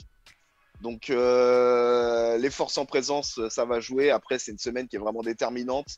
Donc 0.83 1.09
les 1.09 2.51
forces 2.51 2.77
en 2.77 2.85
présence, 2.85 3.41
ça 3.49 3.65
va 3.65 3.81
jouer. 3.81 4.11
Après 4.11 4.39
c'est 4.39 4.53
une 4.53 4.59
semaine 4.59 4.87
qui 4.87 4.97
est 4.97 5.01
vraiment 5.01 5.23
déterminante. 5.23 5.97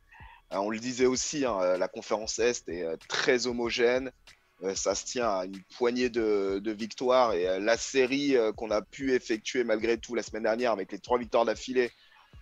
On 0.53 0.71
le 0.71 0.79
disait 0.79 1.07
aussi, 1.07 1.45
hein, 1.45 1.77
la 1.77 1.89
conférence 1.89 2.39
Est 2.39 2.69
est 2.69 2.97
très 3.09 3.49
homogène. 3.49 4.13
Euh, 4.63 4.75
ça 4.75 4.95
se 4.95 5.07
tient 5.07 5.29
à 5.29 5.45
une 5.47 5.63
poignée 5.77 6.11
de, 6.11 6.61
de 6.63 6.71
victoires 6.71 7.33
et 7.33 7.49
euh, 7.49 7.59
la 7.61 7.79
série 7.79 8.37
euh, 8.37 8.53
qu'on 8.53 8.71
a 8.71 8.83
pu 8.83 9.15
effectuer 9.15 9.65
malgré 9.65 9.97
tout 9.97 10.15
la 10.15 10.23
semaine 10.23 10.43
dernière 10.43 10.73
avec 10.73 10.93
les 10.93 10.99
trois 10.99 11.19
victoires 11.19 11.47
d'affilée 11.47 11.91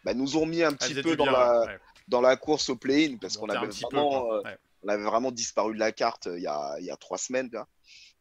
bah, 0.05 0.15
nous 0.15 0.37
ont 0.37 0.45
mis 0.47 0.65
un 0.65 0.73
petit 0.73 0.95
peu 0.95 1.15
dans 1.15 1.25
bien, 1.25 1.33
la, 1.33 1.61
ouais. 1.61 1.79
dans 2.09 2.21
la 2.21 2.37
course 2.37 2.71
au 2.71 2.77
play-in 2.77 3.19
parce 3.21 3.37
qu'on 3.37 3.49
avait, 3.49 3.69
peu, 3.69 3.73
vraiment, 3.93 4.23
quoi. 4.23 4.43
Ouais. 4.43 4.59
on 4.83 4.89
avait 4.89 5.05
vraiment 5.05 5.31
disparu 5.31 5.75
de 5.75 5.79
la 5.79 5.93
carte 5.93 6.29
il 6.35 6.43
y 6.43 6.49
a, 6.49 6.75
il 6.81 6.87
y 6.87 6.91
a 6.91 6.97
trois 6.97 7.19
semaines. 7.19 7.51
là. 7.53 7.69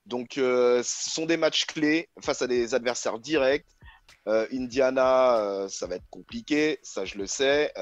Donc 0.06 0.38
euh, 0.38 0.84
ce 0.84 1.10
sont 1.10 1.26
des 1.26 1.38
matchs 1.38 1.66
clés 1.66 2.08
face 2.22 2.44
à 2.44 2.48
des 2.48 2.76
adversaires 2.76 3.18
directs. 3.18 3.66
Euh, 4.28 4.46
Indiana, 4.54 5.38
euh, 5.38 5.68
ça 5.70 5.88
va 5.88 5.96
être 5.96 6.10
compliqué, 6.10 6.80
ça 6.84 7.04
je 7.04 7.18
le 7.18 7.28
sais, 7.28 7.74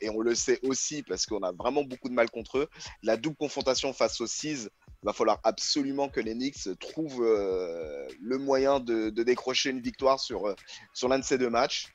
et 0.00 0.10
on 0.10 0.20
le 0.20 0.34
sait 0.34 0.60
aussi 0.62 1.02
parce 1.02 1.26
qu'on 1.26 1.42
a 1.42 1.52
vraiment 1.52 1.82
beaucoup 1.82 2.08
de 2.08 2.14
mal 2.14 2.30
contre 2.30 2.58
eux. 2.58 2.68
La 3.02 3.16
double 3.16 3.36
confrontation 3.36 3.92
face 3.92 4.20
aux 4.20 4.26
Seas, 4.26 4.68
va 5.02 5.12
falloir 5.12 5.40
absolument 5.44 6.08
que 6.08 6.20
les 6.20 6.34
Knicks 6.34 6.68
trouvent 6.80 7.22
euh, 7.22 8.08
le 8.20 8.38
moyen 8.38 8.80
de, 8.80 9.10
de 9.10 9.22
décrocher 9.22 9.70
une 9.70 9.80
victoire 9.80 10.18
sur, 10.18 10.46
euh, 10.48 10.54
sur 10.94 11.08
l'un 11.08 11.18
de 11.18 11.24
ces 11.24 11.38
deux 11.38 11.50
matchs. 11.50 11.94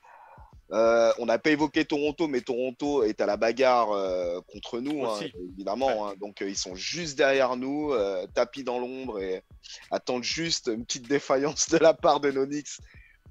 Euh, 0.71 1.11
on 1.17 1.25
n'a 1.25 1.37
pas 1.37 1.49
évoqué 1.49 1.83
Toronto, 1.83 2.29
mais 2.29 2.39
Toronto 2.39 3.03
est 3.03 3.19
à 3.19 3.25
la 3.25 3.35
bagarre 3.35 3.91
euh, 3.91 4.39
contre 4.53 4.79
nous, 4.79 5.05
hein, 5.05 5.19
évidemment. 5.53 6.07
hein. 6.07 6.13
donc 6.21 6.39
ils 6.39 6.55
sont 6.55 6.75
juste 6.75 7.17
derrière 7.17 7.57
nous, 7.57 7.93
tapis 8.33 8.63
dans 8.63 8.79
l'ombre 8.79 9.19
et 9.19 9.43
attendent 9.89 10.23
juste 10.23 10.67
une 10.73 10.85
petite 10.85 11.09
défaillance 11.09 11.67
de 11.69 11.77
la 11.77 11.93
part 11.93 12.21
de 12.21 12.31
nos 12.31 12.45
Knicks 12.45 12.79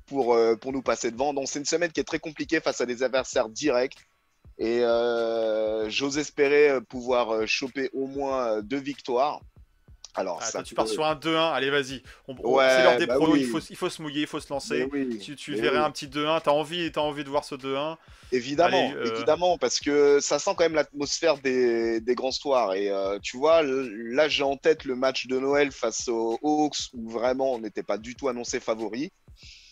pour, 0.04 0.36
pour 0.60 0.72
nous 0.72 0.82
passer 0.82 1.10
devant. 1.10 1.32
Donc 1.32 1.48
c'est 1.48 1.60
une 1.60 1.64
semaine 1.64 1.90
qui 1.90 2.00
est 2.00 2.04
très 2.04 2.18
compliquée 2.18 2.60
face 2.60 2.82
à 2.82 2.86
des 2.86 3.02
adversaires 3.02 3.48
directs. 3.48 3.96
Et 4.58 4.82
j'ose 5.88 6.18
espérer 6.18 6.78
pouvoir 6.82 7.48
choper 7.48 7.88
au 7.94 8.06
moins 8.06 8.60
deux 8.60 8.80
victoires. 8.80 9.40
Alors, 10.14 10.38
Ah, 10.42 10.46
ça 10.46 10.62
tu 10.62 10.74
pars 10.74 10.88
sur 10.88 11.04
un 11.04 11.14
2-1, 11.14 11.52
allez, 11.52 11.70
vas-y. 11.70 12.02
Ouais, 12.28 12.68
c'est 12.68 12.82
l'heure 12.82 12.96
des 12.98 13.06
bah 13.06 13.16
oui. 13.20 13.40
il, 13.40 13.46
faut, 13.46 13.60
il 13.60 13.76
faut 13.76 13.88
se 13.88 14.02
mouiller, 14.02 14.22
il 14.22 14.26
faut 14.26 14.40
se 14.40 14.52
lancer. 14.52 14.88
Oui, 14.92 15.18
Tu, 15.18 15.54
verrais 15.54 15.78
oui. 15.78 15.84
un 15.84 15.90
petit 15.90 16.06
2-1, 16.06 16.42
t'as 16.42 16.50
envie, 16.50 16.90
t'as 16.90 17.00
envie 17.00 17.24
de 17.24 17.28
voir 17.28 17.44
ce 17.44 17.54
2-1. 17.54 17.96
Évidemment, 18.32 18.90
Allez, 18.90 18.96
euh, 18.96 19.14
évidemment, 19.14 19.58
parce 19.58 19.80
que 19.80 20.20
ça 20.20 20.38
sent 20.38 20.52
quand 20.56 20.64
même 20.64 20.74
l'atmosphère 20.74 21.38
des, 21.38 22.00
des 22.00 22.14
grands 22.14 22.30
soirs. 22.32 22.74
Et 22.74 22.88
euh, 22.90 23.18
tu 23.20 23.36
vois, 23.36 23.62
là, 23.62 24.28
j'ai 24.28 24.44
en 24.44 24.56
tête 24.56 24.84
le 24.84 24.94
match 24.94 25.26
de 25.26 25.38
Noël 25.38 25.72
face 25.72 26.08
aux 26.08 26.38
Hawks 26.42 26.90
où 26.92 27.10
vraiment 27.10 27.54
on 27.54 27.58
n'était 27.58 27.82
pas 27.82 27.98
du 27.98 28.14
tout 28.14 28.28
annoncé 28.28 28.60
favori. 28.60 29.12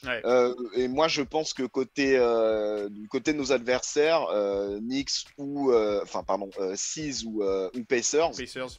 Ouais. 0.04 0.20
Euh, 0.24 0.54
et 0.74 0.88
moi, 0.88 1.08
je 1.08 1.22
pense 1.22 1.52
que 1.54 1.64
côté, 1.64 2.16
euh, 2.16 2.88
du 2.88 3.08
côté 3.08 3.32
de 3.32 3.38
nos 3.38 3.52
adversaires, 3.52 4.26
euh, 4.32 4.78
Knicks 4.78 5.26
ou, 5.36 5.72
enfin, 6.02 6.22
pardon, 6.22 6.50
Seas 6.74 7.24
ou, 7.26 7.42
ou 7.42 7.84
Pacers, 7.84 8.30
Pacers. 8.30 8.78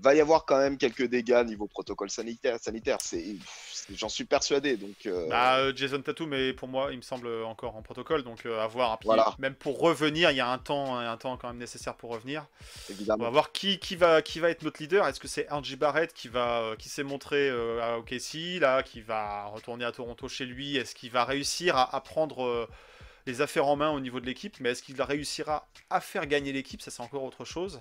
Va 0.00 0.14
y 0.14 0.20
avoir 0.20 0.44
quand 0.44 0.58
même 0.58 0.78
quelques 0.78 1.04
dégâts 1.04 1.44
niveau 1.44 1.66
protocole 1.66 2.10
sanitaire. 2.10 2.58
sanitaire. 2.60 2.98
J'en 3.94 4.08
suis 4.08 4.24
persuadé. 4.24 4.76
Donc, 4.76 5.06
euh, 5.06 5.28
Bah, 5.28 5.56
euh, 5.58 5.72
Jason 5.74 6.00
Tatum, 6.02 6.28
mais 6.28 6.52
pour 6.52 6.68
moi, 6.68 6.88
il 6.92 6.98
me 6.98 7.02
semble 7.02 7.26
encore 7.44 7.74
en 7.76 7.82
protocole, 7.82 8.22
donc 8.22 8.44
euh, 8.46 8.60
à 8.60 8.66
voir. 8.66 8.98
Puis, 8.98 9.06
Voilà. 9.06 9.34
Même 9.38 9.54
pour 9.54 9.80
revenir, 9.80 10.30
il 10.30 10.36
y 10.36 10.40
a 10.40 10.48
un 10.48 10.58
temps, 10.58 10.96
un 10.98 11.16
temps 11.16 11.36
quand 11.36 11.48
même 11.48 11.58
nécessaire 11.58 11.94
pour 11.94 12.10
revenir. 12.10 12.46
On 12.88 12.92
évidemment. 12.92 13.24
va 13.24 13.30
voir 13.30 13.52
qui, 13.52 13.78
qui, 13.78 13.96
va, 13.96 14.22
qui 14.22 14.40
va 14.40 14.50
être 14.50 14.62
notre 14.62 14.80
leader. 14.82 15.06
Est-ce 15.06 15.20
que 15.20 15.28
c'est 15.28 15.48
RJ 15.50 15.76
Barrett 15.76 16.12
qui, 16.12 16.28
va, 16.28 16.74
qui 16.78 16.88
s'est 16.88 17.02
montré 17.02 17.48
euh, 17.48 17.80
à 17.82 17.98
OKC, 17.98 18.60
là, 18.60 18.82
qui 18.82 19.00
va 19.00 19.46
retourner 19.46 19.84
à 19.84 19.92
Toronto 19.92 20.28
chez 20.28 20.44
lui? 20.44 20.76
Est-ce 20.76 20.94
qu'il 20.94 21.10
va 21.10 21.24
réussir 21.24 21.76
à, 21.76 21.94
à 21.96 22.00
prendre 22.00 22.68
les 23.26 23.40
affaires 23.40 23.66
en 23.66 23.76
main 23.76 23.90
au 23.90 24.00
niveau 24.00 24.20
de 24.20 24.26
l'équipe? 24.26 24.56
Mais 24.60 24.70
est-ce 24.70 24.82
qu'il 24.82 25.00
réussira 25.00 25.66
à 25.90 26.00
faire 26.00 26.26
gagner 26.26 26.52
l'équipe? 26.52 26.82
Ça, 26.82 26.90
c'est 26.90 27.02
encore 27.02 27.24
autre 27.24 27.44
chose. 27.44 27.80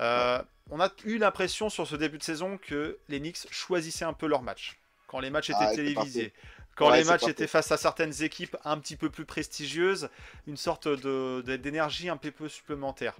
Euh, 0.00 0.42
On 0.70 0.80
a 0.80 0.90
eu 1.04 1.18
l'impression 1.18 1.68
sur 1.68 1.86
ce 1.86 1.96
début 1.96 2.18
de 2.18 2.22
saison 2.22 2.58
que 2.58 2.98
les 3.08 3.20
Knicks 3.20 3.46
choisissaient 3.50 4.04
un 4.04 4.12
peu 4.12 4.26
leurs 4.26 4.42
matchs. 4.42 4.76
Quand 5.06 5.20
les 5.20 5.30
matchs 5.30 5.50
étaient 5.50 5.58
Ah, 5.60 5.70
c'est 5.70 5.76
télévisés, 5.76 6.32
quand 6.74 6.90
Ouais, 6.90 6.98
les 6.98 7.04
matchs 7.04 7.28
étaient 7.28 7.46
face 7.46 7.72
à 7.72 7.76
certaines 7.76 8.22
équipes 8.22 8.56
un 8.64 8.78
petit 8.78 8.96
peu 8.96 9.08
plus 9.08 9.24
prestigieuses, 9.24 10.08
une 10.46 10.56
sorte 10.56 10.88
d'énergie 10.88 12.08
un 12.08 12.16
peu 12.16 12.30
peu 12.30 12.48
supplémentaire. 12.48 13.14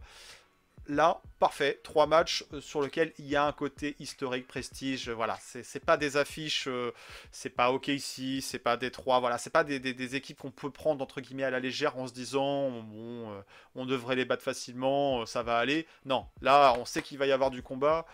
Là, 0.89 1.21
parfait, 1.41 1.81
trois 1.83 2.07
matchs 2.07 2.45
euh, 2.53 2.61
sur 2.61 2.81
lesquels 2.81 3.13
il 3.19 3.27
y 3.27 3.35
a 3.35 3.45
un 3.45 3.51
côté 3.53 3.97
historique, 3.99 4.47
prestige. 4.47 5.09
Voilà, 5.11 5.37
c'est 5.41 5.85
pas 5.85 5.97
des 5.97 6.17
affiches, 6.17 6.69
euh, 6.69 6.93
c'est 7.33 7.51
pas 7.51 7.73
OKC, 7.73 8.41
c'est 8.41 8.61
pas 8.61 8.77
Détroit, 8.77 9.19
voilà, 9.19 9.37
c'est 9.37 9.51
pas 9.51 9.65
des, 9.65 9.81
des- 9.81 9.95
des 9.95 10.15
équipes 10.15 10.39
qu'on 10.39 10.53
peut 10.53 10.71
prendre 10.71 11.03
entre 11.03 11.21
guillemets 11.21 11.43
à 11.43 11.51
la 11.51 11.59
légère 11.59 11.99
en 11.99 12.07
se 12.07 12.13
disant 12.13 12.71
bon, 12.83 13.33
euh, 13.33 13.41
on 13.75 13.85
devrait 13.85 14.15
les 14.15 14.25
battre 14.25 14.45
facilement, 14.45 15.23
euh, 15.23 15.27
ça 15.27 15.43
va 15.43 15.59
aller. 15.59 15.89
Non, 16.05 16.27
là, 16.41 16.75
on 16.79 16.85
sait 16.85 17.03
qu'il 17.03 17.19
va 17.19 17.27
y 17.27 17.33
avoir 17.33 17.51
du 17.51 17.63
combat. 17.63 18.07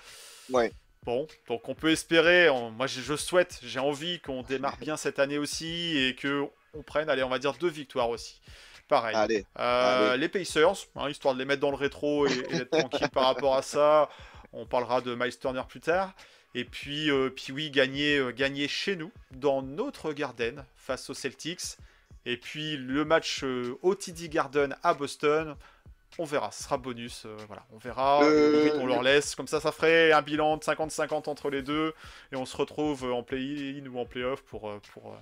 Ouais. 0.51 0.73
Bon, 1.05 1.27
donc 1.49 1.69
on 1.69 1.75
peut 1.75 1.91
espérer. 1.91 2.49
on- 2.49 2.71
moi, 2.71 2.87
je, 2.87 3.01
je 3.03 3.17
souhaite, 3.17 3.61
j'ai 3.63 3.81
envie 3.81 4.21
qu'on 4.21 4.43
démarre 4.43 4.79
bien 4.79 4.97
cette 4.97 5.19
année 5.19 5.37
aussi 5.39 5.99
et 5.99 6.15
que 6.15 6.47
on 6.75 6.83
prenne, 6.83 7.11
allez, 7.11 7.23
on 7.23 7.29
va 7.29 7.39
dire 7.39 7.53
deux 7.55 7.69
victoires 7.69 8.09
aussi. 8.09 8.41
Pareil. 8.89 9.15
Allez, 9.17 9.47
Euh, 9.59 10.11
Allez. 10.13 10.21
les 10.21 10.29
Pacers, 10.29 10.87
hein, 10.97 11.09
histoire 11.09 11.35
de 11.35 11.39
les 11.39 11.45
mettre 11.45 11.61
dans 11.61 11.71
le 11.71 11.77
rétro 11.77 12.27
et, 12.27 12.33
et 12.51 12.59
d'être 12.59 12.71
tranquille 12.71 13.09
par 13.11 13.25
rapport 13.25 13.57
à 13.57 13.63
ça. 13.63 14.09
On 14.53 14.67
parlera 14.67 15.01
de 15.01 15.15
Miles 15.15 15.39
Turner 15.39 15.63
plus 15.69 15.81
tard. 15.81 16.13
Et 16.55 16.65
puis, 16.67 17.11
euh, 17.11 17.31
puis 17.31 17.53
oui, 17.53 17.71
gagner, 17.71 18.19
euh, 18.19 18.31
gagner 18.33 18.69
chez 18.69 18.97
nous, 18.97 19.11
dans 19.31 19.63
notre 19.63 20.13
Garden, 20.13 20.65
face 20.77 21.09
aux 21.09 21.15
Celtics. 21.15 21.79
Et 22.27 22.37
puis 22.37 22.77
le 22.77 23.05
match 23.05 23.43
au 23.83 23.95
TD 23.95 24.29
Garden 24.29 24.77
à 24.83 24.95
Boston. 24.95 25.57
On 26.19 26.25
verra, 26.25 26.51
ce 26.53 26.63
sera 26.65 26.77
bonus. 26.77 27.25
euh, 27.27 27.37
voilà, 27.47 27.65
on 27.73 27.79
verra. 27.79 28.23
Euh, 28.25 28.71
on 28.81 28.87
leur 28.87 29.03
laisse. 29.03 29.35
Comme 29.35 29.47
ça, 29.49 29.61
ça 29.61 29.73
ferait 29.73 30.13
un 30.13 30.23
bilan 30.23 30.57
de 30.59 30.63
50-50 30.63 31.29
entre 31.29 31.49
les 31.51 31.63
deux. 31.63 31.95
Et 32.33 32.37
on 32.37 32.45
se 32.47 32.57
retrouve 32.57 33.05
euh, 33.05 33.13
en 33.15 33.23
play-in 33.23 33.87
ou 33.87 33.99
en 33.99 34.05
play-off 34.05 34.43
pour, 34.43 34.61
pour, 34.93 35.17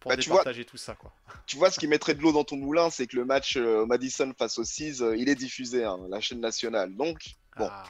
pour 0.00 0.08
Bah, 0.10 0.16
tu 0.16 0.28
vois- 0.28 0.38
départager 0.38 0.64
tout 0.64 0.76
ça. 0.76 0.94
Quoi. 0.94 1.12
tu 1.46 1.56
vois 1.56 1.70
ce 1.70 1.78
qui 1.80 1.88
mettrait 1.88 2.14
de 2.14 2.22
l'eau 2.22 2.32
dans 2.32 2.44
ton 2.44 2.56
moulin, 2.56 2.90
c'est 2.90 3.06
que 3.06 3.16
le 3.16 3.24
match 3.24 3.56
euh, 3.56 3.82
au 3.82 3.86
Madison 3.86 4.32
face 4.38 4.58
aux 4.58 4.64
Seas, 4.64 5.02
il 5.16 5.28
est 5.28 5.34
diffusé, 5.34 5.84
hein, 5.84 5.98
la 6.08 6.20
chaîne 6.20 6.40
nationale. 6.40 6.94
Donc, 6.94 7.18
bon, 7.56 7.68
Ah, 7.70 7.84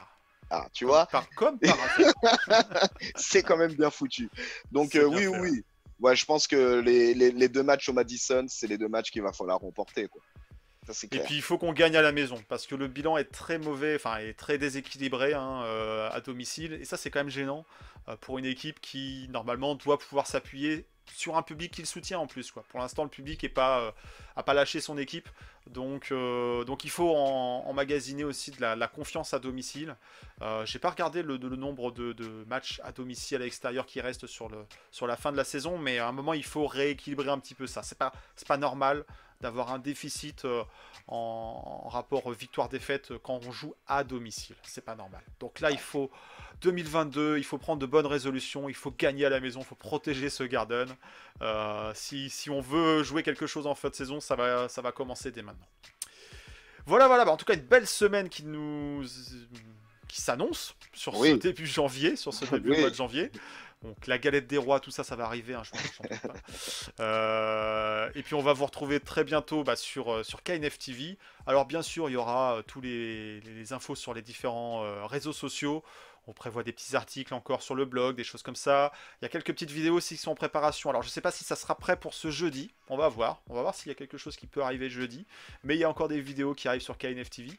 ah, 0.50 0.66
tu 0.72 0.84
vois, 0.86 1.06
par, 1.06 1.28
comme 1.36 1.58
par 1.58 1.76
c'est 3.16 3.42
quand 3.42 3.56
même 3.56 3.74
bien 3.74 3.90
foutu. 3.90 4.28
Donc, 4.72 4.90
oui, 4.94 5.00
fait, 5.24 5.26
oui. 5.28 5.64
Ouais, 6.00 6.14
je 6.14 6.24
pense 6.26 6.46
que 6.46 6.80
les, 6.80 7.14
les- 7.14 7.32
les 7.32 7.48
deux 7.48 7.62
matchs 7.62 7.88
au 7.88 7.92
Madison, 7.94 8.44
c'est 8.48 8.66
les 8.66 8.76
deux 8.78 8.88
matchs 8.88 9.10
qu'il 9.10 9.22
va 9.22 9.32
falloir 9.32 9.58
remporter. 9.58 10.08
Quoi. 10.08 10.20
Ça, 10.88 11.06
Et 11.10 11.18
puis 11.20 11.34
il 11.36 11.42
faut 11.42 11.58
qu'on 11.58 11.72
gagne 11.72 11.96
à 11.96 12.02
la 12.02 12.12
maison 12.12 12.42
parce 12.48 12.66
que 12.66 12.74
le 12.74 12.86
bilan 12.88 13.16
est 13.16 13.24
très 13.24 13.58
mauvais, 13.58 13.96
enfin 13.96 14.18
est 14.18 14.34
très 14.34 14.56
déséquilibré 14.58 15.34
hein, 15.34 15.62
euh, 15.64 16.08
à 16.12 16.20
domicile. 16.20 16.74
Et 16.74 16.84
ça 16.84 16.96
c'est 16.96 17.10
quand 17.10 17.20
même 17.20 17.30
gênant 17.30 17.64
euh, 18.08 18.16
pour 18.16 18.38
une 18.38 18.44
équipe 18.44 18.80
qui 18.80 19.26
normalement 19.30 19.74
doit 19.74 19.98
pouvoir 19.98 20.26
s'appuyer 20.26 20.86
sur 21.14 21.36
un 21.36 21.42
public 21.42 21.72
qui 21.72 21.82
le 21.82 21.86
soutient 21.86 22.18
en 22.18 22.26
plus. 22.26 22.50
Quoi. 22.50 22.64
Pour 22.68 22.80
l'instant 22.80 23.04
le 23.04 23.10
public 23.10 23.42
est 23.44 23.48
pas, 23.48 23.80
euh, 23.80 23.90
a 24.36 24.42
pas 24.42 24.54
lâché 24.54 24.80
son 24.80 24.96
équipe. 24.98 25.28
Donc, 25.68 26.12
donc 26.12 26.84
il 26.84 26.90
faut 26.90 27.12
en- 27.16 27.64
emmagasiner 27.66 28.22
aussi 28.22 28.52
de 28.52 28.60
la, 28.60 28.76
la 28.76 28.86
confiance 28.86 29.34
à 29.34 29.40
domicile. 29.40 29.96
J'ai 30.64 30.78
pas 30.78 30.90
regardé 30.90 31.24
le, 31.24 31.38
le 31.38 31.56
nombre 31.56 31.90
de, 31.90 32.12
de 32.12 32.44
matchs 32.46 32.80
à 32.84 32.92
domicile 32.92 33.38
à 33.38 33.44
l'extérieur 33.44 33.84
qui 33.84 34.00
restent 34.00 34.28
sur, 34.28 34.48
le, 34.48 34.58
sur 34.92 35.08
la 35.08 35.16
fin 35.16 35.32
de 35.32 35.36
la 35.36 35.42
saison, 35.42 35.76
mais 35.76 35.98
à 35.98 36.06
un 36.06 36.12
moment 36.12 36.34
il 36.34 36.44
faut 36.44 36.68
rééquilibrer 36.68 37.30
un 37.30 37.40
petit 37.40 37.56
peu 37.56 37.66
ça. 37.66 37.82
C'est 37.82 37.98
pas, 37.98 38.12
c'est 38.36 38.46
pas 38.46 38.58
normal 38.58 39.04
d'avoir 39.40 39.72
un 39.72 39.78
déficit 39.78 40.44
euh, 40.44 40.64
en, 41.08 41.88
rapport 41.88 42.30
victoire-défaite 42.32 43.12
quand 43.22 43.40
on 43.46 43.52
joue 43.52 43.74
à 43.86 44.04
domicile. 44.04 44.56
C'est 44.62 44.84
pas 44.84 44.94
normal. 44.94 45.22
Donc 45.40 45.60
là, 45.60 45.70
il 45.70 45.78
faut 45.78 46.10
2022, 46.62 47.38
il 47.38 47.44
faut 47.44 47.58
prendre 47.58 47.80
de 47.80 47.86
bonnes 47.86 48.06
résolutions, 48.06 48.68
il 48.68 48.74
faut 48.74 48.90
gagner 48.90 49.26
à 49.26 49.30
la 49.30 49.40
maison, 49.40 49.60
il 49.60 49.66
faut 49.66 49.74
protéger 49.74 50.30
ce 50.30 50.42
Garden. 50.42 50.88
Euh, 51.42 51.92
si, 51.94 52.30
si 52.30 52.50
on 52.50 52.60
veut 52.60 53.02
jouer 53.02 53.22
quelque 53.22 53.46
chose 53.46 53.66
en 53.66 53.74
fin 53.74 53.88
de 53.88 53.94
saison, 53.94 54.20
ça 54.20 54.36
va, 54.36 54.68
ça 54.68 54.82
va 54.82 54.92
commencer 54.92 55.30
dès 55.30 55.42
maintenant. 55.42 55.68
Voilà, 56.86 57.08
voilà. 57.08 57.24
Bah, 57.24 57.32
en 57.32 57.36
tout 57.36 57.44
cas, 57.44 57.54
une 57.54 57.60
belle 57.60 57.86
semaine 57.86 58.28
qui 58.28 58.44
nous 58.44 59.04
qui 60.08 60.20
s'annonce 60.20 60.74
sur 60.92 61.16
ce 61.16 61.34
début 61.34 61.66
janvier, 61.66 62.16
sur 62.16 62.32
ce 62.32 62.44
début 62.50 62.70
Oui. 62.70 62.80
mois 62.80 62.90
de 62.90 62.94
janvier. 62.94 63.30
Donc 63.82 64.06
la 64.06 64.18
galette 64.18 64.46
des 64.46 64.56
rois, 64.58 64.80
tout 64.80 64.90
ça, 64.90 65.04
ça 65.04 65.16
va 65.16 65.24
arriver, 65.24 65.54
hein. 65.54 65.62
Euh, 67.00 68.10
et 68.14 68.22
puis 68.22 68.34
on 68.34 68.42
va 68.42 68.52
vous 68.52 68.64
retrouver 68.64 69.00
très 69.00 69.22
bientôt 69.22 69.64
bah, 69.64 69.76
sur, 69.76 70.12
euh, 70.12 70.22
sur 70.22 70.42
KNF 70.42 70.78
TV. 70.78 71.18
Alors 71.46 71.66
bien 71.66 71.82
sûr, 71.82 72.08
il 72.08 72.12
y 72.12 72.16
aura 72.16 72.56
euh, 72.56 72.62
tous 72.62 72.80
les, 72.80 73.40
les 73.40 73.72
infos 73.72 73.94
sur 73.94 74.14
les 74.14 74.22
différents 74.22 74.82
euh, 74.84 75.04
réseaux 75.04 75.32
sociaux. 75.32 75.84
On 76.26 76.32
prévoit 76.32 76.62
des 76.64 76.72
petits 76.72 76.96
articles 76.96 77.32
encore 77.34 77.62
sur 77.62 77.74
le 77.74 77.84
blog, 77.84 78.16
des 78.16 78.24
choses 78.24 78.42
comme 78.42 78.56
ça. 78.56 78.92
Il 79.20 79.24
y 79.24 79.26
a 79.26 79.28
quelques 79.28 79.52
petites 79.52 79.70
vidéos 79.70 79.94
aussi 79.94 80.16
qui 80.16 80.22
sont 80.22 80.32
en 80.32 80.36
préparation. 80.36 80.90
Alors 80.90 81.02
je 81.02 81.08
ne 81.08 81.12
sais 81.12 81.20
pas 81.20 81.30
si 81.30 81.44
ça 81.44 81.54
sera 81.54 81.76
prêt 81.76 81.96
pour 81.96 82.14
ce 82.14 82.30
jeudi. 82.30 82.72
On 82.88 82.96
va 82.96 83.08
voir. 83.08 83.42
On 83.48 83.54
va 83.54 83.62
voir 83.62 83.74
s'il 83.74 83.88
y 83.88 83.92
a 83.92 83.94
quelque 83.94 84.18
chose 84.18 84.36
qui 84.36 84.46
peut 84.46 84.62
arriver 84.62 84.88
jeudi. 84.88 85.26
Mais 85.62 85.76
il 85.76 85.78
y 85.78 85.84
a 85.84 85.90
encore 85.90 86.08
des 86.08 86.20
vidéos 86.20 86.54
qui 86.54 86.66
arrivent 86.66 86.82
sur 86.82 86.98
KNF 86.98 87.30
TV. 87.30 87.52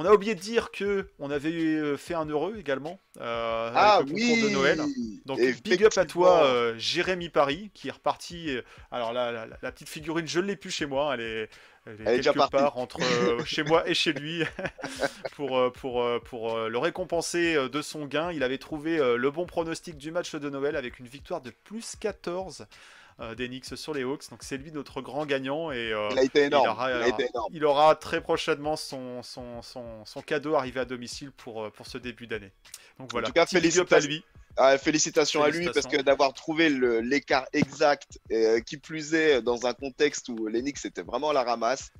On 0.00 0.04
a 0.04 0.12
oublié 0.12 0.36
de 0.36 0.40
dire 0.40 0.70
que 0.70 1.08
on 1.18 1.28
avait 1.30 1.50
euh, 1.50 1.96
fait 1.96 2.14
un 2.14 2.24
heureux 2.26 2.54
également 2.56 3.00
euh, 3.20 3.72
ah 3.74 3.96
avec 3.96 4.08
le 4.08 4.12
concours 4.14 4.36
oui 4.36 4.42
de 4.42 4.48
Noël. 4.50 4.80
Donc 5.26 5.40
big 5.64 5.84
up 5.84 5.92
à 5.96 6.04
toi, 6.04 6.44
euh, 6.44 6.74
Jérémy 6.78 7.30
Paris, 7.30 7.70
qui 7.74 7.88
est 7.88 7.90
reparti. 7.90 8.56
alors 8.92 9.12
la, 9.12 9.32
la- 9.32 9.46
la 9.60 9.72
petite 9.72 9.88
figurine, 9.88 10.26
je 10.28 10.38
ne 10.38 10.46
l'ai 10.46 10.54
plus 10.56 10.70
chez 10.70 10.86
moi. 10.86 11.14
Elle 11.14 11.20
est, 11.20 11.48
elle 11.86 11.92
est 11.94 11.96
Elle 12.04 12.08
est 12.08 12.16
déjà 12.18 12.30
quelque 12.32 12.38
partie. 12.48 12.56
part 12.58 12.78
entre 12.78 13.00
euh, 13.02 13.44
chez 13.44 13.64
moi 13.64 13.88
et 13.88 13.94
chez 13.94 14.12
lui 14.12 14.44
pour, 15.32 15.72
pour, 15.72 16.04
pour 16.24 16.58
le 16.68 16.78
récompenser 16.78 17.56
de 17.68 17.82
son 17.82 18.06
gain. 18.06 18.30
Il 18.32 18.42
avait 18.44 18.58
trouvé 18.58 18.98
le 19.16 19.30
bon 19.30 19.46
pronostic 19.46 19.96
du 19.96 20.12
match 20.12 20.34
de 20.34 20.48
Noël 20.48 20.76
avec 20.76 21.00
une 21.00 21.06
victoire 21.08 21.40
de 21.40 21.50
plus 21.64 21.96
14 21.98 22.66
euh, 23.20 23.34
des 23.34 23.48
Knicks 23.48 23.76
sur 23.76 23.94
les 23.94 24.02
Hawks. 24.04 24.30
Donc 24.30 24.42
c'est 24.42 24.56
lui 24.56 24.70
notre 24.72 25.00
grand 25.00 25.26
gagnant 25.26 25.70
et 25.72 25.92
euh, 25.92 26.08
Il 26.12 26.18
a 26.18 26.22
été 26.24 26.42
énorme. 26.44 26.64
il 26.66 26.70
aura- 26.70 26.90
il 26.90 27.02
a 27.02 27.08
été 27.08 27.28
énorme. 27.28 27.52
il 27.54 27.64
aura 27.64 27.94
très 27.96 28.20
prochainement 28.20 28.76
son, 28.76 29.22
son, 29.22 29.62
son, 29.62 30.04
son 30.04 30.22
cadeau 30.22 30.54
arrivé 30.54 30.80
à 30.80 30.84
domicile 30.84 31.30
pour, 31.32 31.64
euh, 31.64 31.70
pour 31.70 31.86
ce 31.86 31.98
début 31.98 32.26
d'année. 32.26 32.52
Donc 32.98 33.10
voilà, 33.12 33.26
tout 33.28 33.32
cas, 33.32 33.42
up 33.42 33.48
à 33.48 33.50
félicitations. 33.50 34.08
lui. 34.08 34.24
Ah, 34.60 34.76
félicitations, 34.76 35.42
à 35.42 35.50
lui 35.50 35.64
parce 35.66 35.74
Félicitations. 35.76 35.98
que 35.98 36.04
d'avoir 36.04 36.32
trouvé 36.32 36.68
l'écart 36.68 37.46
exact, 37.52 38.18
euh, 38.32 38.58
qui 38.60 38.76
plus 38.76 39.14
est 39.14 39.40
dans 39.40 39.66
un 39.66 39.72
contexte 39.72 40.28
où 40.30 40.48
les 40.48 40.62
Knicks 40.62 40.84
étaient 40.84 41.02
vraiment 41.02 41.30
à 41.30 41.32
la 41.32 41.44
ramasse. 41.44 41.90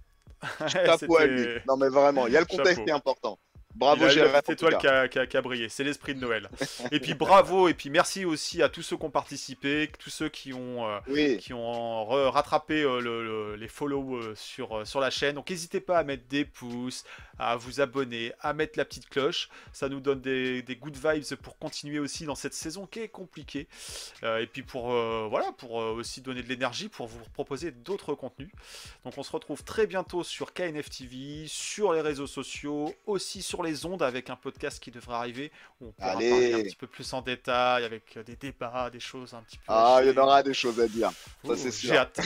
Chapeau 0.67 1.19
à 1.19 1.27
lui. 1.27 1.47
Non 1.69 1.77
mais 1.77 1.89
vraiment, 1.89 2.27
il 2.27 2.33
y 2.33 2.37
a 2.37 2.41
le 2.41 2.47
contexte 2.47 2.71
Chapeau. 2.77 2.85
qui 2.85 2.91
est 2.91 2.95
important. 2.95 3.39
Bravo 3.75 4.09
Gérard. 4.09 4.43
petite 4.43 4.55
étoile 4.55 4.79
qui 4.79 4.87
a, 4.89 5.09
qui 5.09 5.19
a- 5.19 5.27
qui 5.27 5.37
a 5.37 5.43
brillé, 5.43 5.69
c'est 5.69 5.85
l'esprit 5.85 6.15
de 6.15 6.21
Noël. 6.21 6.49
et 6.91 6.99
puis 6.99 7.15
bravo, 7.15 7.69
et 7.69 7.75
puis 7.75 7.91
merci 7.91 8.25
aussi 8.25 8.63
à 8.63 8.69
tous 8.69 8.83
ceux 8.83 8.97
qui 8.97 9.05
ont 9.05 9.11
participé, 9.11 9.89
tous 10.01 10.11
ceux 10.11 10.29
qui 10.29 10.53
ont, 10.53 10.89
euh, 10.89 10.99
Oui, 11.09 11.37
qui 11.39 11.53
ont 11.53 12.05
rattrapé 12.31 12.83
euh, 12.83 13.01
le- 13.01 13.23
le- 13.25 13.57
les 13.57 13.69
follow 13.69 14.17
euh, 14.17 14.35
sur, 14.35 14.85
sur 14.87 15.01
la 15.01 15.11
chaîne. 15.11 15.37
Donc 15.37 15.51
n'hésitez 15.51 15.81
pas 15.81 15.99
à 15.99 16.03
mettre 16.03 16.27
des 16.29 16.45
pouces, 16.45 17.05
à 17.39 17.57
vous 17.57 17.81
abonner, 17.81 18.33
à 18.41 18.53
mettre 18.53 18.79
la 18.79 18.85
petite 18.85 19.09
cloche. 19.09 19.49
Ça 19.73 19.89
nous 19.89 20.01
donne 20.01 20.21
des, 20.23 20.63
des 20.63 20.75
good 20.77 20.97
vibes 20.97 21.37
pour 21.37 21.57
continuer 21.59 22.01
aussi 22.01 22.25
dans 22.25 22.35
cette 22.35 22.55
saison 22.55 22.87
qui 22.87 23.01
est 23.01 23.09
compliquée. 23.09 23.69
Et 24.25 24.47
puis 24.47 24.63
pour, 24.63 24.89
voilà, 25.29 25.53
pour 25.53 25.75
aussi 25.75 26.21
donner 26.21 26.43
de 26.43 26.49
l'énergie 26.49 26.89
pour 26.89 27.07
vous 27.07 27.21
proposer 27.35 27.71
d'autres 27.71 28.15
contenus. 28.15 28.51
Donc 29.05 29.17
on 29.19 29.23
se 29.23 29.31
retrouve 29.31 29.63
très 29.63 29.87
bientôt 29.87 30.25
sur 30.25 30.53
KNF 30.53 30.91
TV, 30.91 31.45
sur 31.47 31.93
les 31.93 32.01
réseaux 32.01 32.27
sociaux, 32.27 32.93
aussi 33.07 33.41
sur 33.43 33.58
les 33.63 33.85
ondes 33.87 34.03
avec 34.03 34.31
un 34.31 34.37
podcast 34.37 34.81
qui 34.83 34.91
devrait 34.91 35.15
arriver 35.17 35.53
où 35.81 35.89
on 35.89 35.93
pourra 35.93 36.11
Allez. 36.13 36.31
parler 36.31 36.55
un 36.55 36.63
petit 36.63 36.77
peu 36.77 36.87
plus 36.87 37.13
en 37.13 37.23
détail 37.23 37.85
avec 37.85 38.17
euh, 38.17 38.23
des 38.23 38.37
débats, 38.37 38.91
des 38.91 39.01
choses 39.01 39.35
un 39.35 39.43
petit 39.43 39.59
peu. 39.59 39.65
ah, 39.69 40.01
il 40.03 40.09
y 40.13 40.19
en 40.19 40.23
aura 40.23 40.43
des 40.43 40.55
choses 40.55 40.81
à 40.81 40.89
dire. 40.89 41.11
Ça, 41.45 41.57
c'est 41.57 41.71
sûr. 41.71 41.91
J'ai 41.91 41.97
hâte. 41.97 42.21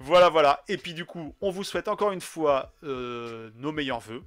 Voilà, 0.00 0.28
voilà. 0.28 0.62
Et 0.68 0.76
puis 0.76 0.94
du 0.94 1.04
coup, 1.04 1.34
on 1.40 1.50
vous 1.50 1.64
souhaite 1.64 1.88
encore 1.88 2.12
une 2.12 2.20
fois 2.20 2.72
euh, 2.84 3.50
nos 3.56 3.72
meilleurs 3.72 4.00
voeux. 4.00 4.22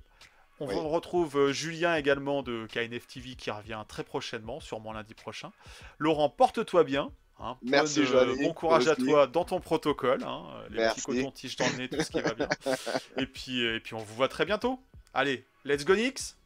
On 0.60 0.68
Oui. 0.68 0.76
retrouve 0.76 1.38
euh, 1.38 1.54
Julien 1.54 1.96
également 1.96 2.44
de 2.44 2.68
KNF 2.72 3.08
TV 3.08 3.36
qui 3.36 3.50
revient 3.50 3.82
très 3.88 4.04
prochainement, 4.04 4.60
sûrement 4.60 4.94
lundi 4.94 5.14
prochain. 5.16 5.52
Laurent, 5.98 6.30
porte-toi 6.30 6.84
bien. 6.84 7.12
Hein. 7.44 7.58
Merci, 7.64 8.02
euh. 8.02 8.36
Bon 8.42 8.54
courage 8.54 8.88
à 8.88 8.96
toi 8.96 9.28
dans 9.28 9.44
ton 9.46 9.60
protocole. 9.60 10.24
hein, 10.24 10.44
les 10.70 10.78
Merci. 10.78 11.02
petits 11.02 11.20
cotons-tiges 11.20 11.56
dans 11.58 11.70
le 11.70 11.78
nez, 11.78 11.90
tout 11.90 12.02
ce 12.02 12.12
qui 12.12 12.22
va 12.22 12.34
bien. 12.34 12.50
et, 13.18 13.26
puis, 13.26 13.64
et 13.64 13.80
puis 13.80 13.94
on 13.94 14.00
vous 14.00 14.16
voit 14.16 14.28
très 14.28 14.46
bientôt. 14.46 14.80
Allez, 15.14 15.46
let's 15.66 15.84
go 15.86 15.96
Nix 15.96 16.38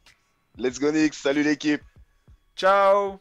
Let's 0.58 0.78
go 0.78 0.90
Knicks, 0.90 1.14
salut 1.14 1.42
l'équipe. 1.42 1.82
Ciao 2.56 3.20